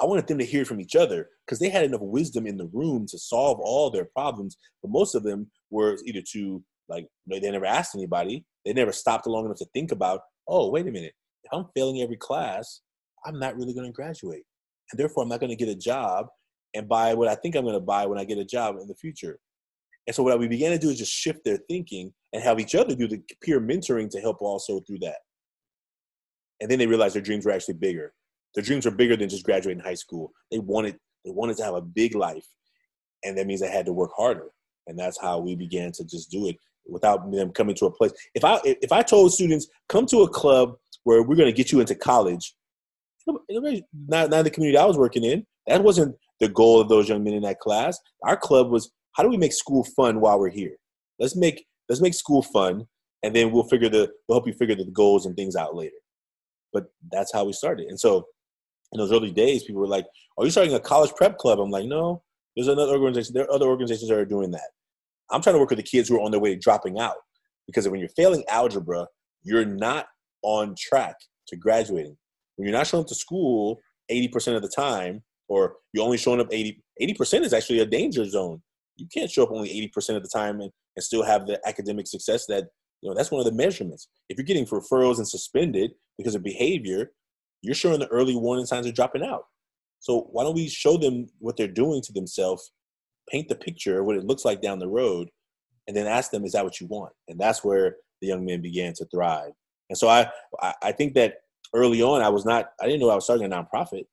I 0.01 0.05
wanted 0.05 0.27
them 0.27 0.39
to 0.39 0.45
hear 0.45 0.65
from 0.65 0.81
each 0.81 0.97
other 0.97 1.29
because 1.47 1.59
they 1.59 1.69
had 1.69 1.85
enough 1.85 2.01
wisdom 2.03 2.47
in 2.47 2.57
the 2.57 2.69
room 2.73 3.07
to 3.09 3.19
solve 3.19 3.59
all 3.61 3.91
their 3.91 4.07
problems. 4.07 4.57
But 4.83 4.91
most 4.91 5.15
of 5.15 5.23
them 5.23 5.51
were 5.71 5.97
either 6.05 6.21
too 6.21 6.65
like 6.89 7.07
they 7.27 7.41
never 7.41 7.65
asked 7.65 7.95
anybody. 7.95 8.45
They 8.65 8.73
never 8.73 8.93
stopped 8.93 9.27
long 9.27 9.47
enough 9.47 9.59
to 9.59 9.67
think 9.73 9.93
about, 9.93 10.21
oh, 10.49 10.71
wait 10.71 10.87
a 10.87 10.91
minute. 10.91 11.15
If 11.45 11.53
I'm 11.53 11.67
failing 11.75 12.03
every 12.03 12.17
class, 12.17 12.81
I'm 13.25 13.39
not 13.39 13.57
really 13.57 13.75
going 13.75 13.87
to 13.87 13.93
graduate. 13.93 14.43
And 14.91 14.99
therefore, 14.99 15.23
I'm 15.23 15.29
not 15.29 15.41
going 15.41 15.51
to 15.51 15.57
get 15.57 15.69
a 15.69 15.75
job 15.75 16.27
and 16.75 16.89
buy 16.89 17.15
what 17.15 17.29
I 17.29 17.35
think 17.35 17.55
I'm 17.55 17.65
going 17.65 17.75
to 17.75 17.81
buy 17.81 18.07
when 18.07 18.19
I 18.19 18.25
get 18.25 18.39
a 18.39 18.45
job 18.45 18.77
in 18.81 18.89
the 18.89 18.95
future. 18.95 19.39
And 20.07 20.15
so 20.15 20.23
what 20.23 20.39
we 20.39 20.49
began 20.49 20.73
to 20.73 20.79
do 20.79 20.91
is 20.91 20.99
just 20.99 21.13
shift 21.13 21.45
their 21.45 21.59
thinking 21.69 22.13
and 22.33 22.43
have 22.43 22.61
each 22.61 22.75
other 22.75 22.95
do 22.95 23.09
the 23.09 23.23
peer 23.43 23.61
mentoring 23.61 24.11
to 24.11 24.21
help 24.21 24.43
also 24.43 24.81
through 24.81 24.99
that. 25.01 25.19
And 26.61 26.71
then 26.71 26.79
they 26.79 26.87
realized 26.87 27.15
their 27.15 27.23
dreams 27.23 27.47
were 27.47 27.53
actually 27.53 27.75
bigger. 27.75 28.13
Their 28.55 28.65
dreams 28.65 28.85
were 28.85 28.91
bigger 28.91 29.17
than 29.17 29.29
just 29.29 29.45
graduating 29.45 29.83
high 29.83 29.95
school. 29.95 30.33
They 30.51 30.59
wanted 30.59 30.99
they 31.25 31.31
wanted 31.31 31.57
to 31.57 31.65
have 31.65 31.75
a 31.75 31.81
big 31.81 32.15
life, 32.15 32.47
and 33.25 33.37
that 33.39 33.47
means 33.47 33.61
they 33.61 33.71
had 33.71 33.87
to 33.87 33.93
work 33.93 34.11
harder. 34.17 34.51
And 34.87 34.99
that's 34.99 35.19
how 35.21 35.39
we 35.39 35.57
began 35.57 35.91
to 35.93 36.05
just 36.05 36.31
do 36.31 36.49
it 36.49 36.57
without 36.87 37.31
them 37.33 37.51
coming 37.51 37.75
to 37.77 37.87
a 37.87 37.91
place. 37.91 38.13
If 38.35 38.45
I 38.45 38.61
if 38.65 38.93
I 38.93 39.03
told 39.03 39.33
students 39.33 39.67
come 39.89 40.07
to 40.07 40.23
a 40.23 40.29
club 40.29 40.77
where 41.05 41.23
we're 41.23 41.37
going 41.37 41.51
to 41.51 41.57
get 41.57 41.73
you 41.73 41.81
into 41.81 41.95
college, 41.95 42.55
not 43.27 44.31
not 44.31 44.45
the 44.45 44.51
community 44.51 44.79
I 44.79 44.85
was 44.85 44.99
working 44.99 45.25
in, 45.25 45.47
that 45.67 45.83
wasn't 45.83 46.15
the 46.41 46.49
goal 46.49 46.81
of 46.81 46.89
those 46.89 47.09
young 47.09 47.25
men 47.25 47.35
in 47.35 47.43
that 47.43 47.61
class. 47.61 47.99
Our 48.23 48.37
club 48.37 48.71
was 48.71 48.91
how 49.13 49.23
do 49.23 49.29
we 49.29 49.37
make 49.37 49.53
school 49.53 49.85
fun 49.97 50.21
while 50.21 50.39
we're 50.39 50.51
here? 50.51 50.77
Let's 51.19 51.37
make 51.37 51.65
let's 51.89 52.01
make 52.03 52.15
school 52.15 52.43
fun, 52.43 52.87
and 53.23 53.35
then 53.35 53.53
we'll 53.53 53.69
figure 53.69 53.89
the 53.89 54.11
we'll 54.29 54.39
help 54.39 54.47
you 54.47 54.55
figure 54.55 54.75
the 54.75 54.91
goals 54.93 55.27
and 55.27 55.37
things 55.37 55.57
out 55.57 55.75
later. 55.75 55.97
But 56.73 56.87
that's 57.13 57.33
how 57.33 57.45
we 57.45 57.53
started. 57.53 57.87
And 57.89 57.99
so 57.99 58.27
in 58.93 58.99
those 58.99 59.13
early 59.13 59.31
days, 59.31 59.65
people 59.65 59.81
were 59.81 59.89
like, 59.89 60.07
"Are 60.37 60.45
you 60.45 60.51
starting 60.51 60.75
a 60.75 60.81
college 60.81 61.13
prep 61.15 61.39
club?" 61.39 61.61
I'm 61.61 61.71
like, 61.71 61.87
"No, 61.87 62.23
there's 62.57 62.69
another 62.69 62.93
organization. 62.93 63.35
There 63.35 63.45
are 63.45 63.53
other 63.53 63.67
organizations 63.67 64.09
that 64.09 64.19
are 64.19 64.25
doing 64.25 64.51
that. 64.53 64.71
I'm 65.31 65.43
trying 65.43 65.55
to 65.55 65.61
work 65.61 65.71
with 65.71 65.79
the 65.79 65.85
kids 65.85 66.09
who 66.09 66.17
are 66.17 66.23
on 66.23 66.31
their 66.31 66.41
way 66.41 66.55
to 66.55 66.61
dropping 66.61 66.99
out 66.99 67.17
because 67.67 67.89
when 67.89 68.01
you're 68.01 68.09
failing 68.11 68.45
algebra, 68.49 69.07
you're 69.43 69.65
not 69.65 70.07
on 70.43 70.75
track 70.79 71.17
to 71.49 71.57
graduating. 71.57 72.17
When 72.57 72.69
you're 72.69 72.77
not 72.77 72.87
showing 72.87 73.03
up 73.03 73.09
to 73.09 73.15
school 73.15 73.81
80% 74.11 74.57
of 74.57 74.63
the 74.63 74.69
time, 74.69 75.23
or 75.49 75.77
you're 75.93 76.05
only 76.05 76.19
showing 76.19 76.41
up 76.41 76.49
80 76.51 76.83
percent 77.17 77.45
is 77.45 77.53
actually 77.53 77.81
a 77.81 77.87
danger 77.87 78.25
zone. 78.25 78.63
You 78.97 79.07
can't 79.13 79.31
show 79.31 79.43
up 79.43 79.51
only 79.51 79.91
80% 79.97 80.17
of 80.17 80.23
the 80.23 80.29
time 80.29 80.61
and, 80.61 80.71
and 80.97 81.05
still 81.05 81.25
have 81.25 81.47
the 81.47 81.61
academic 81.67 82.07
success 82.07 82.47
that 82.47 82.65
you 83.01 83.09
know 83.09 83.15
that's 83.15 83.31
one 83.31 83.41
of 83.41 83.47
the 83.47 83.53
measurements. 83.53 84.09
If 84.29 84.39
you're 84.39 84.45
getting 84.45 84.67
referrals 84.67 85.19
and 85.19 85.29
suspended 85.29 85.93
because 86.17 86.35
of 86.35 86.43
behavior, 86.43 87.13
you're 87.63 87.75
showing 87.75 87.99
the 87.99 88.09
early 88.09 88.37
warning 88.37 88.67
signs 88.67 88.87
of 88.87 88.95
dropping 88.95 89.25
out. 89.25 89.45
So 90.01 90.29
why 90.33 90.45
don't 90.45 90.55
we 90.55 90.69
show 90.69 90.97
them 90.97 91.27
what 91.39 91.57
they're 91.57 91.67
doing 91.67 92.03
to 92.03 92.13
themselves, 92.13 92.73
paint 93.31 93.49
the 93.49 93.55
picture 93.55 94.01
of 94.01 94.07
what 94.07 94.17
it 94.17 94.25
looks 94.25 94.45
like 94.45 94.61
down 94.61 94.79
the 94.79 94.89
road, 94.89 95.29
and 95.89 95.97
then 95.97 96.07
ask 96.07 96.31
them, 96.31 96.45
is 96.45 96.53
that 96.53 96.65
what 96.65 96.81
you 96.81 96.87
want? 96.87 97.13
And 97.29 97.39
that's 97.39 97.65
where 97.65 97.97
the 98.21 98.29
young 98.29 98.45
men 98.45 98.61
began 98.61 98.93
to 98.95 99.07
thrive. 99.07 99.53
And 99.89 99.99
so 99.99 100.09
I 100.09 100.31
I 100.83 100.93
think 100.93 101.15
that 101.15 101.37
early 101.75 102.03
on 102.03 102.23
I 102.23 102.29
was 102.29 102.45
not 102.45 102.71
I 102.81 102.87
didn't 102.87 103.01
know 103.01 103.11
I 103.11 103.15
was 103.15 103.25
starting 103.25 103.51
a 103.51 103.55
nonprofit. 103.55 104.05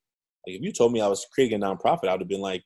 Like 0.46 0.56
if 0.56 0.62
you 0.62 0.72
told 0.72 0.92
me 0.92 1.02
I 1.02 1.08
was 1.08 1.26
creating 1.34 1.62
a 1.62 1.66
nonprofit, 1.66 2.08
I 2.08 2.14
would 2.14 2.22
have 2.22 2.28
been 2.28 2.42
like, 2.42 2.64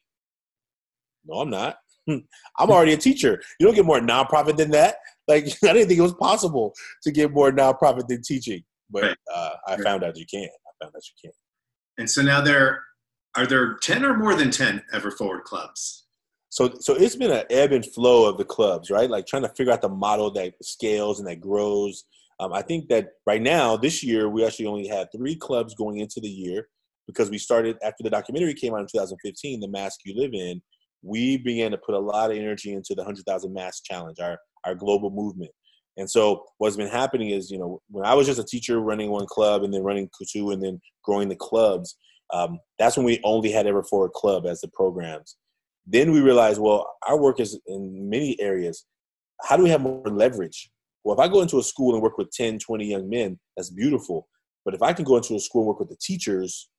no, 1.26 1.39
I'm 1.39 1.49
not. 1.49 1.78
I'm 2.07 2.23
already 2.59 2.93
a 2.93 2.97
teacher. 2.97 3.41
You 3.59 3.65
don't 3.65 3.76
get 3.76 3.86
more 3.86 3.99
nonprofit 3.99 4.57
than 4.57 4.71
that. 4.71 4.97
Like 5.28 5.45
I 5.63 5.73
didn't 5.73 5.88
think 5.88 5.99
it 5.99 6.03
was 6.03 6.13
possible 6.13 6.73
to 7.03 7.11
get 7.11 7.32
more 7.32 7.51
nonprofit 7.51 8.07
than 8.07 8.21
teaching, 8.21 8.63
but 8.89 9.17
uh, 9.34 9.49
I 9.67 9.78
found 9.78 10.03
out 10.03 10.17
you 10.17 10.26
can. 10.26 10.43
I 10.43 10.86
found 10.86 10.95
out 10.95 11.01
you 11.07 11.30
can. 11.30 11.32
And 11.97 12.09
so 12.09 12.21
now 12.21 12.41
there 12.41 12.84
are 13.36 13.45
there 13.45 13.76
ten 13.76 14.05
or 14.05 14.17
more 14.17 14.36
than 14.36 14.51
ten 14.51 14.84
Ever 14.93 15.11
Forward 15.11 15.43
clubs. 15.43 16.05
So 16.49 16.76
so 16.80 16.93
it's 16.93 17.15
been 17.15 17.32
an 17.32 17.43
ebb 17.49 17.71
and 17.71 17.86
flow 17.86 18.30
of 18.30 18.38
the 18.38 18.45
clubs, 18.45 18.89
right? 18.89 19.09
Like 19.09 19.26
trying 19.26 19.43
to 19.43 19.49
figure 19.49 19.73
out 19.73 19.82
the 19.82 19.89
model 19.89 20.32
that 20.32 20.53
scales 20.61 21.19
and 21.19 21.28
that 21.28 21.41
grows. 21.41 22.05
Um, 22.39 22.51
I 22.51 22.61
think 22.61 22.89
that 22.89 23.11
right 23.26 23.41
now, 23.41 23.78
this 23.78 24.03
year, 24.03 24.28
we 24.28 24.45
actually 24.45 24.65
only 24.65 24.88
had 24.88 25.07
three 25.15 25.38
clubs 25.38 25.73
going 25.73 25.99
into 25.99 26.19
the 26.19 26.28
year 26.28 26.67
because 27.08 27.30
we 27.30 27.38
started 27.38 27.78
after 27.84 28.03
the 28.03 28.10
documentary 28.10 28.53
came 28.53 28.74
out 28.74 28.82
in 28.82 28.88
2015, 28.88 29.60
The 29.60 29.68
Mask 29.68 29.99
You 30.06 30.16
Live 30.18 30.34
In. 30.34 30.62
We 31.01 31.38
began 31.38 31.72
to 31.72 31.78
put 31.78 31.95
a 31.95 31.99
lot 31.99 32.32
of 32.32 32.38
energy 32.38 32.74
into 32.74 32.95
the 32.95 33.01
100,000 33.01 33.53
Mask 33.53 33.84
Challenge, 33.84 34.20
our, 34.20 34.39
our 34.64 34.76
global 34.76 35.12
movement. 35.12 35.51
And 35.97 36.10
so 36.10 36.43
what's 36.58 36.76
been 36.76 36.89
happening 36.89 37.30
is, 37.30 37.49
you 37.49 37.58
know, 37.58 37.82
when 37.89 38.06
I 38.06 38.14
was 38.14 38.28
just 38.28 38.39
a 38.39 38.43
teacher 38.43 38.80
running 38.80 39.12
one 39.12 39.28
club 39.28 39.64
and 39.64 39.74
then 39.74 39.84
running 39.84 40.10
two 40.30 40.51
and 40.51 40.62
then 40.62 40.82
growing 41.03 41.30
the 41.30 41.36
clubs, 41.36 41.95
um, 42.34 42.60
that's 42.80 42.97
when 42.97 43.06
we 43.06 43.22
only 43.24 43.51
had 43.51 43.68
Ever 43.68 43.84
Forward 43.84 44.12
Club 44.12 44.45
as 44.45 44.62
the 44.62 44.68
programs. 44.70 45.38
Then 45.86 46.12
we 46.12 46.20
realized, 46.20 46.60
well, 46.60 46.91
our 47.08 47.18
work 47.18 47.39
is 47.39 47.60
in 47.68 48.10
many 48.10 48.39
areas. 48.41 48.86
How 49.43 49.56
do 49.56 49.64
we 49.64 49.70
have 49.70 49.82
more 49.82 50.01
leverage? 50.08 50.72
Well, 51.03 51.16
if 51.16 51.20
I 51.20 51.32
go 51.32 51.41
into 51.41 51.60
a 51.60 51.64
school 51.64 51.93
and 51.93 52.01
work 52.01 52.18
with 52.18 52.32
10, 52.32 52.58
20 52.60 52.86
young 52.86 53.08
men, 53.08 53.39
that's 53.56 53.70
beautiful. 53.70 54.28
But 54.66 54.74
if 54.74 54.82
I 54.82 54.91
can 54.91 55.06
go 55.06 55.18
into 55.18 55.36
a 55.36 55.39
school 55.39 55.62
and 55.62 55.68
work 55.68 55.80
with 55.80 55.89
the 55.89 55.97
teachers 56.01 56.70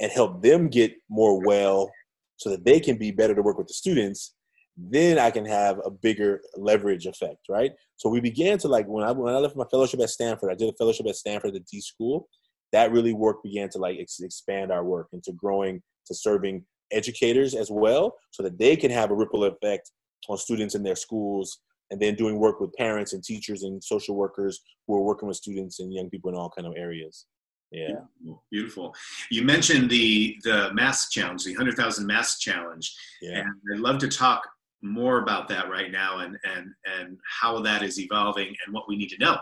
and 0.00 0.10
help 0.10 0.42
them 0.42 0.68
get 0.68 0.92
more 1.08 1.44
well 1.44 1.90
so 2.36 2.50
that 2.50 2.64
they 2.64 2.80
can 2.80 2.98
be 2.98 3.10
better 3.10 3.34
to 3.34 3.42
work 3.42 3.58
with 3.58 3.68
the 3.68 3.74
students, 3.74 4.34
then 4.76 5.18
I 5.18 5.30
can 5.30 5.44
have 5.44 5.78
a 5.84 5.90
bigger 5.90 6.40
leverage 6.56 7.06
effect, 7.06 7.48
right? 7.48 7.72
So 7.96 8.08
we 8.08 8.20
began 8.20 8.58
to 8.58 8.68
like 8.68 8.86
when 8.86 9.04
I 9.04 9.12
when 9.12 9.34
I 9.34 9.38
left 9.38 9.56
my 9.56 9.64
fellowship 9.70 10.00
at 10.00 10.10
Stanford, 10.10 10.50
I 10.50 10.56
did 10.56 10.68
a 10.68 10.76
fellowship 10.76 11.06
at 11.06 11.16
Stanford 11.16 11.54
at 11.54 11.54
the 11.54 11.66
D 11.70 11.80
school. 11.80 12.28
That 12.72 12.90
really 12.90 13.12
work 13.12 13.42
began 13.42 13.68
to 13.70 13.78
like 13.78 13.98
ex- 14.00 14.20
expand 14.20 14.72
our 14.72 14.84
work 14.84 15.08
into 15.12 15.32
growing 15.32 15.80
to 16.06 16.14
serving 16.14 16.64
educators 16.90 17.54
as 17.54 17.70
well, 17.70 18.16
so 18.32 18.42
that 18.42 18.58
they 18.58 18.76
can 18.76 18.90
have 18.90 19.10
a 19.10 19.14
ripple 19.14 19.44
effect 19.44 19.92
on 20.28 20.38
students 20.38 20.74
in 20.74 20.82
their 20.82 20.96
schools, 20.96 21.60
and 21.90 22.00
then 22.00 22.16
doing 22.16 22.38
work 22.38 22.60
with 22.60 22.72
parents 22.74 23.12
and 23.12 23.22
teachers 23.22 23.62
and 23.62 23.82
social 23.82 24.16
workers 24.16 24.60
who 24.86 24.96
are 24.96 25.02
working 25.02 25.28
with 25.28 25.36
students 25.36 25.78
and 25.78 25.92
young 25.92 26.10
people 26.10 26.30
in 26.30 26.36
all 26.36 26.50
kind 26.50 26.66
of 26.66 26.74
areas. 26.76 27.26
Yeah. 27.74 28.34
Beautiful. 28.52 28.94
You 29.30 29.42
mentioned 29.42 29.90
the 29.90 30.38
the 30.44 30.72
mask 30.74 31.10
challenge, 31.10 31.44
the 31.44 31.54
hundred 31.54 31.76
thousand 31.76 32.06
mask 32.06 32.40
challenge. 32.40 32.94
Yeah. 33.20 33.40
And 33.40 33.48
I'd 33.72 33.80
love 33.80 33.98
to 33.98 34.08
talk 34.08 34.48
more 34.82 35.18
about 35.18 35.48
that 35.48 35.68
right 35.68 35.90
now 35.90 36.20
and 36.20 36.38
and 36.44 36.68
and 36.84 37.18
how 37.40 37.60
that 37.62 37.82
is 37.82 37.98
evolving 37.98 38.54
and 38.64 38.72
what 38.72 38.88
we 38.88 38.96
need 38.96 39.10
to 39.10 39.18
know. 39.18 39.36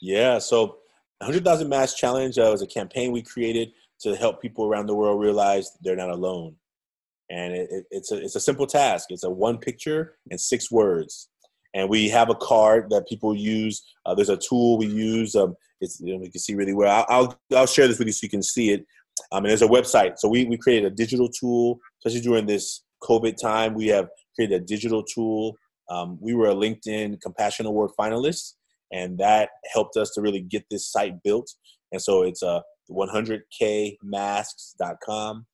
Yeah. 0.00 0.38
So, 0.38 0.78
hundred 1.22 1.44
thousand 1.44 1.68
mask 1.68 1.98
challenge 1.98 2.38
uh, 2.38 2.48
was 2.50 2.62
a 2.62 2.66
campaign 2.66 3.12
we 3.12 3.22
created 3.22 3.72
to 4.00 4.16
help 4.16 4.40
people 4.40 4.66
around 4.66 4.86
the 4.86 4.94
world 4.94 5.20
realize 5.20 5.76
they're 5.82 5.96
not 5.96 6.10
alone. 6.10 6.56
And 7.30 7.52
it, 7.52 7.68
it, 7.70 7.84
it's 7.90 8.10
a 8.10 8.16
it's 8.16 8.36
a 8.36 8.40
simple 8.40 8.66
task. 8.66 9.08
It's 9.10 9.24
a 9.24 9.30
one 9.30 9.58
picture 9.58 10.16
and 10.30 10.40
six 10.40 10.70
words 10.70 11.28
and 11.74 11.88
we 11.88 12.08
have 12.08 12.30
a 12.30 12.34
card 12.34 12.88
that 12.90 13.08
people 13.08 13.34
use. 13.34 13.82
Uh, 14.06 14.14
there's 14.14 14.30
a 14.30 14.36
tool 14.36 14.78
we 14.78 14.86
use. 14.86 15.34
Um, 15.36 15.54
it's 15.80 16.00
you 16.00 16.16
know, 16.16 16.22
can 16.22 16.32
see 16.32 16.54
really 16.54 16.74
well. 16.74 17.04
I'll, 17.08 17.22
I'll, 17.22 17.40
I'll 17.56 17.66
share 17.66 17.88
this 17.88 17.98
with 17.98 18.08
you 18.08 18.12
so 18.12 18.24
you 18.24 18.30
can 18.30 18.42
see 18.42 18.70
it. 18.70 18.84
Um, 19.32 19.44
and 19.44 19.50
there's 19.50 19.62
a 19.62 19.68
website. 19.68 20.18
So 20.18 20.28
we 20.28 20.44
we 20.44 20.56
created 20.56 20.92
a 20.92 20.94
digital 20.94 21.28
tool, 21.28 21.80
especially 21.98 22.22
during 22.22 22.46
this 22.46 22.84
COVID 23.02 23.36
time. 23.40 23.74
We 23.74 23.88
have 23.88 24.08
created 24.34 24.62
a 24.62 24.64
digital 24.64 25.02
tool. 25.02 25.56
Um, 25.90 26.18
we 26.20 26.34
were 26.34 26.48
a 26.48 26.54
LinkedIn 26.54 27.20
Compassion 27.20 27.66
Award 27.66 27.90
finalist, 27.98 28.54
and 28.92 29.18
that 29.18 29.50
helped 29.72 29.96
us 29.96 30.12
to 30.12 30.20
really 30.20 30.40
get 30.40 30.64
this 30.70 30.90
site 30.90 31.22
built. 31.22 31.52
And 31.92 32.00
so 32.00 32.22
it's 32.22 32.42
a 32.42 32.48
uh, 32.48 32.60
100kmasks.com. 32.90 35.46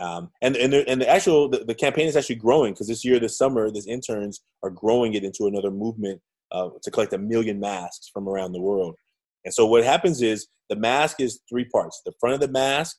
Um, 0.00 0.30
and 0.40 0.56
and 0.56 0.72
the, 0.72 0.88
and 0.88 1.02
the 1.02 1.08
actual 1.08 1.48
the, 1.48 1.64
the 1.64 1.74
campaign 1.74 2.06
is 2.06 2.16
actually 2.16 2.36
growing 2.36 2.72
because 2.72 2.88
this 2.88 3.04
year, 3.04 3.20
this 3.20 3.36
summer, 3.36 3.70
these 3.70 3.86
interns 3.86 4.40
are 4.62 4.70
growing 4.70 5.14
it 5.14 5.24
into 5.24 5.46
another 5.46 5.70
movement 5.70 6.20
uh, 6.52 6.70
to 6.82 6.90
collect 6.90 7.12
a 7.12 7.18
million 7.18 7.60
masks 7.60 8.10
from 8.12 8.28
around 8.28 8.52
the 8.52 8.60
world. 8.60 8.96
And 9.44 9.52
so 9.54 9.66
what 9.66 9.84
happens 9.84 10.22
is 10.22 10.46
the 10.68 10.76
mask 10.76 11.20
is 11.20 11.40
three 11.48 11.64
parts. 11.64 12.00
The 12.04 12.12
front 12.20 12.34
of 12.34 12.40
the 12.40 12.48
mask 12.48 12.96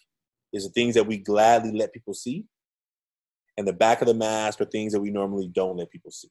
is 0.54 0.66
the 0.66 0.72
things 0.72 0.96
that 0.96 1.06
we 1.06 1.18
gladly 1.18 1.72
let 1.72 1.94
people 1.94 2.14
see, 2.14 2.46
and 3.58 3.68
the 3.68 3.74
back 3.74 4.02
of 4.02 4.08
the 4.08 4.14
mask 4.14 4.60
are 4.62 4.66
things 4.66 4.94
that 4.94 5.02
we 5.02 5.12
normally 5.12 5.48
don't 5.48 5.78
let 5.78 5.90
people 5.90 6.12
see. 6.12 6.30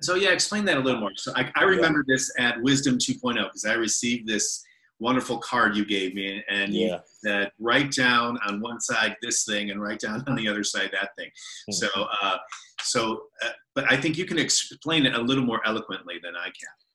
So 0.00 0.14
yeah, 0.14 0.30
explain 0.30 0.64
that 0.66 0.76
a 0.76 0.80
little 0.80 1.00
more. 1.00 1.12
So 1.16 1.32
I, 1.34 1.50
I 1.56 1.62
remember 1.62 2.04
yeah. 2.06 2.14
this 2.14 2.32
at 2.38 2.60
Wisdom 2.60 2.98
2.0 2.98 3.34
because 3.44 3.64
I 3.64 3.74
received 3.74 4.28
this 4.28 4.62
wonderful 4.98 5.38
card 5.38 5.76
you 5.76 5.84
gave 5.84 6.14
me, 6.14 6.42
and 6.48 6.74
yeah. 6.74 6.86
you 6.86 6.98
said 7.06 7.50
write 7.58 7.92
down 7.92 8.38
on 8.46 8.60
one 8.60 8.80
side 8.80 9.16
this 9.22 9.44
thing 9.44 9.70
and 9.70 9.80
write 9.80 10.00
down 10.00 10.22
on 10.26 10.36
the 10.36 10.48
other 10.48 10.64
side 10.64 10.90
that 10.92 11.10
thing. 11.16 11.28
Mm-hmm. 11.28 11.72
So, 11.72 11.88
uh, 12.22 12.36
so, 12.80 13.22
uh, 13.44 13.50
but 13.74 13.90
I 13.90 13.96
think 13.96 14.18
you 14.18 14.26
can 14.26 14.38
explain 14.38 15.06
it 15.06 15.14
a 15.14 15.20
little 15.20 15.44
more 15.44 15.60
eloquently 15.66 16.16
than 16.22 16.34
I 16.36 16.46
can. 16.46 16.85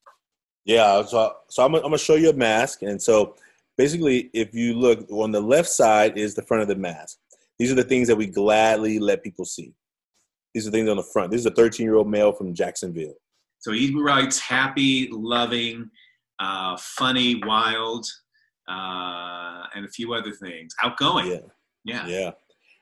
Yeah, 0.65 1.03
so 1.05 1.35
so 1.49 1.65
I'm, 1.65 1.75
I'm 1.75 1.81
gonna 1.81 1.97
show 1.97 2.15
you 2.15 2.29
a 2.29 2.33
mask, 2.33 2.81
and 2.83 3.01
so 3.01 3.35
basically, 3.77 4.29
if 4.33 4.53
you 4.53 4.73
look 4.75 5.09
on 5.11 5.31
the 5.31 5.41
left 5.41 5.69
side 5.69 6.17
is 6.17 6.35
the 6.35 6.43
front 6.43 6.61
of 6.61 6.67
the 6.67 6.75
mask. 6.75 7.17
These 7.61 7.71
are 7.71 7.75
the 7.75 7.83
things 7.83 8.07
that 8.07 8.15
we 8.15 8.25
gladly 8.25 8.97
let 8.97 9.23
people 9.23 9.45
see. 9.45 9.75
These 10.53 10.67
are 10.67 10.71
things 10.71 10.89
on 10.89 10.97
the 10.97 11.03
front. 11.03 11.29
This 11.29 11.41
is 11.41 11.45
a 11.45 11.51
13 11.51 11.85
year 11.85 11.95
old 11.95 12.09
male 12.09 12.31
from 12.31 12.55
Jacksonville. 12.55 13.13
So 13.59 13.71
he 13.71 13.93
writes 13.95 14.39
happy, 14.39 15.07
loving, 15.11 15.89
uh, 16.39 16.75
funny, 16.79 17.39
wild, 17.45 18.07
uh, 18.67 19.67
and 19.75 19.85
a 19.85 19.89
few 19.89 20.13
other 20.13 20.31
things. 20.31 20.73
Outgoing. 20.81 21.27
Yeah. 21.27 21.37
Yeah. 21.85 22.07
Yeah. 22.07 22.31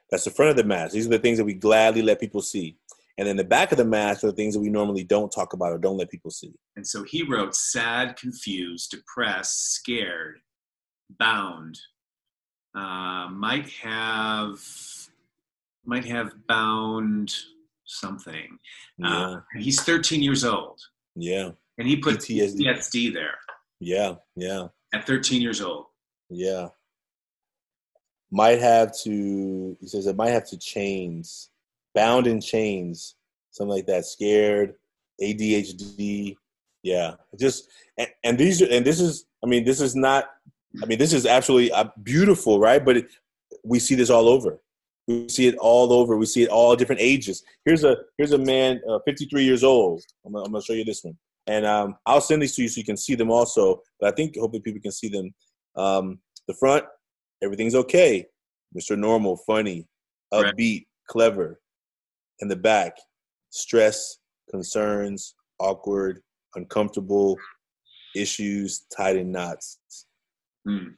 That's 0.10 0.24
the 0.24 0.32
front 0.32 0.52
of 0.52 0.56
the 0.56 0.64
mask. 0.64 0.94
These 0.94 1.08
are 1.08 1.10
the 1.10 1.20
things 1.20 1.38
that 1.38 1.46
we 1.46 1.54
gladly 1.54 2.02
let 2.02 2.20
people 2.20 2.42
see. 2.42 2.78
And 3.20 3.28
then 3.28 3.36
the 3.36 3.44
back 3.44 3.74
of 3.74 3.78
the 3.78 3.84
mask 3.84 4.24
are 4.24 4.28
the 4.28 4.34
things 4.34 4.54
that 4.54 4.62
we 4.62 4.70
normally 4.70 5.04
don't 5.04 5.30
talk 5.30 5.52
about 5.52 5.74
or 5.74 5.78
don't 5.78 5.98
let 5.98 6.10
people 6.10 6.32
see. 6.32 6.54
And 6.78 6.88
so 6.88 7.04
he 7.04 7.24
wrote 7.24 7.54
sad, 7.54 8.16
confused, 8.16 8.92
depressed, 8.92 9.74
scared, 9.74 10.40
bound. 11.20 11.78
Uh, 12.74 13.28
might 13.30 13.68
have 13.84 14.64
might 15.84 16.06
have 16.06 16.32
bound 16.48 17.36
something. 17.84 18.58
Uh, 19.04 19.10
yeah. 19.10 19.36
Uh, 19.36 19.40
he's 19.58 19.82
13 19.82 20.24
years 20.24 20.46
old. 20.46 20.80
Yeah. 21.16 21.52
And 21.78 21.88
he 21.90 21.98
put 21.98 22.20
PTSD, 22.20 22.62
PTSD 22.62 23.14
there. 23.14 23.36
Yeah, 23.82 24.16
yeah. 24.38 24.68
At 24.94 25.06
13 25.06 25.42
years 25.42 25.60
old. 25.62 25.88
Yeah. 26.30 26.70
Might 28.32 28.60
have 28.60 28.98
to, 29.04 29.76
he 29.82 29.88
says, 29.88 30.08
it 30.08 30.16
might 30.16 30.30
have 30.30 30.48
to 30.50 30.58
chains, 30.58 31.50
bound 32.00 32.28
in 32.28 32.40
chains, 32.40 33.16
something 33.52 33.76
like 33.76 33.86
that. 33.88 34.06
Scared, 34.06 34.76
ADHD. 35.22 36.36
Yeah. 36.82 37.16
Just, 37.38 37.68
and, 37.98 38.08
and 38.24 38.38
these 38.38 38.62
are, 38.62 38.72
and 38.72 38.86
this 38.86 39.02
is, 39.02 39.26
I 39.44 39.48
mean, 39.48 39.66
this 39.66 39.82
is 39.82 39.96
not, 39.98 40.30
I 40.82 40.86
mean, 40.86 40.98
this 40.98 41.12
is 41.12 41.26
absolutely 41.26 41.74
uh, 41.74 41.90
beautiful, 42.04 42.58
right? 42.58 42.84
But 42.84 42.98
it, 42.98 43.08
we 43.66 43.80
see 43.80 43.96
this 43.96 44.10
all 44.10 44.30
over. 44.30 44.62
We 45.10 45.28
see 45.28 45.48
it 45.48 45.58
all 45.58 45.92
over. 45.92 46.16
We 46.16 46.26
see 46.26 46.44
it 46.44 46.50
all 46.50 46.76
different 46.78 47.02
ages. 47.02 47.44
Here's 47.66 47.84
a 47.84 47.98
here's 48.18 48.32
a 48.32 48.38
man, 48.38 48.80
uh, 48.88 49.00
53 49.06 49.44
years 49.44 49.64
old. 49.64 50.04
I'm, 50.26 50.36
I'm 50.36 50.52
gonna 50.52 50.62
show 50.62 50.74
you 50.74 50.86
this 50.86 51.04
one. 51.04 51.18
And 51.48 51.66
um, 51.66 51.96
I'll 52.06 52.22
send 52.22 52.44
these 52.44 52.56
to 52.56 52.62
you 52.62 52.70
so 52.70 52.78
you 52.78 52.86
can 52.86 52.96
see 52.96 53.16
them 53.16 53.32
also. 53.32 53.82
But 54.00 54.14
I 54.14 54.16
think 54.16 54.38
hopefully 54.38 54.62
people 54.62 54.82
can 54.82 54.92
see 54.92 55.10
them. 55.10 55.34
Um, 55.76 56.20
the 56.48 56.54
front, 56.54 56.86
everything's 57.44 57.76
okay. 57.76 58.28
Mr. 58.78 58.96
Normal, 58.98 59.36
funny, 59.48 59.88
upbeat, 60.32 60.78
right. 60.78 60.88
clever. 61.08 61.60
In 62.42 62.48
the 62.48 62.56
back, 62.56 62.94
stress, 63.50 64.18
concerns, 64.50 65.36
awkward, 65.60 66.22
uncomfortable, 66.56 67.38
issues, 68.16 68.86
tied 68.96 69.18
in 69.18 69.32
knots. 69.32 69.80
Mm. 70.68 70.96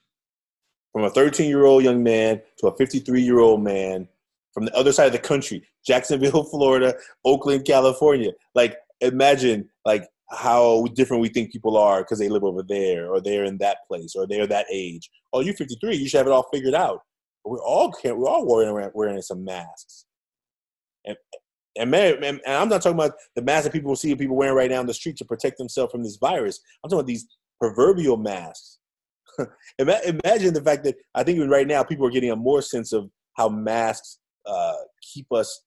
From 0.92 1.04
a 1.04 1.10
13 1.10 1.50
year 1.50 1.66
old 1.66 1.84
young 1.84 2.04
man 2.04 2.42
to 2.60 2.68
a 2.68 2.78
53 2.78 3.22
year 3.22 3.40
old 3.40 3.64
man 3.64 4.08
from 4.54 4.66
the 4.66 4.76
other 4.76 4.92
side 4.92 5.08
of 5.08 5.14
the 5.14 5.20
country, 5.20 5.64
Jacksonville, 5.86 6.44
Florida, 6.52 6.94
Oakland, 7.24 7.66
California. 7.66 8.32
Like, 8.54 8.78
imagine 9.00 9.70
like 9.86 10.08
how 10.30 10.86
different 10.94 11.22
we 11.22 11.30
think 11.30 11.52
people 11.52 11.78
are 11.78 12.02
because 12.02 12.20
they 12.20 12.30
live 12.30 12.44
over 12.44 12.64
there 12.64 13.10
or 13.12 13.22
they're 13.22 13.46
in 13.46 13.58
that 13.60 13.78
place 13.88 14.16
or 14.16 14.28
they're 14.28 14.48
that 14.48 14.66
age. 14.72 15.10
Oh, 15.34 15.42
you're 15.42 15.54
53. 15.54 15.96
You 15.96 16.08
should 16.08 16.18
have 16.18 16.28
it 16.28 16.34
all 16.34 16.48
figured 16.54 16.76
out. 16.76 17.00
But 17.44 17.52
we're 17.52 17.64
all 17.64 17.94
we're 18.04 18.28
all 18.28 18.46
wearing 18.48 18.92
wearing 18.94 19.22
some 19.22 19.44
masks. 19.44 20.06
And 21.06 21.18
and, 21.78 21.90
man, 21.90 22.22
and 22.22 22.42
I'm 22.46 22.68
not 22.68 22.82
talking 22.82 22.98
about 22.98 23.14
the 23.34 23.42
masks 23.42 23.64
that 23.64 23.72
people 23.72 23.96
see 23.96 24.14
people 24.16 24.36
wearing 24.36 24.56
right 24.56 24.70
now 24.70 24.82
in 24.82 24.88
the 24.88 24.94
street 24.94 25.16
to 25.18 25.26
protect 25.26 25.58
themselves 25.58 25.92
from 25.92 26.04
this 26.04 26.18
virus. 26.18 26.60
I'm 26.84 26.90
talking 26.90 27.00
about 27.00 27.08
these 27.08 27.28
proverbial 27.60 28.18
masks. 28.18 28.80
Imagine 29.80 30.54
the 30.54 30.62
fact 30.64 30.84
that 30.84 30.96
I 31.16 31.24
think 31.24 31.38
even 31.38 31.50
right 31.50 31.66
now 31.66 31.82
people 31.84 32.06
are 32.06 32.12
getting 32.12 32.32
a 32.32 32.36
more 32.36 32.62
sense 32.62 32.92
of 32.92 33.10
how 33.38 33.48
masks 33.48 34.20
uh, 34.46 34.74
keep 35.14 35.32
us 35.32 35.64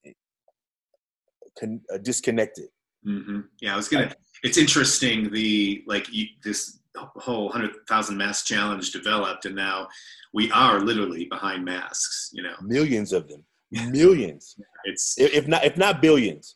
con- 1.59 1.81
uh, 1.91 1.97
disconnected. 1.97 2.65
Mm-hmm. 3.07 3.41
Yeah, 3.61 3.73
I 3.73 3.77
was 3.77 3.87
gonna 3.87 4.13
it's 4.43 4.57
interesting 4.57 5.31
the 5.31 5.83
like 5.87 6.11
you, 6.11 6.27
this 6.43 6.79
whole 6.95 7.49
hundred 7.49 7.71
thousand 7.87 8.17
mask 8.17 8.45
challenge 8.45 8.91
developed, 8.91 9.45
and 9.45 9.55
now 9.55 9.87
we 10.33 10.51
are 10.51 10.79
literally 10.79 11.25
behind 11.25 11.65
masks. 11.65 12.29
You 12.33 12.43
know, 12.43 12.55
millions 12.61 13.13
of 13.13 13.27
them, 13.27 13.43
millions. 13.71 14.55
it's 14.83 15.15
if 15.17 15.47
not 15.47 15.65
if 15.65 15.77
not 15.77 16.01
billions, 16.01 16.55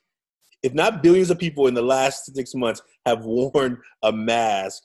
if 0.64 0.74
not 0.74 1.04
billions 1.04 1.30
of 1.30 1.40
people 1.40 1.68
in 1.68 1.74
the 1.74 1.82
last 1.82 2.34
six 2.34 2.54
months 2.54 2.82
have 3.06 3.24
worn 3.24 3.82
a 4.04 4.12
mask 4.12 4.84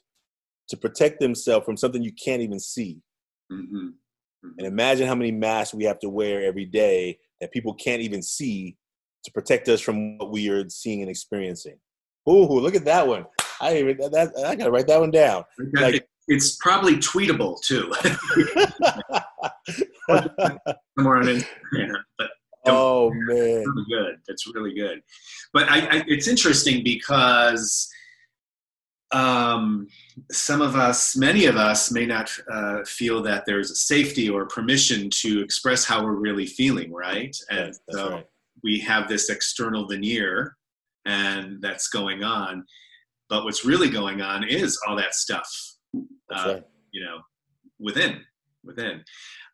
to 0.69 0.77
protect 0.77 1.21
themselves 1.21 1.65
from 1.65 1.77
something 1.77 2.03
you 2.03 2.13
can't 2.13 2.43
even 2.43 2.59
see. 2.59 3.01
Mm-hmm. 3.53 3.77
Mm-hmm. 3.77 4.49
And 4.59 4.67
imagine 4.67 5.07
how 5.07 5.15
many 5.15 5.33
masks 5.33 5.75
we 5.75 5.85
have 5.85 5.99
to 6.01 6.09
wear 6.09 6.43
every 6.43 6.65
day 6.65 7.19
that 7.41 7.53
people 7.53 7.75
can't 7.75 8.03
even 8.03 8.23
see 8.23 8.77
to 9.25 9.33
protect 9.33 9.69
us 9.69 9.81
from 9.81 10.19
what 10.19 10.31
we 10.31 10.49
are 10.49 10.69
seeing 10.69 11.01
and 11.01 11.11
experiencing. 11.11 11.79
Ooh, 12.29 12.47
look 12.47 12.75
at 12.75 12.85
that 12.85 13.07
one. 13.07 13.27
I 13.61 13.79
even 13.79 13.97
that 13.99 14.33
I 14.45 14.55
gotta 14.55 14.71
write 14.71 14.87
that 14.89 15.01
one 15.01 15.11
down. 15.11 15.45
Like 15.75 16.07
it's 16.29 16.57
probably 16.57 16.97
tweetable 16.97 17.61
too. 17.63 17.93
Somewhere 20.09 21.19
on 21.19 21.25
Instagram, 21.25 22.03
but 22.19 22.31
oh 22.67 23.11
man, 23.13 23.65
really 23.65 23.85
good. 23.89 24.17
That's 24.27 24.47
really 24.55 24.75
good. 24.75 25.03
But 25.53 25.69
I, 25.69 25.81
I, 25.81 26.05
it's 26.07 26.29
interesting 26.29 26.83
because 26.83 27.89
um, 29.15 29.87
some 30.33 30.61
of 30.61 30.75
us, 30.75 31.17
many 31.17 31.47
of 31.47 31.57
us, 31.57 31.93
may 31.93 32.05
not 32.05 32.31
uh, 32.51 32.85
feel 32.85 33.23
that 33.23 33.45
there's 33.47 33.71
a 33.71 33.77
safety 33.77 34.29
or 34.29 34.47
permission 34.47 35.09
to 35.11 35.41
express 35.41 35.85
how 35.85 36.03
we're 36.03 36.13
really 36.13 36.47
feeling, 36.47 36.93
right? 36.93 37.37
And 37.51 37.69
That's 37.69 37.81
so 37.93 38.11
right. 38.11 38.27
we 38.63 38.81
have 38.81 39.09
this 39.09 39.31
external 39.31 39.87
veneer, 39.87 40.57
and 41.05 41.63
that's 41.63 41.89
going 41.89 42.25
on. 42.25 42.65
But 43.29 43.45
what's 43.45 43.65
really 43.65 43.89
going 43.89 44.21
on 44.21 44.45
is 44.45 44.79
all 44.87 44.97
that 44.97 45.15
stuff, 45.15 45.49
uh, 45.95 46.55
right. 46.55 46.63
you 46.93 47.05
know, 47.05 47.19
within, 47.79 48.21
within. 48.65 49.03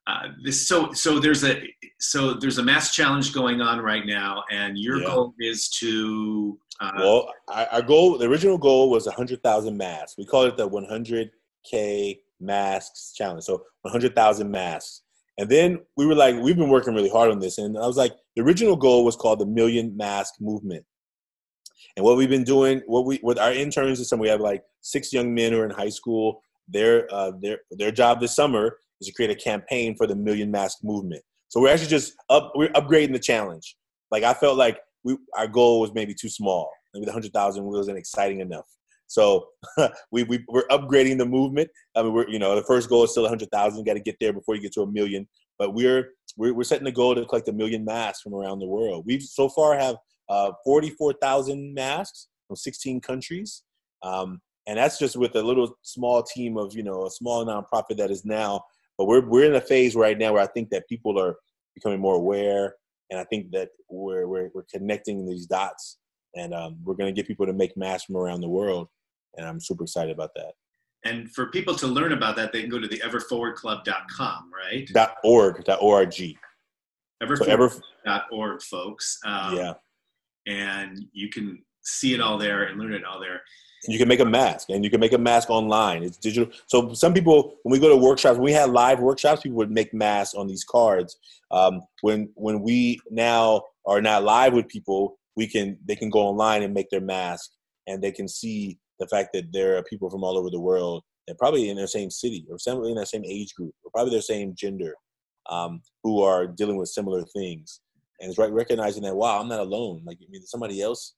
Uh, 0.07 0.29
this 0.45 0.67
so 0.67 0.93
so 0.93 1.19
there's 1.21 1.45
a 1.45 1.63
so 2.01 2.35
there's 2.35 2.59
a 2.59 2.63
mass 2.63 2.95
challenge 2.95 3.33
going 3.35 3.61
on 3.61 3.81
right 3.81 4.07
now, 4.07 4.43
and 4.51 4.79
your 4.79 4.99
Yeah. 5.01 5.07
goal 5.07 5.35
is 5.39 5.69
to 5.81 6.59
uh, 6.81 6.93
Well, 6.97 7.29
our, 7.49 7.67
our 7.73 7.83
goal, 7.83 8.17
the 8.17 8.27
original 8.27 8.57
goal 8.57 8.89
was 8.91 9.05
100,000 9.07 9.77
masks. 9.77 10.17
We 10.17 10.25
called 10.25 10.49
it 10.49 10.57
the 10.57 10.67
100K 10.69 12.21
masks 12.41 13.13
challenge. 13.15 13.45
So 13.45 13.65
100,000 13.83 14.51
masks. 14.51 15.03
And 15.37 15.49
then 15.51 15.81
we 15.99 16.07
were 16.07 16.15
like, 16.15 16.37
we've 16.37 16.57
been 16.57 16.71
working 16.71 16.95
really 16.95 17.11
hard 17.11 17.31
on 17.31 17.39
this. 17.39 17.59
And 17.59 17.77
I 17.77 17.87
was 17.87 17.99
like, 17.99 18.13
the 18.35 18.43
original 18.43 18.77
goal 18.77 19.05
was 19.05 19.15
called 19.17 19.41
the 19.41 19.47
Million 19.47 19.95
Mask 19.97 20.35
Movement. 20.41 20.85
And 21.97 22.05
what 22.05 22.17
we've 22.17 22.31
been 22.31 22.45
doing, 22.45 22.81
what 22.87 23.05
we 23.05 23.21
with 23.23 23.39
our 23.39 23.53
interns 23.53 23.99
and 23.99 24.07
some, 24.07 24.19
we 24.21 24.29
have 24.29 24.41
like 24.41 24.63
six 24.81 25.13
young 25.13 25.35
men 25.35 25.53
who 25.53 25.61
are 25.61 25.65
in 25.67 25.71
high 25.71 25.89
school. 25.89 26.43
Their 26.69 27.13
uh, 27.13 27.33
their 27.43 27.59
their 27.71 27.91
job 27.91 28.21
this 28.21 28.35
summer 28.37 28.77
is 29.01 29.09
to 29.09 29.12
create 29.12 29.30
a 29.30 29.34
campaign 29.34 29.94
for 29.96 30.07
the 30.07 30.14
Million 30.14 30.51
Mask 30.51 30.78
Movement. 30.82 31.22
So 31.48 31.61
we're 31.61 31.72
actually 31.72 31.88
just 31.88 32.14
up, 32.28 32.53
we're 32.55 32.68
upgrading 32.70 33.12
the 33.12 33.18
challenge. 33.18 33.76
Like 34.11 34.22
I 34.22 34.34
felt 34.34 34.57
like 34.57 34.78
we 35.05 35.16
our 35.36 35.48
goal 35.48 35.80
was 35.80 35.92
maybe 35.94 36.14
too 36.14 36.28
small. 36.28 36.70
Maybe 36.94 37.07
the 37.07 37.12
hundred 37.12 37.32
thousand 37.32 37.64
wasn't 37.64 37.98
exciting 37.98 38.40
enough. 38.40 38.66
So 39.07 39.48
we, 40.12 40.22
we 40.22 40.44
we're 40.48 40.66
upgrading 40.68 41.18
the 41.18 41.26
movement. 41.26 41.68
I 41.96 42.03
mean, 42.03 42.12
we're 42.12 42.28
you 42.28 42.38
know 42.38 42.55
the 42.55 42.62
first 42.62 42.88
goal 42.88 43.05
is 43.05 43.11
still 43.11 43.26
a 43.26 43.28
hundred 43.28 43.51
thousand. 43.51 43.80
You 43.80 43.84
got 43.84 43.94
to 43.94 44.01
get 44.01 44.16
there 44.20 44.32
before 44.32 44.55
you 44.55 44.62
get 44.62 44.72
to 44.74 44.82
a 44.82 44.86
million. 44.86 45.28
But 45.59 45.74
we're, 45.74 46.11
we're 46.36 46.55
we're 46.55 46.64
setting 46.64 46.84
the 46.84 46.92
goal 46.92 47.14
to 47.14 47.24
collect 47.26 47.48
a 47.48 47.53
million 47.53 47.84
masks 47.84 48.22
from 48.22 48.34
around 48.34 48.61
the 48.61 48.66
world. 48.66 49.05
We've 49.07 49.22
so 49.22 49.48
far 49.48 49.76
have 49.76 49.96
uh, 50.28 50.53
forty 50.64 50.90
four 50.90 51.12
thousand 51.12 51.74
masks 51.74 52.28
from 52.46 52.57
sixteen 52.57 53.01
countries, 53.01 53.64
um, 54.03 54.40
and 54.68 54.78
that's 54.78 54.98
just 54.98 55.16
with 55.16 55.34
a 55.34 55.42
little 55.42 55.76
small 55.82 56.22
team 56.22 56.57
of 56.57 56.74
you 56.74 56.84
know 56.84 57.07
a 57.07 57.11
small 57.11 57.44
nonprofit 57.44 57.96
that 57.98 58.11
is 58.12 58.24
now. 58.24 58.62
But 59.01 59.07
we're 59.07 59.24
we're 59.24 59.46
in 59.46 59.55
a 59.55 59.62
phase 59.62 59.96
right 59.96 60.18
now 60.18 60.34
where 60.34 60.42
I 60.42 60.46
think 60.46 60.68
that 60.68 60.86
people 60.86 61.18
are 61.18 61.36
becoming 61.74 62.01
more 62.01 62.16
aware, 62.16 62.74
and 63.09 63.18
I 63.18 63.24
think 63.24 63.51
that 63.53 63.70
we're 63.88 64.26
we're, 64.28 64.51
we're 64.55 64.66
connecting 64.70 65.26
these 65.26 65.46
dots, 65.46 65.96
and 66.36 66.53
um, 66.53 66.76
we're 66.84 66.96
going 66.96 67.09
to 67.09 67.18
get 67.18 67.26
people 67.26 67.46
to 67.46 67.55
make 67.55 67.74
masks 67.78 68.05
from 68.05 68.18
around 68.18 68.42
the 68.42 68.48
world, 68.51 68.88
and 69.38 69.48
I'm 69.48 69.59
super 69.59 69.84
excited 69.84 70.12
about 70.12 70.32
that. 70.36 70.53
And 71.07 71.32
for 71.32 71.46
people 71.46 71.74
to 71.76 71.86
learn 71.86 72.12
about 72.12 72.36
that, 72.36 72.53
they 72.53 72.61
can 72.61 72.68
go 72.68 72.78
to 72.78 72.86
the 72.86 72.98
everforwardclub.com, 72.98 74.51
right? 74.53 74.86
Dot 74.92 75.14
org 75.24 75.64
dot 75.64 75.78
org. 75.80 76.12
So 76.12 76.24
Everforward.org, 77.22 77.70
ever 78.28 78.61
folks. 78.61 79.18
Um, 79.24 79.57
yeah, 79.57 79.72
And 80.46 81.07
you 81.14 81.30
can 81.30 81.64
see 81.80 82.12
it 82.12 82.20
all 82.20 82.36
there 82.36 82.64
and 82.64 82.78
learn 82.78 82.92
it 82.92 83.07
all 83.07 83.18
there. 83.18 83.40
You 83.89 83.99
can 83.99 84.09
make 84.09 84.20
a 84.20 84.24
mask, 84.24 84.68
and 84.68 84.85
you 84.85 84.91
can 84.91 85.01
make 85.01 85.12
a 85.12 85.18
mask 85.18 85.51
online. 85.51 86.03
It's 86.03 86.16
digital. 86.16 86.53
So 86.66 86.93
some 86.93 87.14
people, 87.14 87.57
when 87.62 87.72
we 87.72 87.78
go 87.78 87.89
to 87.89 87.97
workshops, 87.97 88.37
when 88.37 88.45
we 88.45 88.53
had 88.53 88.70
live 88.70 89.01
workshops, 89.01 89.43
people 89.43 89.57
would 89.59 89.70
make 89.70 89.95
masks 89.95 90.35
on 90.35 90.47
these 90.47 90.64
cards. 90.64 91.18
Um, 91.51 91.81
when 92.03 92.31
when 92.35 92.61
we 92.62 93.01
now 93.11 93.62
are 93.87 94.03
not 94.03 94.24
live 94.24 94.53
with 94.53 94.68
people, 94.68 95.18
we 95.37 95.47
can 95.47 95.78
they 95.87 95.97
can 95.97 96.11
go 96.11 96.20
online 96.20 96.62
and 96.62 96.74
make 96.74 96.91
their 96.91 97.01
mask, 97.01 97.51
and 97.87 98.03
they 98.03 98.12
can 98.12 98.28
see 98.28 98.78
the 98.99 99.09
fact 99.09 99.31
that 99.33 99.51
there 99.53 99.76
are 99.76 99.83
people 99.83 100.11
from 100.11 100.22
all 100.22 100.37
over 100.37 100.51
the 100.51 100.61
world 100.61 101.03
and 101.26 101.39
probably 101.39 101.70
in 101.70 101.76
their 101.76 101.87
same 101.87 102.11
city 102.11 102.47
or 102.51 102.59
in 102.87 102.95
their 102.95 103.07
same 103.07 103.24
age 103.24 103.55
group 103.55 103.72
or 103.85 103.91
probably 103.93 104.11
their 104.11 104.20
same 104.20 104.55
gender 104.55 104.95
um, 105.49 105.81
who 106.03 106.22
are 106.22 106.47
dealing 106.47 106.76
with 106.76 106.89
similar 106.89 107.24
things. 107.24 107.81
And 108.20 108.28
it's 108.28 108.39
right 108.39 108.53
recognizing 108.53 109.03
that 109.05 109.16
wow, 109.16 109.41
I'm 109.41 109.49
not 109.49 109.61
alone. 109.61 110.03
Like 110.05 110.18
I 110.20 110.26
mean, 110.31 110.43
somebody 110.43 110.83
else. 110.83 111.14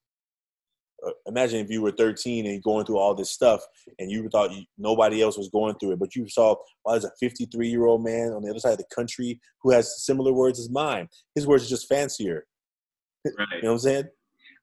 Uh, 1.07 1.11
imagine 1.27 1.61
if 1.61 1.71
you 1.71 1.83
were 1.83 1.91
13 1.91 2.47
and 2.47 2.63
going 2.63 2.85
through 2.85 2.99
all 2.99 3.15
this 3.15 3.31
stuff, 3.31 3.63
and 3.99 4.11
you 4.11 4.29
thought 4.29 4.53
you, 4.53 4.65
nobody 4.79 5.23
else 5.23 5.37
was 5.37 5.49
going 5.49 5.75
through 5.79 5.93
it, 5.93 5.99
but 5.99 6.15
you 6.15 6.29
saw, 6.29 6.55
wow, 6.85 6.93
there's 6.93 7.05
a 7.05 7.13
53 7.21 7.69
year 7.69 7.87
old 7.87 8.05
man 8.05 8.33
on 8.33 8.43
the 8.43 8.51
other 8.51 8.59
side 8.59 8.73
of 8.73 8.79
the 8.79 8.95
country 8.95 9.41
who 9.63 9.73
has 9.73 10.05
similar 10.05 10.33
words 10.33 10.59
as 10.59 10.71
mine. 10.71 11.09
His 11.35 11.47
words 11.47 11.65
are 11.65 11.69
just 11.69 11.89
fancier. 11.89 12.47
Right. 13.39 13.47
You 13.53 13.63
know 13.63 13.69
what 13.69 13.75
I'm 13.75 13.79
saying? 13.79 14.05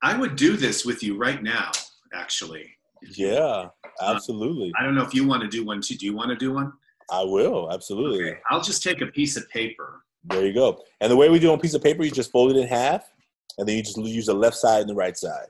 I 0.02 0.18
would 0.18 0.36
do 0.36 0.58
this 0.58 0.86
with 0.86 1.02
you 1.02 1.18
right 1.18 1.42
now, 1.42 1.72
actually. 2.14 2.70
Yeah, 3.16 3.70
absolutely. 4.02 4.74
I 4.78 4.84
don't 4.84 4.96
know 4.96 5.04
if 5.04 5.14
you 5.14 5.26
want 5.26 5.44
to 5.44 5.48
do 5.48 5.66
one 5.66 5.82
too. 5.82 5.96
Do 5.96 6.06
you 6.06 6.14
want 6.14 6.30
to 6.30 6.36
do 6.36 6.54
one? 6.54 6.74
I 7.12 7.24
will 7.24 7.72
absolutely. 7.72 8.30
Okay. 8.30 8.40
I'll 8.50 8.62
just 8.62 8.84
take 8.84 9.02
a 9.02 9.08
piece 9.08 9.38
of 9.38 9.50
paper. 9.50 10.04
There 10.26 10.46
you 10.46 10.54
go. 10.54 10.82
And 11.02 11.12
the 11.12 11.16
way 11.16 11.30
we 11.30 11.40
do 11.40 11.50
on 11.50 11.58
a 11.58 11.62
piece 11.62 11.74
of 11.74 11.82
paper, 11.82 12.04
you 12.04 12.12
just 12.12 12.32
fold 12.32 12.52
it 12.52 12.58
in 12.58 12.68
half, 12.68 13.10
and 13.58 13.68
then 13.68 13.78
you 13.78 13.84
just 13.84 13.98
use 13.98 14.26
the 14.26 14.34
left 14.34 14.58
side 14.58 14.82
and 14.82 14.90
the 14.90 14.96
right 14.96 15.18
side. 15.18 15.48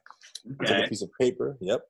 Take 0.66 0.86
a 0.86 0.88
piece 0.88 1.02
of 1.02 1.10
paper. 1.20 1.58
Yep. 1.62 1.82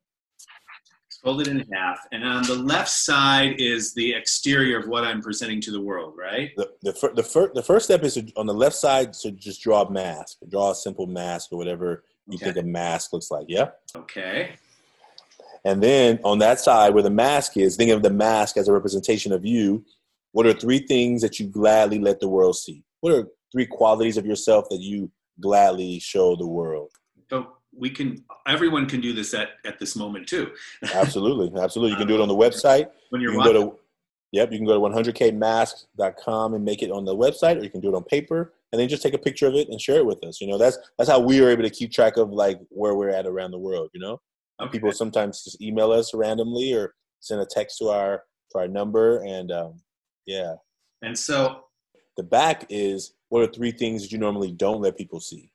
Fold 1.24 1.42
it 1.42 1.48
in 1.50 1.66
half. 1.74 2.00
And 2.14 2.24
on 2.24 2.44
the 2.44 2.56
left 2.56 2.90
side 2.90 3.56
is 3.60 3.94
the 3.94 4.14
exterior 4.14 4.80
of 4.80 4.88
what 4.88 5.04
I'm 5.04 5.22
presenting 5.22 5.60
to 5.62 5.72
the 5.72 5.82
world, 5.82 6.14
right? 6.18 6.52
The 6.56 6.70
the 6.82 6.94
fir- 6.94 7.14
the, 7.14 7.24
fir- 7.24 7.52
the 7.54 7.64
first 7.64 7.86
step 7.86 8.04
is 8.04 8.14
to, 8.14 8.32
on 8.38 8.46
the 8.46 8.54
left 8.54 8.76
side 8.76 9.12
to 9.14 9.32
just 9.32 9.62
draw 9.62 9.82
a 9.82 9.92
mask, 9.92 10.38
draw 10.50 10.72
a 10.72 10.76
simple 10.76 11.08
mask 11.08 11.50
or 11.52 11.58
whatever 11.58 12.06
you 12.28 12.36
Okay. 12.36 12.46
think 12.54 12.58
a 12.58 12.64
mask 12.64 13.12
looks 13.12 13.32
like. 13.32 13.48
Yeah. 13.50 13.70
Okay. 13.96 14.52
And 15.66 15.84
then 15.84 16.20
on 16.24 16.40
that 16.40 16.60
side 16.62 16.94
where 16.94 17.04
the 17.04 17.10
mask 17.10 17.58
is, 17.58 17.76
think 17.76 17.92
of 17.92 18.02
the 18.02 18.10
mask 18.10 18.56
as 18.56 18.70
a 18.70 18.74
representation 18.74 19.34
of 19.34 19.46
you. 19.46 19.84
What 20.32 20.46
are 20.46 20.54
three 20.54 20.80
things 20.80 21.22
that 21.24 21.40
you 21.40 21.48
gladly 21.48 22.00
let 22.00 22.20
the 22.22 22.30
world 22.30 22.56
see? 22.56 22.84
What 23.02 23.14
are 23.14 23.28
three 23.52 23.66
qualities 23.66 24.16
of 24.16 24.26
yourself 24.26 24.70
that 24.70 24.80
you 24.80 25.12
gladly 25.42 26.00
show 26.00 26.36
the 26.38 26.48
world? 26.48 26.92
So 27.30 27.58
we 27.78 27.90
can, 27.90 28.24
everyone 28.48 28.86
can 28.88 29.02
do 29.02 29.14
this 29.14 29.34
at, 29.34 29.50
at 29.66 29.80
this 29.80 29.96
moment 29.96 30.28
too. 30.28 30.52
Absolutely, 30.94 31.60
absolutely. 31.60 31.92
You 31.92 31.98
can 31.98 32.08
do 32.08 32.16
it 32.16 32.22
on 32.22 32.28
the 32.28 32.36
website. 32.36 32.90
When 33.10 33.22
You 33.22 33.32
you're 33.32 33.44
can 33.44 33.54
go 33.54 33.72
to, 33.72 33.78
yep, 34.32 34.52
you 34.52 34.58
can 34.58 34.68
go 34.68 34.74
to 34.74 34.96
100kmasks.com 34.96 36.54
and 36.54 36.66
make 36.66 36.82
it 36.82 36.92
on 36.92 37.06
the 37.06 37.16
website, 37.16 37.60
or 37.60 37.64
you 37.64 37.70
can 37.70 37.82
do 37.82 37.90
it 37.90 37.96
on 37.96 38.04
paper, 38.04 38.54
and 38.72 38.80
then 38.80 38.90
just 38.90 39.02
take 39.02 39.14
a 39.14 39.20
picture 39.20 39.48
of 39.48 39.56
it 39.56 39.70
and 39.70 39.80
share 39.80 39.98
it 39.98 40.06
with 40.06 40.24
us. 40.24 40.42
You 40.42 40.48
know, 40.48 40.58
that's 40.58 40.78
that's 40.98 41.10
how 41.10 41.20
we 41.20 41.42
are 41.42 41.50
able 41.50 41.64
to 41.64 41.70
keep 41.70 41.92
track 41.92 42.18
of 42.18 42.32
like 42.32 42.60
where 42.70 42.96
we're 42.96 43.10
at 43.10 43.26
around 43.26 43.52
the 43.52 43.60
world. 43.60 43.90
You 43.94 44.02
know, 44.02 44.22
okay. 44.62 44.72
people 44.72 44.92
sometimes 44.92 45.44
just 45.44 45.62
email 45.62 45.92
us 45.92 46.14
randomly 46.14 46.74
or 46.74 46.94
send 47.20 47.42
a 47.42 47.46
text 47.46 47.78
to 47.80 47.90
our 47.90 48.24
to 48.52 48.60
our 48.60 48.68
number, 48.68 49.24
and 49.24 49.52
um, 49.52 49.82
yeah, 50.26 50.56
and 51.02 51.18
so, 51.18 51.64
the 52.18 52.24
back 52.24 52.66
is 52.70 53.14
what 53.30 53.42
are 53.42 53.52
three 53.52 53.72
things 53.72 54.02
that 54.02 54.12
you 54.12 54.18
normally 54.18 54.52
don't 54.52 54.82
let 54.82 54.98
people 54.98 55.20
see? 55.20 55.52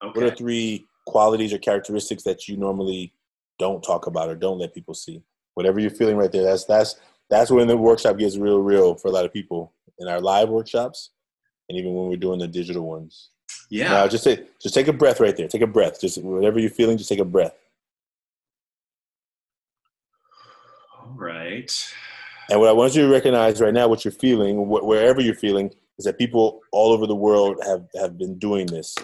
What 0.00 0.22
are 0.24 0.34
three 0.34 0.86
qualities 1.08 1.52
or 1.52 1.58
characteristics 1.58 2.22
that 2.22 2.48
you 2.48 2.56
normally 2.56 3.12
don't 3.58 3.82
talk 3.82 4.06
about 4.06 4.28
or 4.28 4.36
don't 4.36 4.58
let 4.58 4.74
people 4.74 4.94
see? 4.94 5.22
Whatever 5.54 5.80
you're 5.80 5.90
feeling 5.90 6.16
right 6.16 6.30
there, 6.30 6.44
that's 6.44 6.64
that's 6.64 6.96
that's 7.30 7.50
when 7.50 7.66
the 7.66 7.76
workshop 7.76 8.18
gets 8.18 8.36
real, 8.36 8.60
real 8.60 8.94
for 8.94 9.08
a 9.08 9.10
lot 9.10 9.24
of 9.24 9.32
people 9.32 9.72
in 9.98 10.08
our 10.08 10.20
live 10.20 10.48
workshops, 10.48 11.10
and 11.68 11.76
even 11.76 11.94
when 11.94 12.08
we're 12.08 12.16
doing 12.16 12.38
the 12.38 12.46
digital 12.46 12.86
ones. 12.86 13.30
Yeah. 13.70 13.90
Now, 13.90 14.08
just 14.08 14.24
say 14.24 14.46
just 14.60 14.74
take 14.74 14.88
a 14.88 14.92
breath 14.92 15.20
right 15.20 15.36
there. 15.36 15.48
Take 15.48 15.62
a 15.62 15.66
breath. 15.66 16.00
Just 16.00 16.22
whatever 16.22 16.58
you're 16.58 16.70
feeling, 16.70 16.96
just 16.96 17.08
take 17.08 17.18
a 17.18 17.24
breath. 17.24 17.54
All 20.96 21.14
right. 21.16 21.94
And 22.50 22.60
what 22.60 22.68
I 22.68 22.72
want 22.72 22.94
you 22.94 23.02
to 23.02 23.12
recognize 23.12 23.60
right 23.60 23.74
now, 23.74 23.88
what 23.88 24.04
you're 24.04 24.12
feeling, 24.12 24.56
wh- 24.56 24.84
wherever 24.84 25.20
you're 25.20 25.34
feeling, 25.34 25.70
is 25.98 26.04
that 26.06 26.18
people 26.18 26.60
all 26.72 26.92
over 26.92 27.06
the 27.06 27.14
world 27.14 27.60
have 27.66 27.86
have 28.00 28.16
been 28.16 28.38
doing 28.38 28.66
this, 28.66 28.94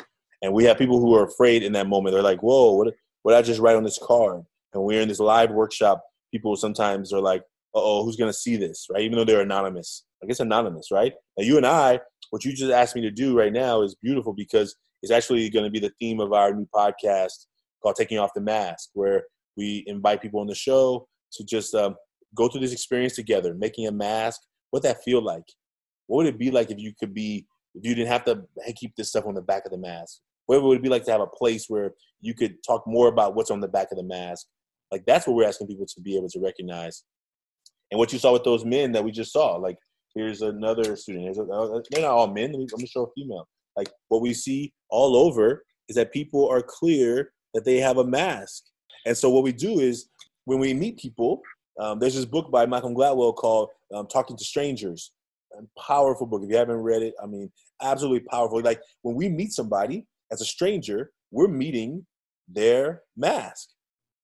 and 0.45 0.53
we 0.53 0.65
have 0.65 0.77
people 0.77 1.01
who 1.01 1.15
are 1.15 1.25
afraid 1.25 1.63
in 1.63 1.73
that 1.73 1.89
moment. 1.89 2.13
They're 2.13 2.23
like, 2.23 2.43
"Whoa, 2.43 2.73
what 2.73 2.95
what 3.23 3.33
did 3.33 3.39
I 3.39 3.43
just 3.43 3.61
write 3.61 3.77
on 3.77 3.85
this 3.85 3.99
card?" 4.01 4.43
And 4.75 4.83
we're 4.83 5.01
in 5.01 5.09
this 5.09 5.21
live 5.21 5.51
workshop. 5.51 6.05
People 6.31 6.55
sometimes 6.57 7.13
are 7.13 7.21
like, 7.21 7.43
"Uh 7.75 7.81
oh, 7.83 8.05
who's 8.05 8.17
gonna 8.17 8.33
see 8.33 8.57
this?" 8.57 8.87
Right? 8.93 9.03
Even 9.03 9.17
though 9.17 9.25
they're 9.25 9.41
anonymous. 9.41 10.05
I 10.23 10.27
guess 10.27 10.41
anonymous, 10.41 10.91
right? 10.91 11.13
Now 11.39 11.45
you 11.45 11.57
and 11.57 11.67
I, 11.67 12.01
what 12.31 12.45
you 12.45 12.53
just 12.53 12.73
asked 12.73 12.95
me 12.95 13.03
to 13.03 13.11
do 13.11 13.37
right 13.37 13.53
now 13.53 13.83
is 13.83 13.95
beautiful 14.03 14.33
because 14.33 14.75
it's 15.03 15.13
actually 15.13 15.49
going 15.51 15.67
to 15.67 15.71
be 15.71 15.81
the 15.81 15.93
theme 16.01 16.19
of 16.21 16.33
our 16.33 16.53
new 16.55 16.67
podcast 16.75 17.47
called 17.83 17.97
"Taking 17.97 18.19
Off 18.19 18.35
the 18.35 18.41
Mask," 18.41 18.91
where 18.93 19.25
we 19.57 19.85
invite 19.87 20.23
people 20.23 20.41
on 20.41 20.47
the 20.47 20.55
show 20.55 21.07
to 21.33 21.45
just 21.45 21.75
um, 21.75 21.97
go 22.35 22.49
through 22.49 22.61
this 22.61 22.73
experience 22.73 23.15
together, 23.15 23.55
making 23.55 23.87
a 23.87 23.93
mask. 23.93 24.43
What 24.71 24.83
that 24.83 25.05
feel 25.05 25.23
like? 25.23 25.45
What 26.07 26.19
would 26.19 26.27
it 26.27 26.39
be 26.39 26.51
like 26.51 26.71
if 26.71 26.79
you 26.79 26.93
could 26.99 27.15
be 27.15 27.47
if 27.75 27.85
you 27.85 27.95
didn't 27.95 28.13
have 28.13 28.25
to 28.25 28.45
keep 28.77 28.95
this 28.97 29.09
stuff 29.09 29.27
on 29.27 29.35
the 29.35 29.43
back 29.43 29.65
of 29.65 29.73
the 29.73 29.79
mask? 29.79 30.21
What 30.47 30.63
would 30.63 30.79
it 30.79 30.83
be 30.83 30.89
like 30.89 31.05
to 31.05 31.13
have 31.13 31.21
a 31.21 31.27
place 31.27 31.67
where 31.69 31.93
you 32.21 32.35
could 32.35 32.63
talk 32.65 32.87
more 32.87 33.09
about 33.09 33.35
what's 33.35 33.51
on 33.51 33.61
the 33.61 33.69
back 33.69 33.89
of 33.91 33.99
the 33.99 34.03
mask, 34.03 34.47
Like 34.91 35.05
that's 35.07 35.27
what 35.27 35.37
we're 35.37 35.47
asking 35.47 35.67
people 35.67 35.87
to 35.87 36.01
be 36.01 36.17
able 36.17 36.31
to 36.31 36.41
recognize. 36.41 37.05
And 37.91 37.99
what 37.99 38.13
you 38.13 38.19
saw 38.19 38.33
with 38.33 38.45
those 38.45 38.65
men 38.65 38.93
that 38.93 39.05
we 39.05 39.13
just 39.13 39.33
saw, 39.33 39.57
like 39.57 39.77
here's 40.15 40.41
another 40.41 40.97
student. 40.97 41.37
A, 41.37 41.43
uh, 41.43 41.81
they're 41.91 42.03
not 42.03 42.13
all 42.13 42.27
men. 42.27 42.53
Let 42.53 42.59
me, 42.59 42.67
let 42.73 42.81
me 42.81 42.87
show 42.87 43.05
a 43.05 43.13
female. 43.15 43.47
Like 43.77 43.91
what 44.09 44.23
we 44.23 44.33
see 44.33 44.73
all 44.89 45.17
over 45.17 45.65
is 45.89 45.97
that 45.97 46.13
people 46.13 46.49
are 46.49 46.63
clear 46.63 47.33
that 47.53 47.65
they 47.65 47.77
have 47.79 47.99
a 47.99 48.05
mask. 48.05 48.65
And 49.07 49.17
so 49.17 49.29
what 49.29 49.45
we 49.45 49.53
do 49.53 49.81
is 49.81 50.09
when 50.47 50.59
we 50.59 50.73
meet 50.73 50.99
people, 50.99 51.43
um, 51.79 51.99
there's 51.99 52.15
this 52.15 52.25
book 52.25 52.51
by 52.51 52.65
Malcolm 52.65 52.95
Gladwell 52.95 53.35
called 53.35 53.69
um, 53.93 54.07
Talking 54.07 54.37
to 54.37 54.45
Strangers. 54.45 55.13
A 55.57 55.81
powerful 55.81 56.27
book. 56.27 56.43
If 56.43 56.51
you 56.51 56.57
haven't 56.57 56.77
read 56.77 57.03
it, 57.03 57.15
I 57.23 57.27
mean, 57.27 57.53
absolutely 57.83 58.27
powerful. 58.29 58.61
Like 58.61 58.81
when 59.03 59.15
we 59.15 59.29
meet 59.29 59.53
somebody 59.53 60.07
as 60.35 60.41
a 60.41 60.45
stranger, 60.45 61.13
we're 61.31 61.49
meeting 61.49 62.05
their 62.49 63.03
mask. 63.17 63.69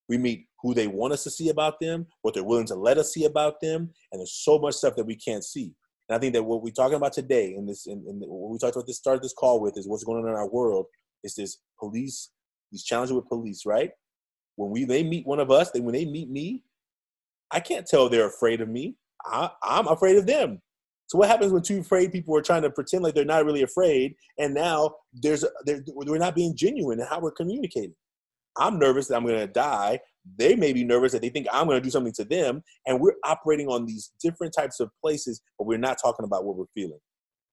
We 0.09 0.19
meet 0.19 0.47
who 0.61 0.75
they 0.75 0.89
want 0.89 1.13
us 1.13 1.23
to 1.25 1.31
see 1.31 1.49
about 1.51 1.79
them, 1.81 2.07
what 2.23 2.35
they're 2.35 2.45
willing 2.45 2.67
to 2.67 2.75
let 2.75 2.99
us 2.99 3.15
see 3.15 3.25
about 3.25 3.61
them, 3.61 3.91
and 4.11 4.21
there's 4.21 4.43
so 4.43 4.59
much 4.59 4.75
stuff 4.75 4.97
that 4.97 5.07
we 5.07 5.15
can't 5.15 5.45
see. 5.45 5.73
And 6.09 6.17
I 6.17 6.19
think 6.19 6.35
that 6.35 6.43
what 6.43 6.63
we're 6.63 6.73
talking 6.73 6.97
about 6.97 7.13
today, 7.13 7.55
in 7.55 7.65
this, 7.65 7.87
in, 7.87 8.05
in 8.09 8.21
what 8.27 8.51
we 8.51 8.59
talked 8.59 8.75
about 8.75 8.89
this 8.89 8.99
start 8.99 9.23
this 9.23 9.33
call 9.33 9.61
with, 9.61 9.79
is 9.79 9.87
what's 9.87 10.03
going 10.03 10.23
on 10.23 10.29
in 10.29 10.35
our 10.35 10.49
world. 10.51 10.87
Is 11.23 11.37
this 11.37 11.59
police, 11.79 12.31
these 12.73 12.83
challenges 12.83 13.15
with 13.15 13.29
police, 13.29 13.65
right? 13.65 13.93
When 14.57 14.71
we 14.71 14.85
they 14.85 15.05
meet 15.05 15.27
one 15.27 15.39
of 15.39 15.53
us, 15.53 15.71
then 15.71 15.85
when 15.85 15.95
they 15.95 16.05
meet 16.05 16.29
me, 16.29 16.65
I 17.53 17.61
can't 17.61 17.87
tell 17.87 18.09
they're 18.09 18.27
afraid 18.27 18.61
of 18.61 18.69
me. 18.69 18.97
I, 19.25 19.51
I'm 19.63 19.87
afraid 19.87 20.17
of 20.17 20.27
them. 20.27 20.61
So 21.11 21.19
what 21.19 21.29
happens 21.29 21.53
when 21.53 21.63
two 21.63 21.81
afraid 21.81 22.13
people 22.13 22.37
are 22.37 22.41
trying 22.41 22.63
to 22.63 22.71
pretend 22.71 23.03
like 23.03 23.17
they're 23.17 23.25
not 23.25 23.45
really 23.45 23.63
afraid, 23.63 24.15
and 24.39 24.55
now 24.55 24.95
there's 25.13 25.45
we're 25.89 26.19
not 26.19 26.37
being 26.37 26.55
genuine 26.57 27.01
in 27.01 27.07
how 27.07 27.19
we're 27.19 27.33
communicating. 27.33 27.97
I'm 28.57 28.79
nervous 28.79 29.09
that 29.09 29.17
I'm 29.17 29.27
going 29.27 29.41
to 29.41 29.49
die. 29.49 29.99
They 30.39 30.55
may 30.55 30.73
be 30.73 30.85
nervous 30.85 31.11
that 31.11 31.21
they 31.21 31.29
think 31.29 31.49
I'm 31.53 31.67
going 31.67 31.79
to 31.79 31.83
do 31.83 31.91
something 31.91 32.13
to 32.13 32.25
them. 32.25 32.63
And 32.87 33.01
we're 33.01 33.17
operating 33.25 33.67
on 33.67 33.87
these 33.87 34.13
different 34.23 34.55
types 34.57 34.79
of 34.79 34.91
places, 35.03 35.43
but 35.59 35.67
we're 35.67 35.79
not 35.79 35.99
talking 36.01 36.25
about 36.25 36.45
what 36.45 36.57
we're 36.57 36.67
feeling. 36.75 37.01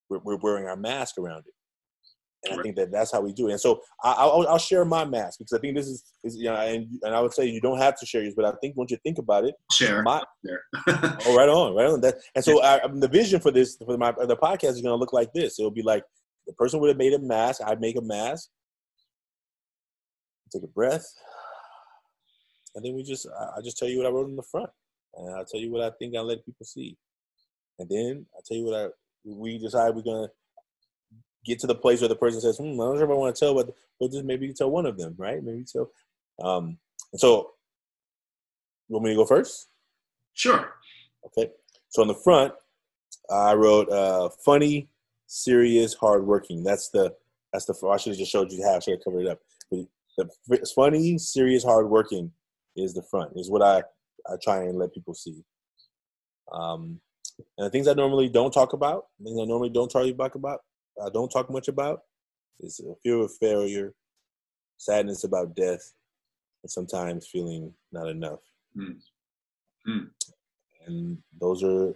We're, 0.07 0.19
we're 0.23 0.37
wearing 0.37 0.67
our 0.67 0.75
mask 0.75 1.17
around 1.17 1.45
it. 1.47 1.53
And 2.45 2.51
right. 2.51 2.59
I 2.59 2.63
think 2.63 2.75
that 2.75 2.91
that's 2.91 3.11
how 3.11 3.21
we 3.21 3.33
do 3.33 3.47
it. 3.47 3.53
And 3.53 3.59
so 3.61 3.81
I, 4.03 4.25
will 4.25 4.47
I'll 4.47 4.59
share 4.59 4.85
my 4.85 5.03
mask 5.05 5.39
because 5.39 5.53
I 5.53 5.59
think 5.59 5.75
this 5.75 5.87
is, 5.87 6.03
is 6.23 6.37
you 6.37 6.45
know, 6.45 6.55
and, 6.55 6.87
and 7.01 7.15
I 7.15 7.19
would 7.19 7.33
say 7.33 7.47
you 7.47 7.59
don't 7.59 7.79
have 7.79 7.97
to 7.99 8.05
share 8.05 8.21
yours, 8.21 8.35
but 8.35 8.45
I 8.45 8.51
think 8.61 8.77
once 8.77 8.91
you 8.91 8.97
think 9.03 9.17
about 9.17 9.45
it, 9.45 9.55
share. 9.71 10.03
My, 10.03 10.23
share. 10.45 10.61
oh, 10.87 11.35
right 11.35 11.49
on, 11.49 11.73
right 11.73 11.87
on. 11.87 12.01
That, 12.01 12.15
and 12.35 12.43
so 12.43 12.61
I, 12.61 12.79
um, 12.81 12.99
the 12.99 13.07
vision 13.07 13.39
for 13.39 13.51
this, 13.51 13.77
for 13.83 13.97
my 13.97 14.11
the 14.11 14.37
podcast 14.37 14.71
is 14.71 14.81
going 14.81 14.93
to 14.93 14.95
look 14.95 15.13
like 15.13 15.33
this. 15.33 15.59
It'll 15.59 15.71
be 15.71 15.81
like 15.81 16.03
the 16.45 16.53
person 16.53 16.79
would 16.79 16.89
have 16.89 16.97
made 16.97 17.13
a 17.13 17.19
mask. 17.19 17.61
I'd 17.65 17.81
make 17.81 17.97
a 17.97 18.01
mask. 18.01 18.49
Take 20.53 20.63
a 20.63 20.67
breath, 20.67 21.05
and 22.73 22.85
then 22.85 22.95
we 22.95 23.03
just 23.03 23.27
I 23.27 23.59
just 23.61 23.77
tell 23.77 23.89
you 23.89 23.97
what 23.97 24.07
I 24.07 24.11
wrote 24.11 24.29
in 24.29 24.37
the 24.37 24.43
front, 24.43 24.69
and 25.15 25.35
I'll 25.35 25.43
tell 25.43 25.59
you 25.59 25.69
what 25.69 25.81
I 25.81 25.91
think 25.99 26.15
I 26.15 26.21
let 26.21 26.45
people 26.45 26.65
see, 26.65 26.95
and 27.79 27.89
then 27.89 28.25
I'll 28.33 28.43
tell 28.43 28.55
you 28.55 28.63
what 28.63 28.75
I 28.75 28.87
we 29.25 29.57
decide 29.57 29.93
we're 29.93 30.03
gonna 30.03 30.29
get 31.47 31.59
to 31.59 31.67
the 31.67 31.75
place 31.75 32.01
where 32.01 32.09
the 32.09 32.15
person 32.15 32.41
says, 32.41 32.57
hmm, 32.57 32.71
I'm 32.71 32.77
not 32.77 32.95
sure 32.95 33.05
if 33.05 33.09
I 33.09 33.13
want 33.13 33.35
to 33.35 33.39
tell, 33.39 33.55
but 33.55 33.73
we'll 33.99 34.09
just 34.09 34.25
maybe 34.25 34.53
tell 34.53 34.69
one 34.69 34.85
of 34.85 34.97
them, 34.97 35.15
right? 35.17 35.43
Maybe 35.43 35.63
tell. 35.63 35.91
Um, 36.43 36.77
so, 37.15 37.51
you 38.87 38.93
want 38.93 39.05
me 39.05 39.11
to 39.11 39.17
go 39.17 39.25
first? 39.25 39.69
Sure. 40.33 40.73
Okay. 41.25 41.51
So 41.89 42.01
on 42.01 42.07
the 42.07 42.13
front, 42.13 42.53
I 43.29 43.53
wrote 43.53 43.89
uh, 43.89 44.29
funny, 44.45 44.89
serious, 45.25 45.93
hardworking. 45.93 46.63
That's 46.63 46.89
the 46.89 47.15
that's 47.51 47.65
the. 47.65 47.73
I 47.87 47.97
should 47.97 48.11
have 48.11 48.19
just 48.19 48.31
showed 48.31 48.51
you 48.51 48.63
how. 48.63 48.75
I 48.75 48.79
should 48.79 48.93
have 48.93 49.03
covered 49.03 49.25
it 49.25 49.27
up. 49.27 49.39
But 49.71 49.87
the 50.47 50.71
funny, 50.75 51.17
serious, 51.17 51.63
hardworking 51.63 52.31
is 52.75 52.93
the 52.93 53.03
front. 53.03 53.31
Is 53.35 53.49
what 53.49 53.61
I 53.61 53.83
I 54.29 54.35
try 54.41 54.63
and 54.63 54.77
let 54.77 54.93
people 54.93 55.13
see. 55.13 55.43
Um, 56.51 56.99
and 57.57 57.67
the 57.67 57.69
things 57.69 57.87
I 57.87 57.93
normally 57.93 58.29
don't 58.29 58.53
talk 58.53 58.73
about, 58.73 59.05
things 59.23 59.39
I 59.39 59.45
normally 59.45 59.69
don't 59.69 59.93
about, 59.93 60.35
about 60.35 60.59
I 61.05 61.09
don't 61.09 61.29
talk 61.29 61.49
much 61.49 61.67
about 61.67 62.01
is 62.59 62.79
a 62.79 62.95
fear 63.03 63.17
of 63.17 63.31
failure, 63.39 63.93
sadness 64.77 65.23
about 65.23 65.55
death, 65.55 65.93
and 66.63 66.71
sometimes 66.71 67.27
feeling 67.27 67.73
not 67.91 68.07
enough. 68.07 68.39
Mm. 68.77 68.97
Mm. 69.87 70.09
And 70.85 71.17
those 71.39 71.63
are 71.63 71.93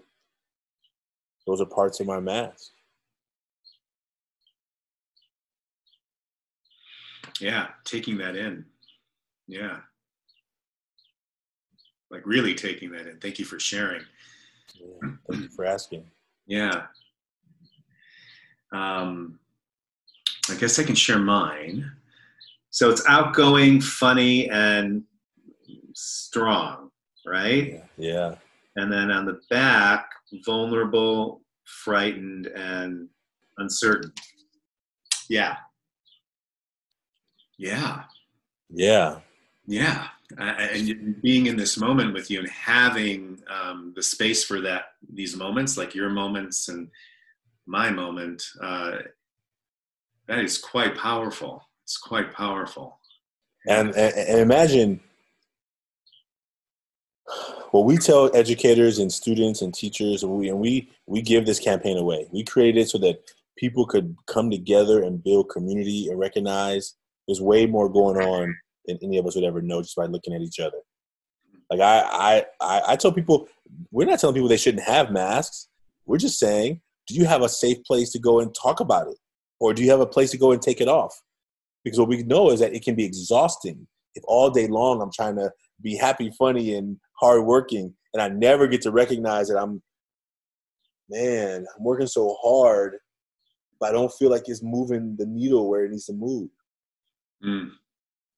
those 1.48 1.62
are 1.62 1.66
parts 1.66 2.00
of 2.00 2.08
my 2.08 2.20
mask. 2.20 2.72
Yeah, 7.40 7.68
taking 7.86 8.18
that 8.20 8.36
in. 8.36 8.66
Yeah. 9.48 9.80
Like 12.12 12.26
really 12.26 12.54
taking 12.54 12.92
that 12.92 13.08
in. 13.08 13.18
Thank 13.20 13.40
you 13.40 13.46
for 13.46 13.60
sharing. 13.60 14.04
Yeah, 14.76 15.10
thank 15.30 15.44
you 15.44 15.50
for 15.50 15.66
asking. 15.66 16.06
Yeah. 16.46 16.84
Um, 18.72 19.40
I 20.50 20.56
guess 20.56 20.80
I 20.80 20.84
can 20.84 20.96
share 20.96 21.20
mine. 21.20 21.92
So 22.70 22.90
it's 22.90 23.06
outgoing, 23.08 23.82
funny, 23.82 24.50
and 24.50 25.04
strong, 25.94 26.90
right? 27.26 27.84
Yeah. 27.98 28.36
And 28.76 28.92
then 28.92 29.12
on 29.12 29.26
the 29.26 29.42
back, 29.50 30.10
vulnerable, 30.46 31.42
frightened, 31.66 32.48
and 32.48 33.10
uncertain. 33.58 34.14
Yeah. 35.30 35.58
Yeah. 37.58 38.04
Yeah. 38.70 39.20
Yeah. 39.68 40.08
and 40.38 41.22
being 41.22 41.48
in 41.48 41.58
this 41.58 41.78
moment 41.78 42.14
with 42.14 42.32
you 42.32 42.40
and 42.40 42.50
having 42.50 43.42
um, 43.50 43.94
the 43.96 44.04
space 44.04 44.44
for 44.44 44.62
that, 44.62 44.94
these 45.14 45.36
moments, 45.36 45.78
like 45.78 45.94
your 45.94 46.10
moments 46.10 46.70
and 46.70 46.90
my 47.66 47.90
moment, 47.90 48.44
uh, 48.62 48.98
that 50.28 50.40
is 50.40 50.58
quite 50.58 50.96
powerful. 50.96 51.68
It's 51.84 51.98
quite 51.98 52.34
powerful. 52.34 53.00
And, 53.68 53.94
and, 53.96 54.40
imagine 54.40 55.02
what 57.72 57.86
we 57.86 57.98
tell 57.98 58.36
educators 58.36 58.98
and 58.98 59.12
students 59.12 59.62
and 59.62 59.74
teachers, 59.74 60.24
and 60.24 60.32
we, 60.32 60.50
and 60.50 60.60
we 60.60 60.90
we 61.06 61.22
give 61.22 61.46
this 61.46 61.60
campaign 61.60 61.98
away. 61.98 62.28
We 62.32 62.44
created 62.44 62.82
it 62.82 62.90
so 62.90 62.98
that 63.00 63.20
people 63.58 63.86
could 63.86 64.16
come 64.26 64.50
together 64.50 65.04
and 65.04 65.24
build 65.24 65.50
community 65.50 66.08
and 66.10 66.20
recognize 66.20 66.96
there's 67.28 67.42
way 67.42 67.68
more 67.68 67.88
going 67.88 68.18
on 68.18 68.56
than 68.86 68.98
any 69.04 69.18
of 69.18 69.28
us 69.28 69.36
would 69.36 69.44
ever 69.44 69.62
know 69.62 69.82
just 69.82 69.96
by 69.96 70.06
looking 70.06 70.34
at 70.34 70.42
each 70.42 70.60
other. 70.60 70.78
Like 71.70 71.80
I, 71.80 72.00
I, 72.02 72.46
I, 72.60 72.82
I 72.90 72.96
tell 72.96 73.12
people, 73.12 73.48
we're 73.92 74.08
not 74.08 74.20
telling 74.20 74.34
people 74.34 74.50
they 74.50 74.58
shouldn't 74.58 74.84
have 74.84 75.12
masks. 75.12 75.68
We're 76.06 76.18
just 76.18 76.40
saying 76.40 76.82
do 77.12 77.20
you 77.20 77.26
have 77.26 77.42
a 77.42 77.50
safe 77.50 77.84
place 77.84 78.12
to 78.12 78.20
go 78.20 78.40
and 78.40 78.56
talk 78.56 78.80
about 78.80 79.08
it? 79.08 79.18
Or 79.60 79.74
do 79.74 79.84
you 79.84 79.92
have 79.92 80.00
a 80.00 80.08
place 80.08 80.32
to 80.32 80.38
go 80.38 80.52
and 80.52 80.62
take 80.62 80.82
it 80.82 80.88
off? 80.88 81.14
Because 81.84 82.00
what 82.00 82.08
we 82.08 82.24
know 82.24 82.52
is 82.52 82.60
that 82.60 82.74
it 82.74 82.84
can 82.84 82.96
be 82.96 83.06
exhausting 83.06 83.88
if 84.16 84.24
all 84.26 84.50
day 84.50 84.68
long 84.68 85.02
I'm 85.02 85.12
trying 85.12 85.36
to 85.36 85.52
be 85.82 85.96
happy, 85.96 86.32
funny, 86.38 86.76
and 86.76 86.98
hardworking, 87.20 87.94
and 88.14 88.22
I 88.22 88.30
never 88.30 88.68
get 88.68 88.82
to 88.84 88.92
recognize 88.92 89.48
that 89.48 89.58
I'm, 89.58 89.82
man, 91.10 91.66
I'm 91.78 91.84
working 91.84 92.08
so 92.08 92.38
hard, 92.42 92.98
but 93.80 93.90
I 93.90 93.94
don't 93.94 94.12
feel 94.14 94.30
like 94.30 94.48
it's 94.48 94.64
moving 94.64 95.16
the 95.18 95.26
needle 95.26 95.70
where 95.70 95.86
it 95.86 95.92
needs 95.92 96.06
to 96.06 96.14
move. 96.14 96.50
Mm. 97.44 97.72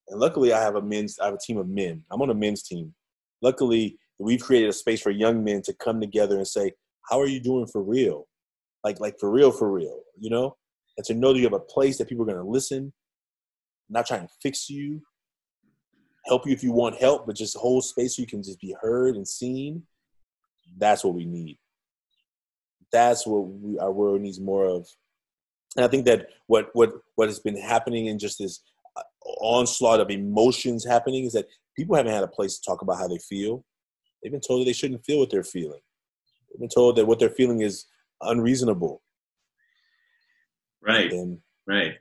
And 0.10 0.20
luckily, 0.20 0.54
I 0.54 0.62
have 0.62 0.76
a 0.76 0.82
men's, 0.82 1.20
I 1.20 1.26
have 1.26 1.36
a 1.36 1.46
team 1.46 1.58
of 1.58 1.68
men. 1.68 2.04
I'm 2.12 2.22
on 2.22 2.30
a 2.30 2.36
men's 2.36 2.64
team. 2.64 2.94
Luckily, 3.42 3.98
we've 4.20 4.42
created 4.42 4.70
a 4.70 4.74
space 4.74 5.02
for 5.02 5.12
young 5.12 5.44
men 5.44 5.62
to 5.64 5.74
come 5.74 6.00
together 6.00 6.38
and 6.38 6.48
say, 6.48 6.72
"How 7.10 7.20
are 7.20 7.28
you 7.28 7.40
doing 7.40 7.68
for 7.68 7.82
real? 7.82 8.28
Like 8.84 9.00
like 9.00 9.20
for 9.20 9.30
real, 9.30 9.52
for 9.52 9.72
real, 9.72 10.02
you 10.20 10.30
know, 10.30 10.56
and 10.98 11.06
to 11.06 11.14
know 11.14 11.34
that 11.34 11.40
you 11.40 11.46
have 11.46 11.54
a 11.54 11.60
place 11.60 11.98
that 11.98 12.10
people 12.10 12.24
are 12.24 12.34
going 12.34 12.44
to 12.44 12.52
listen, 12.52 12.94
not 13.90 14.06
trying 14.06 14.28
to 14.28 14.34
fix 14.42 14.70
you, 14.70 15.02
help 16.26 16.46
you 16.46 16.54
if 16.54 16.64
you 16.64 16.72
want 16.72 17.00
help, 17.00 17.26
but 17.26 17.36
just 17.36 17.58
hold 17.58 17.84
space 17.84 18.16
so 18.16 18.22
you 18.22 18.28
can 18.28 18.44
just 18.44 18.60
be 18.60 18.76
heard 18.82 19.16
and 19.16 19.28
seen. 19.28 19.84
That's 20.78 21.04
what 21.04 21.14
we 21.14 21.26
need. 21.26 21.58
That's 22.92 23.26
what 23.26 23.42
we, 23.48 23.78
our 23.80 23.92
world 23.92 24.22
needs 24.22 24.40
more 24.40 24.66
of. 24.66 24.88
And 25.76 25.84
I 25.84 25.88
think 25.88 26.06
that 26.06 26.28
what 26.48 26.70
what 26.74 26.94
what 27.16 27.28
has 27.28 27.40
been 27.40 27.58
happening 27.58 28.06
in 28.06 28.20
just 28.20 28.38
this 28.40 28.62
uh, 28.96 29.02
onslaught 29.42 30.00
of 30.00 30.12
emotions 30.12 30.86
happening 30.86 31.26
is 31.26 31.34
that 31.34 31.48
people 31.76 31.96
haven't 31.96 32.14
had 32.14 32.24
a 32.24 32.28
place 32.28 32.58
to 32.58 32.66
talk 32.66 32.82
about 32.82 32.98
how 32.98 33.08
they 33.08 33.18
feel. 33.18 33.66
They've 34.22 34.32
been 34.32 34.42
told 34.42 34.62
that 34.62 34.66
they 34.66 34.74
shouldn't 34.74 35.06
feel 35.06 35.20
what 35.20 35.32
they're 35.32 35.44
feeling. 35.44 35.82
They've 36.50 36.60
been 36.60 36.70
told 36.70 36.96
that 36.96 37.06
what 37.06 37.20
they're 37.20 37.30
feeling 37.30 37.62
is 37.62 37.86
unreasonable. 38.30 39.02
Right. 40.82 41.12
And, 41.12 41.40
right. 41.68 41.94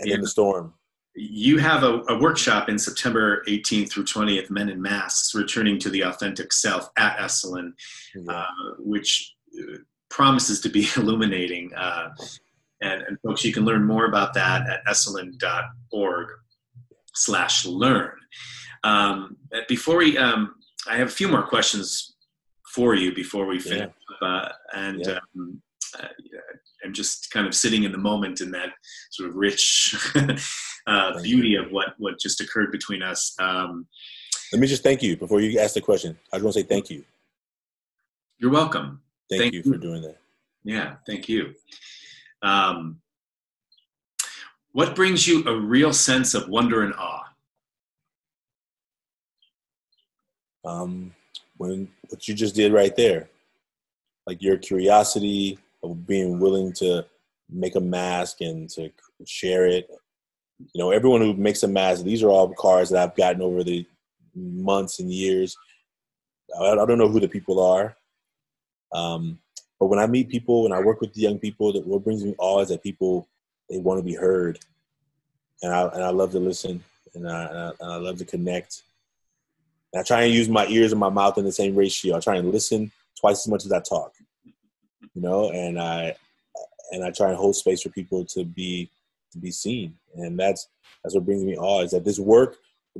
And 0.00 0.08
yeah. 0.08 0.16
in 0.16 0.20
the 0.20 0.28
storm. 0.28 0.74
You 1.16 1.58
have 1.58 1.84
a, 1.84 2.02
a, 2.08 2.18
workshop 2.18 2.68
in 2.68 2.76
September 2.76 3.44
18th 3.46 3.90
through 3.90 4.04
20th, 4.04 4.50
Men 4.50 4.68
in 4.68 4.82
Masks, 4.82 5.32
returning 5.32 5.78
to 5.78 5.88
the 5.88 6.02
authentic 6.02 6.52
self 6.52 6.90
at 6.96 7.16
Esalen, 7.18 7.72
yeah. 8.16 8.32
uh, 8.32 8.74
which 8.78 9.36
uh, 9.56 9.76
promises 10.10 10.60
to 10.62 10.68
be 10.68 10.88
illuminating. 10.96 11.72
Uh, 11.74 12.08
and, 12.82 13.02
and, 13.02 13.18
folks, 13.20 13.44
you 13.44 13.52
can 13.52 13.64
learn 13.64 13.84
more 13.84 14.06
about 14.06 14.34
that 14.34 14.68
at 14.68 14.84
esalen.org 14.86 16.28
slash 17.14 17.64
learn. 17.64 18.12
Um, 18.82 19.36
before 19.68 19.96
we, 19.96 20.18
um, 20.18 20.56
I 20.88 20.96
have 20.96 21.08
a 21.08 21.12
few 21.12 21.28
more 21.28 21.46
questions 21.46 22.13
for 22.74 22.94
you 22.94 23.14
before 23.14 23.46
we 23.46 23.58
finish. 23.58 23.92
Yeah. 24.22 24.28
Uh, 24.28 24.48
and 24.74 25.00
yeah. 25.06 25.18
um, 25.36 25.62
uh, 25.98 26.08
I'm 26.84 26.92
just 26.92 27.30
kind 27.30 27.46
of 27.46 27.54
sitting 27.54 27.84
in 27.84 27.92
the 27.92 27.98
moment 27.98 28.40
in 28.40 28.50
that 28.50 28.70
sort 29.10 29.30
of 29.30 29.36
rich 29.36 29.94
uh, 30.86 31.22
beauty 31.22 31.54
of 31.54 31.70
what 31.70 31.94
what 31.98 32.18
just 32.18 32.40
occurred 32.40 32.72
between 32.72 33.02
us. 33.02 33.34
Um, 33.38 33.86
Let 34.52 34.60
me 34.60 34.66
just 34.66 34.82
thank 34.82 35.02
you 35.02 35.16
before 35.16 35.40
you 35.40 35.58
ask 35.58 35.74
the 35.74 35.80
question. 35.80 36.18
I 36.32 36.36
just 36.36 36.44
want 36.44 36.54
to 36.54 36.60
say 36.60 36.66
thank 36.66 36.90
you. 36.90 37.04
You're 38.38 38.50
welcome. 38.50 39.00
Thank, 39.30 39.42
thank 39.42 39.54
you, 39.54 39.62
you 39.64 39.72
for 39.72 39.78
doing 39.78 40.02
that. 40.02 40.18
Yeah, 40.64 40.96
thank 41.06 41.28
you. 41.28 41.54
Um, 42.42 43.00
what 44.72 44.96
brings 44.96 45.26
you 45.26 45.44
a 45.46 45.58
real 45.58 45.92
sense 45.92 46.34
of 46.34 46.48
wonder 46.48 46.82
and 46.82 46.92
awe? 46.94 47.22
Um, 50.64 51.14
when 51.56 51.88
what 52.08 52.26
you 52.26 52.34
just 52.34 52.54
did 52.54 52.72
right 52.72 52.94
there, 52.96 53.28
like 54.26 54.42
your 54.42 54.56
curiosity 54.56 55.58
of 55.82 56.06
being 56.06 56.38
willing 56.38 56.72
to 56.74 57.04
make 57.50 57.76
a 57.76 57.80
mask 57.80 58.40
and 58.40 58.68
to 58.70 58.90
share 59.26 59.66
it. 59.66 59.88
You 60.58 60.78
know, 60.82 60.90
everyone 60.90 61.20
who 61.20 61.34
makes 61.34 61.62
a 61.62 61.68
mask, 61.68 62.04
these 62.04 62.22
are 62.22 62.30
all 62.30 62.52
cards 62.54 62.90
that 62.90 63.02
I've 63.02 63.16
gotten 63.16 63.42
over 63.42 63.62
the 63.62 63.86
months 64.34 65.00
and 65.00 65.12
years. 65.12 65.56
I, 66.60 66.74
don't 66.74 66.98
know 66.98 67.08
who 67.08 67.20
the 67.20 67.28
people 67.28 67.60
are. 67.60 67.96
Um, 68.92 69.38
but 69.80 69.86
when 69.86 69.98
I 69.98 70.06
meet 70.06 70.28
people, 70.28 70.62
when 70.62 70.72
I 70.72 70.80
work 70.80 71.00
with 71.00 71.12
the 71.12 71.20
young 71.20 71.38
people, 71.38 71.72
that 71.72 71.86
what 71.86 72.04
brings 72.04 72.24
me 72.24 72.34
awe 72.38 72.60
is 72.60 72.68
that 72.68 72.82
people 72.82 73.28
they 73.68 73.78
want 73.78 73.98
to 73.98 74.04
be 74.04 74.14
heard, 74.14 74.58
and 75.62 75.72
I 75.72 75.82
and 75.88 76.02
I 76.02 76.10
love 76.10 76.30
to 76.32 76.38
listen, 76.38 76.82
and 77.14 77.28
I, 77.28 77.44
and 77.46 77.58
I, 77.58 77.72
and 77.80 77.92
I 77.92 77.96
love 77.96 78.18
to 78.18 78.24
connect. 78.24 78.82
And 79.94 80.00
I 80.00 80.02
try 80.02 80.22
and 80.22 80.34
use 80.34 80.48
my 80.48 80.66
ears 80.66 80.90
and 80.90 80.98
my 80.98 81.08
mouth 81.08 81.38
in 81.38 81.44
the 81.44 81.52
same 81.52 81.76
ratio. 81.76 82.16
I 82.16 82.20
try 82.20 82.34
and 82.34 82.50
listen 82.50 82.90
twice 83.20 83.46
as 83.46 83.48
much 83.48 83.64
as 83.64 83.70
I 83.70 83.78
talk, 83.78 84.12
you 84.44 85.22
know, 85.22 85.50
and 85.50 85.80
I 85.80 86.16
and 86.90 87.04
I 87.04 87.12
try 87.12 87.28
and 87.28 87.36
hold 87.36 87.54
space 87.54 87.82
for 87.82 87.90
people 87.90 88.24
to 88.26 88.44
be 88.44 88.90
to 89.30 89.38
be 89.38 89.52
seen, 89.52 89.94
and 90.16 90.36
that's 90.36 90.66
that's 91.02 91.14
what 91.14 91.24
brings 91.24 91.44
me 91.44 91.56
awe 91.56 91.82
is 91.82 91.92
that 91.92 92.04
this 92.04 92.18
work, 92.18 92.56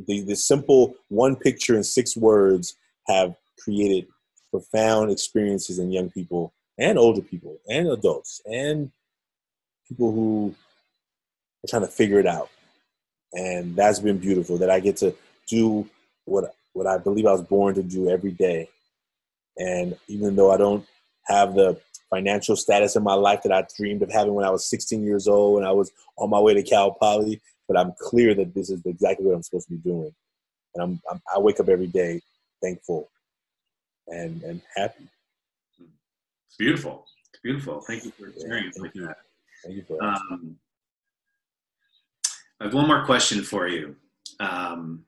the 0.07 0.21
the 0.21 0.37
simple 0.37 0.95
one 1.09 1.35
picture 1.35 1.75
and 1.75 1.85
six 1.85 2.17
words 2.17 2.77
have 3.09 3.35
created 3.59 4.07
profound 4.53 5.11
experiences 5.11 5.81
in 5.81 5.91
young 5.91 6.11
people 6.11 6.53
and 6.79 6.97
older 6.97 7.23
people 7.23 7.59
and 7.69 7.89
adults 7.89 8.41
and 8.47 8.93
people 9.89 10.13
who 10.13 10.55
are 11.65 11.69
trying 11.69 11.83
to 11.83 11.89
figure 11.89 12.21
it 12.21 12.27
out. 12.27 12.51
And 13.33 13.75
that's 13.75 13.99
been 13.99 14.19
beautiful 14.19 14.59
that 14.59 14.71
I 14.71 14.79
get 14.79 14.97
to 14.99 15.13
do 15.49 15.89
what 16.25 16.55
what 16.75 16.87
I 16.87 16.99
believe 16.99 17.27
I 17.27 17.33
was 17.33 17.43
born 17.43 17.75
to 17.77 17.83
do 17.83 18.11
every 18.11 18.33
day. 18.33 18.69
And 19.57 19.97
even 20.09 20.37
though 20.37 20.53
I 20.53 20.57
don't 20.57 20.85
have 21.27 21.55
the 21.55 21.81
financial 22.11 22.57
status 22.57 22.97
in 22.97 23.03
my 23.03 23.15
life 23.15 23.43
that 23.43 23.53
I 23.53 23.67
dreamed 23.77 24.03
of 24.03 24.13
having 24.13 24.35
when 24.35 24.45
I 24.45 24.51
was 24.51 24.69
16 24.69 25.03
years 25.03 25.27
old 25.27 25.59
and 25.59 25.67
I 25.67 25.73
was 25.73 25.91
on 26.19 26.31
my 26.31 26.39
way 26.39 26.55
to 26.55 26.63
Cal 26.63 26.93
Poly, 26.93 27.41
but 27.67 27.79
I'm 27.79 27.93
clear 27.99 28.35
that 28.35 28.55
this 28.55 28.71
is 28.71 28.85
exactly 28.85 29.25
what 29.27 29.35
I'm 29.35 29.43
supposed 29.43 29.69
to 29.69 29.75
be 29.75 29.81
doing. 29.81 30.15
And 30.75 30.83
I'm, 30.83 31.03
I'm 31.11 31.23
I 31.35 31.39
wake 31.39 31.61
up 31.61 31.69
every 31.69 31.87
day 31.87 32.21
thankful 32.63 33.09
and 34.09 34.43
and 34.43 34.61
happy. 34.77 35.09
It's 35.79 36.57
beautiful. 36.59 37.07
It's 37.33 37.41
beautiful. 37.43 37.81
Thank 37.81 38.05
you 38.05 38.11
for 38.11 38.33
sharing 38.41 38.65
yeah, 38.65 38.83
like 38.83 38.95
you. 38.95 39.07
that. 39.07 39.17
Thank 39.65 39.77
you 39.77 39.85
for 39.87 40.03
um, 40.03 40.57
I 42.61 42.65
have 42.65 42.75
one 42.75 42.87
more 42.87 43.05
question 43.05 43.43
for 43.43 43.69
you. 43.69 43.97
Um, 44.41 45.05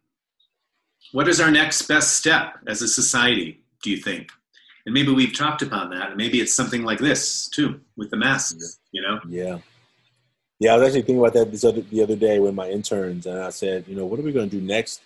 what 1.13 1.29
is 1.29 1.41
our 1.41 1.51
next 1.51 1.83
best 1.83 2.17
step 2.17 2.59
as 2.67 2.83
a 2.83 2.89
society, 2.89 3.63
do 3.83 3.91
you 3.91 3.99
think? 3.99 4.31
And 4.85 4.95
maybe 4.95 5.13
we've 5.13 5.37
talked 5.37 5.63
upon 5.63 5.91
that. 5.91 6.09
And 6.09 6.17
maybe 6.17 6.41
it's 6.41 6.55
something 6.55 6.83
like 6.85 6.99
this 6.99 7.49
too, 7.49 7.81
with 7.97 8.11
the 8.11 8.17
masks, 8.17 8.79
you 8.93 9.03
know? 9.03 9.21
Yeah. 9.29 9.59
Yeah, 10.59 10.73
I 10.73 10.79
was 10.79 10.87
actually 10.87 11.03
thinking 11.03 11.19
about 11.19 11.35
that 11.35 11.51
this 11.51 11.65
other, 11.65 11.83
the 11.83 12.03
other 12.03 12.17
day 12.17 12.39
with 12.39 12.55
my 12.55 12.71
interns, 12.71 13.27
and 13.27 13.39
I 13.39 13.51
said, 13.51 13.85
you 13.87 13.95
know, 13.95 14.07
what 14.07 14.19
are 14.19 14.23
we 14.23 14.33
going 14.33 14.49
to 14.49 14.59
do 14.59 14.65
next? 14.65 15.03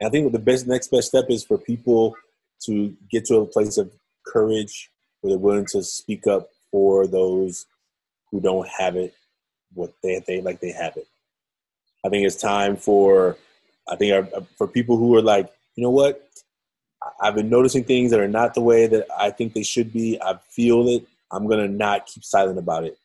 And 0.00 0.08
I 0.08 0.10
think 0.10 0.32
the 0.32 0.40
best 0.40 0.66
next 0.66 0.88
best 0.88 1.08
step 1.08 1.26
is 1.28 1.44
for 1.44 1.56
people 1.56 2.16
to 2.64 2.96
get 3.10 3.24
to 3.26 3.36
a 3.36 3.46
place 3.46 3.78
of 3.78 3.92
courage 4.26 4.90
where 5.20 5.30
they're 5.30 5.38
willing 5.38 5.66
to 5.66 5.84
speak 5.84 6.26
up 6.26 6.48
for 6.72 7.06
those 7.06 7.66
who 8.30 8.40
don't 8.40 8.68
have 8.68 8.96
it 8.96 9.14
what 9.74 9.92
they 10.02 10.22
they 10.26 10.40
like 10.40 10.60
they 10.60 10.72
have 10.72 10.96
it. 10.96 11.06
I 12.04 12.08
think 12.08 12.26
it's 12.26 12.36
time 12.36 12.76
for 12.76 13.36
I 13.88 13.96
think 13.96 14.12
our, 14.12 14.42
for 14.56 14.68
people 14.68 14.96
who 14.96 15.16
are 15.16 15.22
like, 15.22 15.50
you 15.76 15.82
know 15.82 15.90
what, 15.90 16.28
I've 17.20 17.34
been 17.34 17.48
noticing 17.48 17.84
things 17.84 18.10
that 18.10 18.20
are 18.20 18.28
not 18.28 18.54
the 18.54 18.60
way 18.60 18.86
that 18.86 19.06
I 19.16 19.30
think 19.30 19.54
they 19.54 19.62
should 19.62 19.92
be. 19.92 20.20
I 20.20 20.38
feel 20.50 20.88
it. 20.88 21.06
I'm 21.30 21.48
gonna 21.48 21.68
not 21.68 22.06
keep 22.06 22.24
silent 22.24 22.58
about 22.58 22.84
it. 22.84 22.98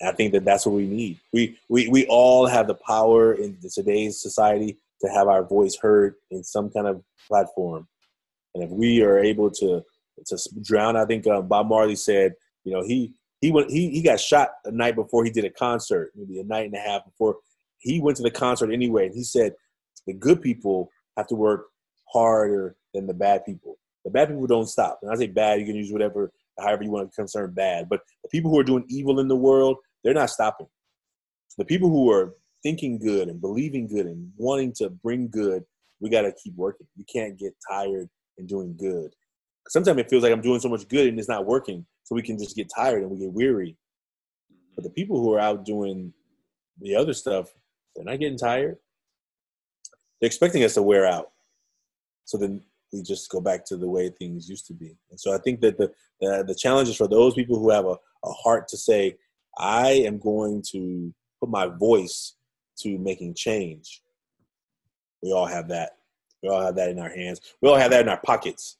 And 0.00 0.10
I 0.10 0.12
think 0.12 0.32
that 0.32 0.44
that's 0.44 0.66
what 0.66 0.74
we 0.74 0.86
need. 0.86 1.18
We 1.32 1.58
we 1.68 1.88
we 1.88 2.06
all 2.06 2.46
have 2.46 2.66
the 2.66 2.74
power 2.74 3.32
in 3.32 3.58
today's 3.72 4.20
society 4.20 4.76
to 5.02 5.08
have 5.08 5.28
our 5.28 5.44
voice 5.44 5.76
heard 5.76 6.14
in 6.30 6.42
some 6.42 6.70
kind 6.70 6.86
of 6.86 7.02
platform. 7.28 7.86
And 8.54 8.64
if 8.64 8.70
we 8.70 9.02
are 9.02 9.18
able 9.18 9.50
to 9.52 9.82
to 10.26 10.38
drown, 10.62 10.96
I 10.96 11.04
think 11.04 11.26
uh, 11.26 11.42
Bob 11.42 11.68
Marley 11.68 11.96
said, 11.96 12.34
you 12.64 12.72
know, 12.72 12.82
he 12.82 13.14
he 13.40 13.52
went 13.52 13.70
he 13.70 13.90
he 13.90 14.02
got 14.02 14.20
shot 14.20 14.50
a 14.64 14.70
night 14.70 14.96
before 14.96 15.24
he 15.24 15.30
did 15.30 15.44
a 15.44 15.50
concert, 15.50 16.10
maybe 16.16 16.40
a 16.40 16.44
night 16.44 16.66
and 16.66 16.74
a 16.74 16.80
half 16.80 17.04
before 17.04 17.36
he 17.78 18.00
went 18.00 18.16
to 18.16 18.22
the 18.22 18.30
concert 18.30 18.72
anyway. 18.72 19.06
And 19.06 19.14
he 19.14 19.22
said, 19.22 19.54
the 20.06 20.14
good 20.14 20.42
people 20.42 20.90
have 21.16 21.26
to 21.28 21.34
work 21.34 21.66
harder 22.12 22.76
than 22.94 23.06
the 23.06 23.14
bad 23.14 23.44
people. 23.44 23.78
The 24.04 24.10
bad 24.10 24.28
people 24.28 24.46
don't 24.46 24.68
stop. 24.68 25.00
And 25.02 25.10
I 25.10 25.16
say 25.16 25.26
bad, 25.26 25.60
you 25.60 25.66
can 25.66 25.74
use 25.74 25.92
whatever, 25.92 26.32
however 26.58 26.84
you 26.84 26.90
want 26.90 27.10
to 27.10 27.16
concern 27.16 27.52
bad. 27.52 27.88
But 27.88 28.00
the 28.22 28.28
people 28.28 28.50
who 28.50 28.58
are 28.58 28.64
doing 28.64 28.84
evil 28.88 29.20
in 29.20 29.28
the 29.28 29.36
world, 29.36 29.78
they're 30.04 30.14
not 30.14 30.30
stopping. 30.30 30.68
the 31.58 31.64
people 31.64 31.88
who 31.88 32.10
are 32.10 32.34
thinking 32.62 32.98
good 32.98 33.28
and 33.28 33.40
believing 33.40 33.88
good 33.88 34.06
and 34.06 34.30
wanting 34.36 34.72
to 34.74 34.90
bring 34.90 35.28
good, 35.28 35.64
we 36.00 36.10
got 36.10 36.22
to 36.22 36.32
keep 36.32 36.54
working. 36.54 36.86
You 36.96 37.04
can't 37.12 37.38
get 37.38 37.54
tired 37.70 38.08
and 38.38 38.48
doing 38.48 38.76
good. 38.76 39.12
Sometimes 39.68 39.98
it 39.98 40.10
feels 40.10 40.22
like 40.22 40.32
I'm 40.32 40.42
doing 40.42 40.60
so 40.60 40.68
much 40.68 40.86
good 40.88 41.06
and 41.08 41.18
it's 41.18 41.28
not 41.28 41.46
working, 41.46 41.84
so 42.04 42.14
we 42.14 42.22
can 42.22 42.38
just 42.38 42.54
get 42.54 42.70
tired 42.74 43.02
and 43.02 43.10
we 43.10 43.18
get 43.18 43.32
weary. 43.32 43.76
But 44.76 44.84
the 44.84 44.90
people 44.90 45.20
who 45.20 45.32
are 45.34 45.40
out 45.40 45.64
doing 45.64 46.12
the 46.80 46.94
other 46.94 47.14
stuff, 47.14 47.48
they're 47.94 48.04
not 48.04 48.20
getting 48.20 48.38
tired. 48.38 48.76
They're 50.20 50.26
expecting 50.26 50.64
us 50.64 50.74
to 50.74 50.82
wear 50.82 51.06
out. 51.06 51.30
So 52.24 52.38
then 52.38 52.62
we 52.92 53.02
just 53.02 53.30
go 53.30 53.40
back 53.40 53.64
to 53.66 53.76
the 53.76 53.88
way 53.88 54.08
things 54.08 54.48
used 54.48 54.66
to 54.66 54.74
be. 54.74 54.96
And 55.10 55.20
so 55.20 55.34
I 55.34 55.38
think 55.38 55.60
that 55.60 55.78
the 55.78 55.92
the, 56.20 56.44
the 56.46 56.54
challenge 56.54 56.88
is 56.88 56.96
for 56.96 57.08
those 57.08 57.34
people 57.34 57.58
who 57.58 57.70
have 57.70 57.84
a, 57.84 57.96
a 58.24 58.32
heart 58.32 58.68
to 58.68 58.76
say, 58.76 59.16
I 59.58 59.90
am 59.90 60.18
going 60.18 60.62
to 60.72 61.12
put 61.40 61.50
my 61.50 61.66
voice 61.66 62.36
to 62.78 62.98
making 62.98 63.34
change. 63.34 64.02
We 65.22 65.32
all 65.32 65.46
have 65.46 65.68
that. 65.68 65.92
We 66.42 66.48
all 66.48 66.60
have 66.60 66.76
that 66.76 66.90
in 66.90 66.98
our 66.98 67.08
hands. 67.08 67.40
We 67.60 67.68
all 67.68 67.76
have 67.76 67.90
that 67.90 68.02
in 68.02 68.08
our 68.08 68.20
pockets. 68.24 68.76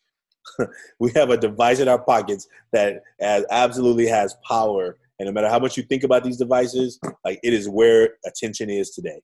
we 1.01 1.11
have 1.14 1.30
a 1.30 1.37
device 1.37 1.80
in 1.80 1.89
our 1.89 1.99
pockets 1.99 2.47
that 2.72 3.03
has, 3.20 3.45
absolutely 3.51 4.07
has 4.07 4.37
power. 4.47 4.99
And 5.18 5.26
no 5.26 5.32
matter 5.32 5.49
how 5.49 5.59
much 5.59 5.76
you 5.76 5.82
think 5.82 6.05
about 6.05 6.24
these 6.24 6.37
devices, 6.37 7.01
like 7.24 7.41
it 7.43 7.53
is 7.53 7.68
where 7.68 8.14
attention 8.26 8.70
is 8.70 8.91
today. 8.91 9.20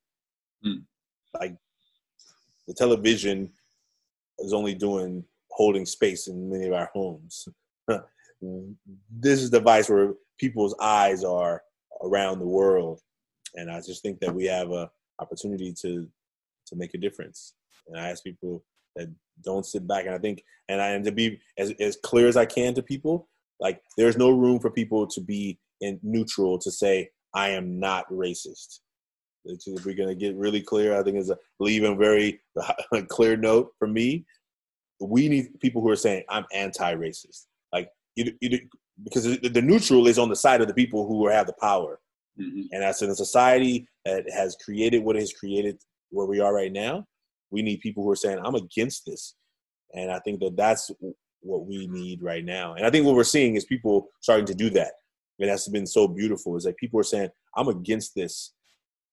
Mm. 0.67 0.83
Like 1.39 1.57
the 2.73 2.85
television 2.85 3.51
is 4.39 4.53
only 4.53 4.75
doing 4.75 5.25
holding 5.51 5.85
space 5.85 6.29
in 6.29 6.51
many 6.51 6.67
of 6.67 6.73
our 6.73 6.91
homes. 6.95 7.47
this 7.89 9.43
is 9.43 9.51
the 9.51 9.59
device 9.59 9.91
where 9.91 10.15
people's 10.39 10.75
eyes 10.81 11.23
are 11.23 11.63
around 12.03 12.39
the 12.39 12.47
world, 12.47 13.01
and 13.55 13.71
I 13.71 13.81
just 13.81 14.03
think 14.03 14.21
that 14.21 14.35
we 14.35 14.47
have 14.47 14.71
a 14.71 14.91
opportunity 15.21 15.75
to 15.83 16.09
to 16.67 16.77
make 16.77 16.95
a 16.95 16.99
difference. 16.99 17.55
And 17.89 17.99
I 17.99 18.09
ask 18.09 18.25
people 18.25 18.65
that 18.97 19.09
don't 19.43 19.67
sit 19.67 19.87
back. 19.87 20.07
And 20.07 20.15
I 20.15 20.19
think, 20.19 20.43
and 20.69 20.81
I 20.81 20.91
and 20.91 21.05
to 21.05 21.13
be 21.13 21.41
as, 21.59 21.73
as 21.81 21.97
clear 21.97 22.29
as 22.29 22.37
I 22.37 22.47
can 22.47 22.73
to 22.75 22.83
people, 22.83 23.29
like 23.61 23.83
there's 23.99 24.17
no 24.17 24.31
room 24.31 24.59
for 24.61 24.71
people 24.71 25.07
to 25.09 25.21
be 25.21 25.59
in 25.81 26.01
neutral 26.03 26.59
to 26.61 26.71
say, 26.71 27.11
I 27.35 27.51
am 27.51 27.79
not 27.79 28.09
racist. 28.11 28.81
If 29.45 29.85
we're 29.85 29.97
going 29.97 30.09
to 30.09 30.15
get 30.15 30.37
really 30.37 30.61
clear, 30.61 30.99
I 30.99 31.03
think 31.03 31.17
it's 31.17 31.31
a 31.31 31.39
leave 31.61 31.85
a 31.85 31.95
very 31.95 32.41
clear 33.09 33.37
note 33.37 33.71
for 33.79 33.89
me. 33.89 34.25
We 35.01 35.29
need 35.29 35.59
people 35.61 35.83
who 35.83 35.91
are 35.91 35.97
saying, 35.97 36.25
I'm 36.29 36.45
anti-racist. 36.53 37.47
Like, 37.73 37.89
you, 38.15 38.33
you, 38.41 38.61
because 39.03 39.25
the 39.25 39.63
neutral 39.63 40.07
is 40.07 40.19
on 40.19 40.29
the 40.29 40.37
side 40.37 40.61
of 40.61 40.69
the 40.69 40.75
people 40.75 41.07
who 41.07 41.27
have 41.29 41.47
the 41.47 41.55
power. 41.61 41.99
Mm-hmm. 42.41 42.63
And 42.73 42.85
as 42.85 43.03
in 43.03 43.11
a 43.11 43.15
society 43.15 43.89
that 44.05 44.25
has 44.31 44.57
created 44.65 45.03
what 45.03 45.17
it 45.17 45.21
has 45.21 45.33
created 45.33 45.79
where 46.11 46.27
we 46.27 46.41
are 46.41 46.55
right 46.55 46.73
now, 46.73 47.05
we 47.51 47.63
need 47.63 47.81
people 47.81 48.03
who 48.05 48.11
are 48.11 48.17
saying, 48.17 48.41
I'm 48.45 48.55
against 48.55 49.05
this. 49.07 49.35
And 49.95 50.11
I 50.11 50.19
think 50.21 50.41
that 50.41 50.57
that's 50.57 50.91
what 51.41 51.67
we 51.67 51.87
need 51.87 52.23
right 52.23 52.45
now. 52.45 52.75
And 52.75 52.87
I 52.87 52.91
think 52.91 53.05
what 53.05 53.15
we're 53.15 53.25
seeing 53.25 53.57
is 53.57 53.65
people 53.65 54.09
starting 54.21 54.47
to 54.47 54.55
do 54.55 54.71
that. 54.71 54.93
And 55.39 55.51
that's 55.51 55.69
been 55.69 55.87
so 55.87 56.07
beautiful 56.07 56.57
is 56.57 56.65
that 56.65 56.77
people 56.77 57.01
are 57.01 57.05
saying, 57.05 57.29
I'm 57.57 57.69
against 57.69 58.15
this. 58.15 58.53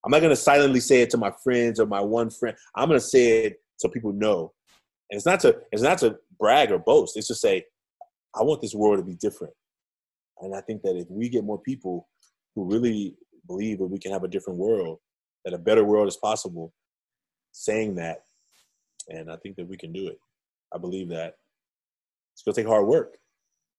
I'm 0.06 0.12
not 0.12 0.20
going 0.20 0.30
to 0.30 0.36
silently 0.36 0.80
say 0.80 1.02
it 1.02 1.10
to 1.12 1.18
my 1.18 1.32
friends 1.44 1.80
or 1.80 1.86
my 1.86 2.02
one 2.02 2.30
friend. 2.30 2.56
I'm 2.76 2.88
going 2.88 3.00
to 3.00 3.06
say 3.06 3.46
it 3.46 3.62
so 3.78 3.90
people 3.90 4.14
know. 4.14 4.54
And 5.10 5.18
it's 5.18 5.26
not 5.26 5.40
to 5.42 5.58
it's 5.72 5.82
not 5.82 5.98
to 6.00 6.18
brag 6.40 6.72
or 6.72 6.80
boast. 6.80 7.18
It's 7.18 7.28
to 7.28 7.36
say, 7.36 7.66
I 8.36 8.44
want 8.44 8.62
this 8.62 8.76
world 8.76 8.98
to 9.00 9.04
be 9.04 9.16
different. 9.16 9.54
And 10.42 10.56
I 10.56 10.62
think 10.62 10.82
that 10.84 10.96
if 10.96 11.08
we 11.10 11.28
get 11.30 11.44
more 11.44 11.60
people 11.60 12.08
who 12.56 12.66
really 12.66 13.16
believe 13.48 13.80
that 13.80 13.88
we 13.88 14.00
can 14.00 14.12
have 14.12 14.24
a 14.24 14.28
different 14.28 14.60
world, 14.60 15.00
that 15.44 15.54
a 15.54 15.58
better 15.58 15.84
world 15.84 16.08
is 16.08 16.18
possible, 16.18 16.74
saying 17.52 17.96
that, 17.96 18.24
and 19.10 19.32
I 19.32 19.36
think 19.38 19.56
that 19.58 19.68
we 19.68 19.78
can 19.78 19.92
do 19.92 20.08
it. 20.08 20.20
I 20.74 20.78
believe 20.78 21.10
that 21.10 21.36
it's 22.34 22.44
going 22.44 22.54
to 22.54 22.62
take 22.62 22.70
hard 22.70 22.86
work, 22.86 23.18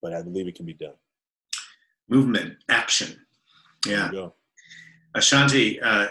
but 0.03 0.13
I 0.13 0.23
believe 0.23 0.49
it 0.49 0.57
can 0.57 0.67
be 0.67 0.75
done. 0.75 0.95
Movement, 2.09 2.57
action. 2.69 3.21
Yeah. 3.87 4.11
Ashanti, 5.15 5.81
uh, 5.81 6.09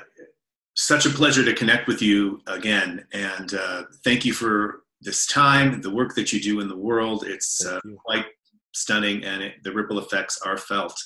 such 0.75 1.05
a 1.05 1.09
pleasure 1.09 1.43
to 1.43 1.53
connect 1.53 1.87
with 1.87 2.01
you 2.01 2.41
again. 2.47 3.05
And 3.13 3.53
uh, 3.53 3.83
thank 4.03 4.25
you 4.25 4.33
for 4.33 4.83
this 5.01 5.25
time, 5.25 5.81
the 5.81 5.89
work 5.89 6.15
that 6.15 6.33
you 6.33 6.41
do 6.41 6.59
in 6.59 6.67
the 6.67 6.77
world. 6.77 7.23
It's 7.25 7.65
uh, 7.65 7.79
quite 8.05 8.25
stunning, 8.73 9.23
and 9.23 9.43
it, 9.43 9.55
the 9.63 9.71
ripple 9.71 9.99
effects 9.99 10.41
are 10.45 10.57
felt 10.57 10.97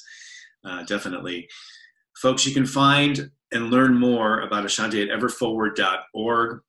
uh, 0.65 0.83
definitely. 0.83 1.47
Folks, 2.17 2.45
you 2.45 2.53
can 2.53 2.65
find 2.65 3.29
and 3.51 3.69
learn 3.69 3.95
more 3.95 4.41
about 4.41 4.65
Ashanti 4.65 5.01
at 5.01 5.09
everforward.org. 5.09 6.59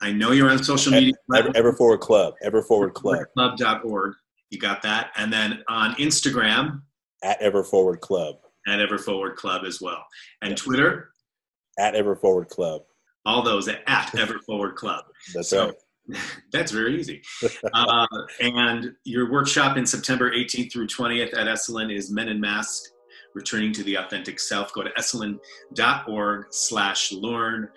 I 0.00 0.12
know 0.12 0.32
you're 0.32 0.50
on 0.50 0.62
social 0.62 0.92
media. 0.92 1.14
Ever, 1.34 1.50
Everforward 1.50 2.00
Club. 2.00 2.34
Everforward 2.44 2.94
Club. 2.94 3.24
Club.org. 3.34 4.14
You 4.50 4.58
got 4.58 4.82
that. 4.82 5.10
And 5.16 5.32
then 5.32 5.62
on 5.68 5.94
Instagram. 5.94 6.82
At 7.22 7.40
Everforward 7.40 8.00
Club. 8.00 8.36
At 8.66 8.78
Everforward 8.78 9.36
Club 9.36 9.64
as 9.64 9.80
well. 9.80 10.04
And 10.42 10.50
yes. 10.50 10.60
Twitter. 10.60 11.10
At 11.78 11.94
Everforward 11.94 12.48
Club. 12.48 12.82
All 13.24 13.42
those 13.42 13.68
at, 13.68 13.82
at 13.86 14.08
Everforward 14.12 14.74
Club. 14.74 15.04
That's 15.34 15.48
so, 15.48 15.66
right. 15.66 16.18
That's 16.52 16.72
very 16.72 16.98
easy. 16.98 17.22
uh, 17.74 18.06
and 18.40 18.92
your 19.04 19.30
workshop 19.30 19.76
in 19.76 19.86
September 19.86 20.30
18th 20.30 20.72
through 20.72 20.86
20th 20.86 21.36
at 21.36 21.46
Esalen 21.46 21.94
is 21.94 22.10
Men 22.10 22.28
in 22.28 22.40
Masks 22.40 22.92
returning 23.36 23.70
to 23.70 23.84
the 23.84 23.96
authentic 23.96 24.40
self. 24.40 24.72
Go 24.72 24.82
to 24.82 24.90
esalen.org 24.98 26.46
slash 26.50 27.12
learn. 27.12 27.68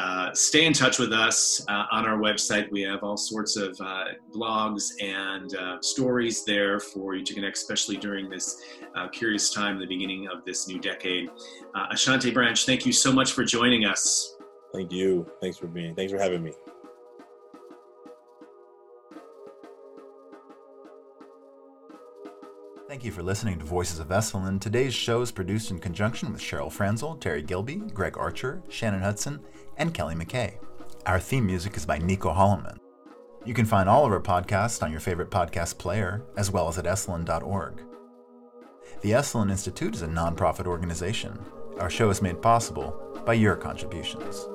Uh, 0.00 0.32
stay 0.32 0.64
in 0.64 0.72
touch 0.72 0.98
with 0.98 1.12
us 1.12 1.62
uh, 1.68 1.84
on 1.90 2.06
our 2.06 2.16
website. 2.16 2.70
We 2.70 2.80
have 2.82 3.02
all 3.02 3.18
sorts 3.18 3.56
of 3.56 3.78
uh, 3.82 4.04
blogs 4.34 4.92
and 4.98 5.54
uh, 5.54 5.76
stories 5.82 6.42
there 6.46 6.80
for 6.80 7.14
you 7.14 7.22
to 7.22 7.34
connect, 7.34 7.58
especially 7.58 7.98
during 7.98 8.30
this 8.30 8.62
uh, 8.96 9.08
curious 9.08 9.52
time, 9.52 9.78
the 9.78 9.86
beginning 9.86 10.26
of 10.28 10.42
this 10.46 10.66
new 10.66 10.80
decade. 10.80 11.28
Uh, 11.74 11.88
Ashanti 11.90 12.30
Branch, 12.30 12.64
thank 12.64 12.86
you 12.86 12.92
so 12.92 13.12
much 13.12 13.32
for 13.32 13.44
joining 13.44 13.84
us. 13.84 14.36
Thank 14.72 14.90
you. 14.90 15.30
Thanks 15.42 15.58
for 15.58 15.66
being. 15.66 15.94
Thanks 15.94 16.12
for 16.12 16.18
having 16.18 16.42
me. 16.44 16.52
Thank 23.00 23.06
you 23.06 23.12
for 23.12 23.22
listening 23.22 23.58
to 23.58 23.64
Voices 23.64 23.98
of 23.98 24.08
Esalen. 24.08 24.60
Today's 24.60 24.92
show 24.92 25.22
is 25.22 25.32
produced 25.32 25.70
in 25.70 25.78
conjunction 25.78 26.30
with 26.30 26.42
Cheryl 26.42 26.70
Franzel, 26.70 27.16
Terry 27.16 27.40
Gilby, 27.40 27.76
Greg 27.76 28.18
Archer, 28.18 28.62
Shannon 28.68 29.00
Hudson, 29.00 29.40
and 29.78 29.94
Kelly 29.94 30.14
McKay. 30.14 30.58
Our 31.06 31.18
theme 31.18 31.46
music 31.46 31.78
is 31.78 31.86
by 31.86 31.96
Nico 31.96 32.28
Holloman. 32.28 32.76
You 33.46 33.54
can 33.54 33.64
find 33.64 33.88
all 33.88 34.04
of 34.04 34.12
our 34.12 34.20
podcasts 34.20 34.82
on 34.82 34.90
your 34.90 35.00
favorite 35.00 35.30
podcast 35.30 35.78
player, 35.78 36.26
as 36.36 36.50
well 36.50 36.68
as 36.68 36.76
at 36.76 36.84
esalen.org. 36.84 37.80
The 39.00 39.12
Esalen 39.12 39.50
Institute 39.50 39.94
is 39.94 40.02
a 40.02 40.06
nonprofit 40.06 40.66
organization. 40.66 41.38
Our 41.78 41.88
show 41.88 42.10
is 42.10 42.20
made 42.20 42.42
possible 42.42 43.22
by 43.24 43.32
your 43.32 43.56
contributions. 43.56 44.46